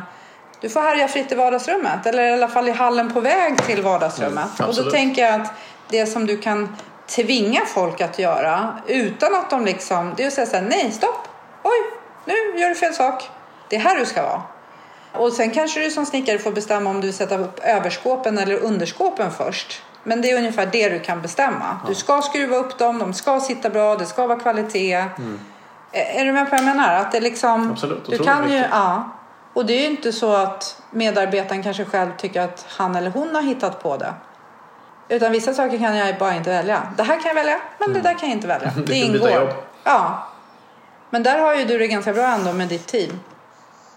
du 0.61 0.69
får 0.69 0.81
härja 0.81 1.07
fritt 1.07 1.31
i 1.31 1.35
vardagsrummet 1.35 2.05
eller 2.05 2.23
i 2.23 2.33
alla 2.33 2.47
fall 2.47 2.67
i 2.67 2.71
hallen 2.71 3.13
på 3.13 3.19
väg 3.19 3.63
till 3.65 3.81
vardagsrummet. 3.81 4.59
Mm, 4.59 4.69
och 4.69 4.75
då 4.75 4.91
tänker 4.91 5.21
jag 5.21 5.41
att 5.41 5.53
det 5.89 6.05
som 6.05 6.25
du 6.25 6.37
kan 6.37 6.75
tvinga 7.07 7.61
folk 7.65 8.01
att 8.01 8.19
göra 8.19 8.77
utan 8.87 9.35
att 9.35 9.49
de 9.49 9.65
liksom, 9.65 10.13
det 10.17 10.23
är 10.23 10.27
att 10.27 10.33
säga 10.33 10.47
så 10.47 10.55
här, 10.55 10.63
nej 10.63 10.91
stopp, 10.91 11.27
oj, 11.63 11.99
nu 12.25 12.59
gör 12.59 12.69
du 12.69 12.75
fel 12.75 12.93
sak. 12.93 13.29
Det 13.69 13.75
är 13.75 13.79
här 13.79 13.99
du 13.99 14.05
ska 14.05 14.23
vara. 14.23 14.41
Och 15.13 15.33
sen 15.33 15.51
kanske 15.51 15.79
du 15.79 15.91
som 15.91 16.05
snickare 16.05 16.39
får 16.39 16.51
bestämma 16.51 16.89
om 16.89 17.01
du 17.01 17.11
sätter 17.11 17.39
upp 17.39 17.59
överskåpen 17.59 18.37
eller 18.37 18.59
underskåpen 18.59 19.31
först. 19.31 19.83
Men 20.03 20.21
det 20.21 20.31
är 20.31 20.37
ungefär 20.37 20.65
det 20.65 20.89
du 20.89 20.99
kan 20.99 21.21
bestämma. 21.21 21.79
Du 21.87 21.95
ska 21.95 22.21
skruva 22.21 22.55
upp 22.55 22.77
dem, 22.77 22.99
de 22.99 23.13
ska 23.13 23.39
sitta 23.39 23.69
bra, 23.69 23.95
det 23.95 24.05
ska 24.05 24.27
vara 24.27 24.39
kvalitet. 24.39 24.93
Är 25.91 26.21
är 26.21 26.25
du 26.25 26.31
med 26.31 26.45
på 26.45 26.51
vad 26.51 26.59
jag 26.59 26.65
menar? 26.65 26.95
Att 26.95 27.11
det 27.11 27.19
liksom, 27.19 27.61
Mm. 27.61 27.71
Absolut, 27.71 28.05
du 28.09 28.17
kan 28.17 28.51
ju, 28.51 28.63
ja. 28.71 29.09
Och 29.53 29.65
det 29.65 29.73
är 29.73 29.79
ju 29.79 29.85
inte 29.85 30.13
så 30.13 30.33
att 30.33 30.81
medarbetaren 30.91 31.63
kanske 31.63 31.85
själv 31.85 32.09
tycker 32.17 32.41
att 32.41 32.65
han 32.69 32.95
eller 32.95 33.09
hon 33.11 33.35
har 33.35 33.41
hittat 33.41 33.83
på 33.83 33.97
det. 33.97 34.13
Utan 35.09 35.31
vissa 35.31 35.53
saker 35.53 35.77
kan 35.77 35.95
jag 35.95 36.17
bara 36.17 36.33
inte 36.35 36.49
välja. 36.49 36.81
Det 36.97 37.03
här 37.03 37.15
kan 37.21 37.27
jag 37.27 37.35
välja, 37.35 37.59
men 37.79 37.93
det 37.93 38.01
där 38.01 38.13
kan 38.13 38.29
jag 38.29 38.37
inte 38.37 38.47
välja. 38.47 38.71
Det, 38.85 38.93
Mm. 39.01 39.15
ingår. 39.15 39.29
jobb. 39.29 39.49
Ja. 39.83 40.27
Men 41.09 41.23
där 41.23 41.39
har 41.39 41.55
ju 41.55 41.65
du 41.65 41.77
det 41.77 41.87
ganska 41.87 42.13
bra 42.13 42.25
ändå 42.27 42.53
med 42.53 42.67
ditt 42.67 42.87
team. 42.87 43.19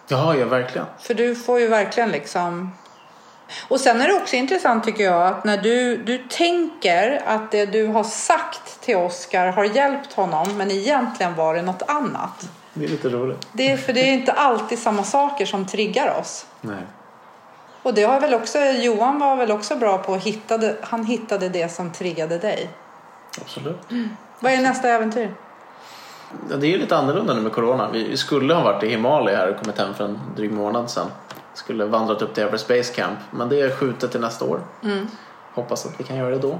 Ja, 0.08 0.34
ja, 0.34 0.46
verkligen. 0.46 0.86
För 0.98 1.14
du 1.14 1.34
får 1.34 1.60
ju 1.60 1.68
verkligen 1.68 2.08
liksom... 2.10 2.72
Och 3.68 3.80
sen 3.80 4.00
är 4.00 4.08
det 4.08 4.14
också 4.14 4.36
intressant 4.36 4.84
tycker 4.84 5.04
jag 5.04 5.26
att 5.26 5.44
när 5.44 5.56
du, 5.56 5.96
du 5.96 6.18
tänker 6.18 7.22
att 7.26 7.50
det 7.50 7.66
du 7.66 7.86
har 7.86 8.04
sagt 8.04 8.80
till 8.80 8.96
Oscar 8.96 9.46
har 9.46 9.64
hjälpt 9.64 10.12
honom 10.12 10.56
men 10.56 10.70
egentligen 10.70 11.34
var 11.34 11.54
det 11.54 11.62
något 11.62 11.82
annat. 11.88 12.48
Det 12.74 12.84
är 12.84 12.88
lite 12.88 13.08
roligt. 13.08 13.48
Det 13.52 13.70
är, 13.72 13.76
för 13.76 13.92
det 13.92 14.00
är 14.00 14.12
inte 14.12 14.32
alltid 14.32 14.78
samma 14.78 15.04
saker 15.04 15.46
som 15.46 15.66
triggar 15.66 16.20
oss. 16.20 16.46
Nej. 16.60 16.82
Och 17.82 17.94
det 17.94 18.02
har 18.02 18.20
väl 18.20 18.34
också, 18.34 18.58
Johan 18.58 19.18
var 19.18 19.36
väl 19.36 19.50
också 19.50 19.76
bra 19.76 19.98
på 19.98 20.14
att 20.14 20.22
hitta 20.22 20.58
det, 20.58 20.76
han 20.82 21.04
hittade 21.04 21.48
det 21.48 21.68
som 21.68 21.90
triggade 21.92 22.38
dig. 22.38 22.70
Absolut. 23.40 23.78
Vad 24.40 24.52
är 24.52 24.58
nästa 24.58 24.88
äventyr? 24.88 25.34
Ja, 26.50 26.56
Det 26.56 26.66
är 26.66 26.70
ju 26.70 26.78
lite 26.78 26.96
annorlunda 26.96 27.34
nu 27.34 27.40
med 27.40 27.52
corona. 27.52 27.90
Vi 27.92 28.16
skulle 28.16 28.54
ha 28.54 28.62
varit 28.62 28.82
i 28.82 28.88
Himalaya 28.88 29.36
här 29.38 29.50
och 29.50 29.56
kommit 29.56 29.78
hem 29.78 29.94
för 29.94 30.04
en 30.04 30.18
dryg 30.36 30.52
månad 30.52 30.90
sedan. 30.90 31.06
Skulle 31.54 31.84
vandrat 31.84 32.22
upp 32.22 32.34
till 32.34 32.42
Everest 32.42 32.68
Base 32.68 32.94
Camp. 32.94 33.18
Men 33.30 33.48
det 33.48 33.60
är 33.60 33.70
skjutet 33.70 34.10
till 34.10 34.20
nästa 34.20 34.44
år. 34.44 34.60
Hoppas 35.54 35.86
att 35.86 36.00
vi 36.00 36.04
kan 36.04 36.16
göra 36.16 36.30
det 36.30 36.38
då. 36.38 36.58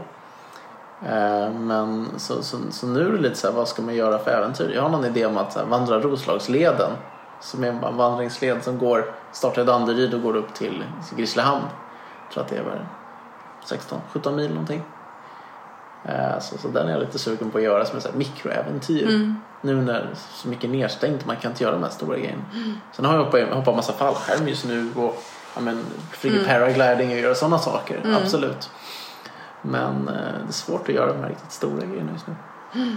Eh, 1.07 1.50
Men 1.53 2.09
så, 2.16 2.42
så, 2.42 2.57
så 2.70 2.86
nu 2.86 3.07
är 3.09 3.12
det 3.12 3.18
lite 3.18 3.34
så 3.36 3.46
här, 3.46 3.55
vad 3.55 3.68
ska 3.68 3.82
man 3.82 3.94
göra 3.94 4.18
för 4.18 4.30
äventyr? 4.30 4.72
Jag 4.74 4.82
har 4.82 4.88
någon 4.88 5.05
idé 5.05 5.26
om 5.26 5.36
att 5.36 5.55
här, 5.55 5.64
vandra 5.64 6.00
Roslagsleden. 6.00 6.90
Som 7.40 7.64
är 7.64 7.68
en 7.68 7.96
vandringsled 7.96 8.64
som 8.64 8.78
går, 8.78 9.14
startar 9.32 9.62
i 9.62 9.64
Danderyd 9.64 10.14
och 10.14 10.22
går 10.22 10.36
upp 10.36 10.55
till 10.55 10.84
Grisslehamn. 11.16 11.64
Jag 12.26 12.32
tror 12.34 12.42
att 12.44 12.48
det 12.50 12.57
är 12.57 12.62
väl 12.64 12.78
16-17 14.22 14.36
mil 14.36 14.50
någonting. 14.50 14.82
Eh, 16.05 16.38
Så, 16.40 16.59
så 16.59 16.68
den 16.68 16.88
är 16.88 16.92
jag 16.92 17.00
lite 17.00 17.18
sugen 17.18 17.50
på 17.50 17.59
att 17.59 17.64
göra 17.64 17.84
som 17.84 17.98
ett 17.98 18.14
mikroäventyr. 18.14 19.07
Nu 19.61 19.74
när 19.76 20.11
så 20.14 20.48
mycket 20.48 20.64
är 20.64 20.68
nedstängt 20.68 21.26
man 21.26 21.36
kan 21.36 21.50
inte 21.50 21.64
göra 21.64 21.74
de 21.74 21.82
här 21.82 21.90
stora 21.90 22.18
grejerna. 22.18 22.42
Sen 22.92 23.05
har 23.05 23.14
jag 23.16 23.24
hoppat, 23.24 23.48
hoppat 23.48 23.76
massa 23.76 23.92
fallskärm 23.92 24.48
just 24.48 24.64
nu 24.66 24.90
och 24.96 25.22
ja, 25.55 25.61
men, 25.61 25.84
flyga 26.11 26.44
paragliding 26.46 27.11
och 27.11 27.18
göra 27.18 27.34
sådana 27.34 27.59
saker. 27.59 28.00
Absolut. 28.22 28.70
Men 29.62 30.08
eh, 30.08 30.14
det 30.14 30.48
är 30.48 30.52
svårt 30.52 30.88
att 30.88 30.94
göra 30.94 31.12
de 31.12 31.18
här 31.18 31.28
riktigt 31.28 31.52
stora 31.52 31.86
grejerna 31.86 32.12
just 32.12 32.26
nu. 32.26 32.34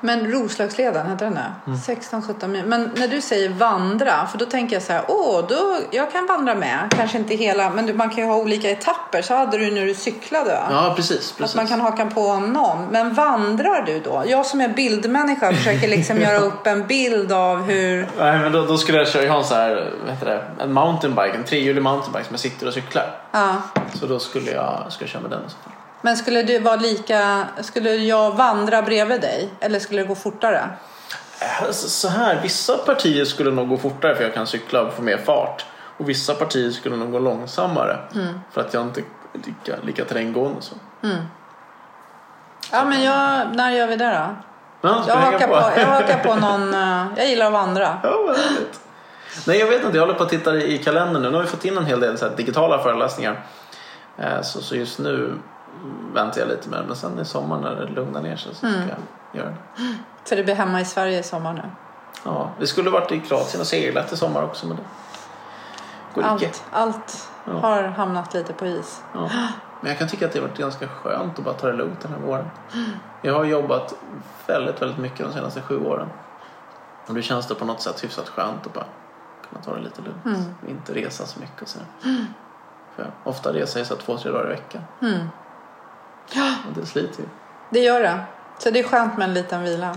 Men 0.00 0.32
Roslagsleden, 0.32 1.10
heter 1.10 1.24
den 1.24 1.34
det? 1.34 1.52
Mm. 1.66 1.78
16-17 1.78 2.48
mil. 2.48 2.66
Men 2.66 2.90
när 2.96 3.08
du 3.08 3.20
säger 3.20 3.48
vandra, 3.48 4.26
för 4.26 4.38
då 4.38 4.44
tänker 4.46 4.76
jag 4.76 4.82
så 4.82 4.92
här, 4.92 5.04
åh, 5.08 5.44
då, 5.48 5.78
jag 5.90 6.12
kan 6.12 6.26
vandra 6.26 6.54
med. 6.54 6.94
Kanske 6.96 7.18
inte 7.18 7.34
hela, 7.34 7.70
men 7.70 7.86
du, 7.86 7.94
man 7.94 8.10
kan 8.10 8.18
ju 8.18 8.24
ha 8.24 8.36
olika 8.36 8.70
etapper. 8.70 9.22
Så 9.22 9.34
hade 9.34 9.58
du 9.58 9.70
när 9.70 9.86
du 9.86 9.94
cyklade? 9.94 10.58
Ja, 10.70 10.92
precis. 10.96 11.30
Att 11.32 11.38
precis. 11.38 11.56
man 11.56 11.66
kan 11.66 11.80
haka 11.80 12.06
på 12.06 12.36
någon. 12.36 12.86
Men 12.90 13.14
vandrar 13.14 13.82
du 13.86 14.00
då? 14.00 14.24
Jag 14.26 14.46
som 14.46 14.60
är 14.60 14.68
bildmänniska 14.68 15.52
försöker 15.52 15.88
liksom 15.88 16.20
göra 16.20 16.38
upp 16.38 16.66
en 16.66 16.86
bild 16.86 17.32
av 17.32 17.62
hur... 17.62 18.08
Nej, 18.18 18.38
men 18.38 18.52
då, 18.52 18.66
då 18.66 18.78
skulle 18.78 18.98
jag 18.98 19.08
köra, 19.08 19.22
jag 19.22 19.32
har 19.32 19.38
en 19.38 19.44
så 19.44 19.54
här, 19.54 19.92
vad 20.04 20.14
heter 20.14 20.26
det, 20.26 20.62
en 20.64 20.72
mountainbike, 20.72 21.32
en 21.34 21.44
trehjulig 21.44 21.82
mountainbike 21.82 22.24
som 22.24 22.34
jag 22.34 22.40
sitter 22.40 22.66
och 22.66 22.74
cyklar. 22.74 23.18
Ja. 23.32 23.56
Så 23.94 24.06
då 24.06 24.18
skulle 24.18 24.50
jag, 24.50 24.84
skulle 24.88 25.06
jag 25.06 25.10
köra 25.10 25.22
med 25.22 25.30
den 25.30 25.40
i 25.46 25.50
så 25.50 25.56
fall. 25.64 25.72
Men 26.06 26.16
skulle 26.16 26.42
du 26.42 26.58
vara 26.58 26.76
lika... 26.76 27.46
Skulle 27.60 27.90
jag 27.94 28.30
vandra 28.36 28.82
bredvid 28.82 29.20
dig? 29.20 29.48
Eller 29.60 29.78
skulle 29.78 30.02
det 30.02 30.08
gå 30.08 30.14
fortare? 30.14 30.68
Eh, 31.40 31.70
Så 31.70 32.08
här, 32.08 32.40
vissa 32.42 32.76
partier 32.76 33.24
skulle 33.24 33.50
nog 33.50 33.68
gå 33.68 33.76
fortare 33.76 34.14
för 34.14 34.22
jag 34.24 34.34
kan 34.34 34.46
cykla 34.46 34.82
och 34.82 34.92
få 34.92 35.02
mer 35.02 35.16
fart. 35.18 35.64
Och 35.98 36.08
vissa 36.08 36.34
partier 36.34 36.70
skulle 36.70 36.96
nog 36.96 37.12
gå 37.12 37.18
långsammare. 37.18 37.98
För 38.52 38.60
att 38.60 38.74
jag 38.74 38.82
inte 38.82 39.00
är 39.00 39.04
lika, 39.32 39.76
lika 39.82 40.04
terränggående. 40.04 40.62
Så. 40.62 40.74
Ja, 42.72 42.84
men 42.84 43.02
jag, 43.02 43.56
när 43.56 43.70
gör 43.70 43.86
vi 43.86 43.96
det 43.96 44.04
då? 44.80 44.88
Jag 45.08 45.16
hakar 45.16 45.46
på, 45.48 45.80
jag 45.80 45.86
hakar 45.86 46.18
på 46.18 46.34
någon... 46.34 46.74
eh, 46.74 47.06
Jag 47.16 47.28
gillar 47.28 47.46
att 47.46 47.52
vandra. 47.52 47.98
Ja, 48.02 48.22
vad. 48.26 48.36
Nej, 49.46 49.58
jag 49.58 49.66
vet 49.66 49.84
inte. 49.84 49.96
Jag 49.96 50.02
håller 50.02 50.18
på 50.18 50.22
att 50.24 50.28
titta 50.30 50.56
i 50.56 50.78
kalendern 50.78 51.22
nu. 51.22 51.30
Nu 51.30 51.36
har 51.36 51.42
vi 51.42 51.48
fått 51.48 51.64
in 51.64 51.76
en 51.76 51.86
hel 51.86 52.00
del 52.00 52.18
så 52.18 52.28
digitala 52.28 52.82
föreläsningar. 52.82 53.40
Eh, 54.18 54.42
Så, 54.42 54.62
så 54.62 54.76
just 54.76 54.98
nu 54.98 55.34
väntar 56.14 56.40
jag 56.40 56.48
lite 56.48 56.68
med 56.68 56.78
det. 56.80 56.86
Men 56.86 56.96
sen 56.96 57.18
i 57.18 57.24
sommar 57.24 57.60
när 57.60 57.74
det 57.74 57.86
lugnar 57.86 58.22
ner 58.22 58.36
sig 58.36 58.54
så 58.54 58.58
ska 58.58 58.68
jag 58.68 59.42
göra 59.42 59.48
det. 59.48 59.56
För 60.24 60.36
det 60.36 60.44
blir 60.44 60.54
hemma 60.54 60.80
i 60.80 60.84
Sverige 60.84 61.18
i 61.18 61.22
sommar 61.22 61.52
nu. 61.52 61.62
Ja, 62.24 62.50
vi 62.58 62.66
skulle 62.66 62.90
varit 62.90 63.12
i 63.12 63.20
Kroatien 63.20 63.60
och 63.60 63.66
seglat 63.66 64.12
i 64.12 64.16
sommar 64.16 64.42
också. 64.42 64.66
Men 64.66 64.76
det 64.76 64.82
går 66.14 66.24
icke. 66.36 66.46
Allt, 66.46 66.64
allt 66.72 67.28
Ja. 67.44 67.52
har 67.52 67.82
hamnat 67.82 68.34
lite 68.34 68.52
på 68.52 68.66
is. 68.66 69.02
Ja. 69.14 69.30
Men 69.80 69.90
jag 69.90 69.98
kan 69.98 70.08
tycka 70.08 70.26
att 70.26 70.32
det 70.32 70.38
har 70.40 70.48
varit 70.48 70.58
ganska 70.58 70.88
skönt 70.88 71.38
att 71.38 71.44
bara 71.44 71.54
ta 71.54 71.66
det 71.66 71.72
lugnt 71.72 72.00
den 72.00 72.12
här 72.12 72.18
våren. 72.20 72.50
Jag 73.22 73.34
har 73.34 73.44
jobbat 73.44 73.94
väldigt, 74.46 74.82
väldigt 74.82 74.98
mycket 74.98 75.26
de 75.26 75.32
senaste 75.32 75.62
sju 75.62 75.84
åren. 75.86 76.08
Och 77.06 77.14
nu 77.14 77.22
känns 77.22 77.46
det 77.46 77.54
på 77.54 77.64
något 77.64 77.80
sätt 77.82 78.04
hyfsat 78.04 78.28
skönt 78.28 78.66
att 78.66 78.72
bara 78.72 78.84
kunna 79.48 79.62
ta 79.62 79.74
det 79.74 79.80
lite 79.80 80.02
lugnt. 80.02 80.48
Inte 80.68 80.94
resa 80.94 81.26
så 81.26 81.40
mycket 81.40 81.62
och 81.62 81.68
sådär. 81.68 81.86
För 82.96 83.10
ofta 83.24 83.52
reser 83.52 83.80
jag 83.80 83.86
så 83.86 83.96
två, 83.96 84.16
tre 84.18 84.30
dagar 84.30 84.44
i 84.44 84.48
veckan. 84.48 84.82
Och 86.68 86.80
det 86.80 86.86
sliter 86.86 87.20
ju. 87.22 87.28
Det 87.70 87.78
gör 87.80 88.00
det. 88.00 88.18
Så 88.58 88.70
det 88.70 88.78
är 88.78 88.84
skönt 88.84 89.16
med 89.18 89.28
en 89.28 89.34
liten 89.34 89.62
vila. 89.62 89.96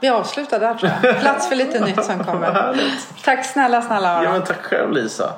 Vi 0.00 0.08
avslutar 0.08 0.60
där 0.60 0.74
tror 0.74 0.92
jag. 1.02 1.20
Plats 1.20 1.48
för 1.48 1.56
lite 1.56 1.80
nytt 1.84 2.04
som 2.04 2.24
kommer. 2.24 2.76
Tack 3.24 3.44
snälla, 3.46 3.82
snälla 3.82 4.08
Ja, 4.08 4.18
Aron. 4.18 4.32
men 4.32 4.42
tack 4.44 4.62
själv 4.62 4.92
Lisa. 4.92 5.32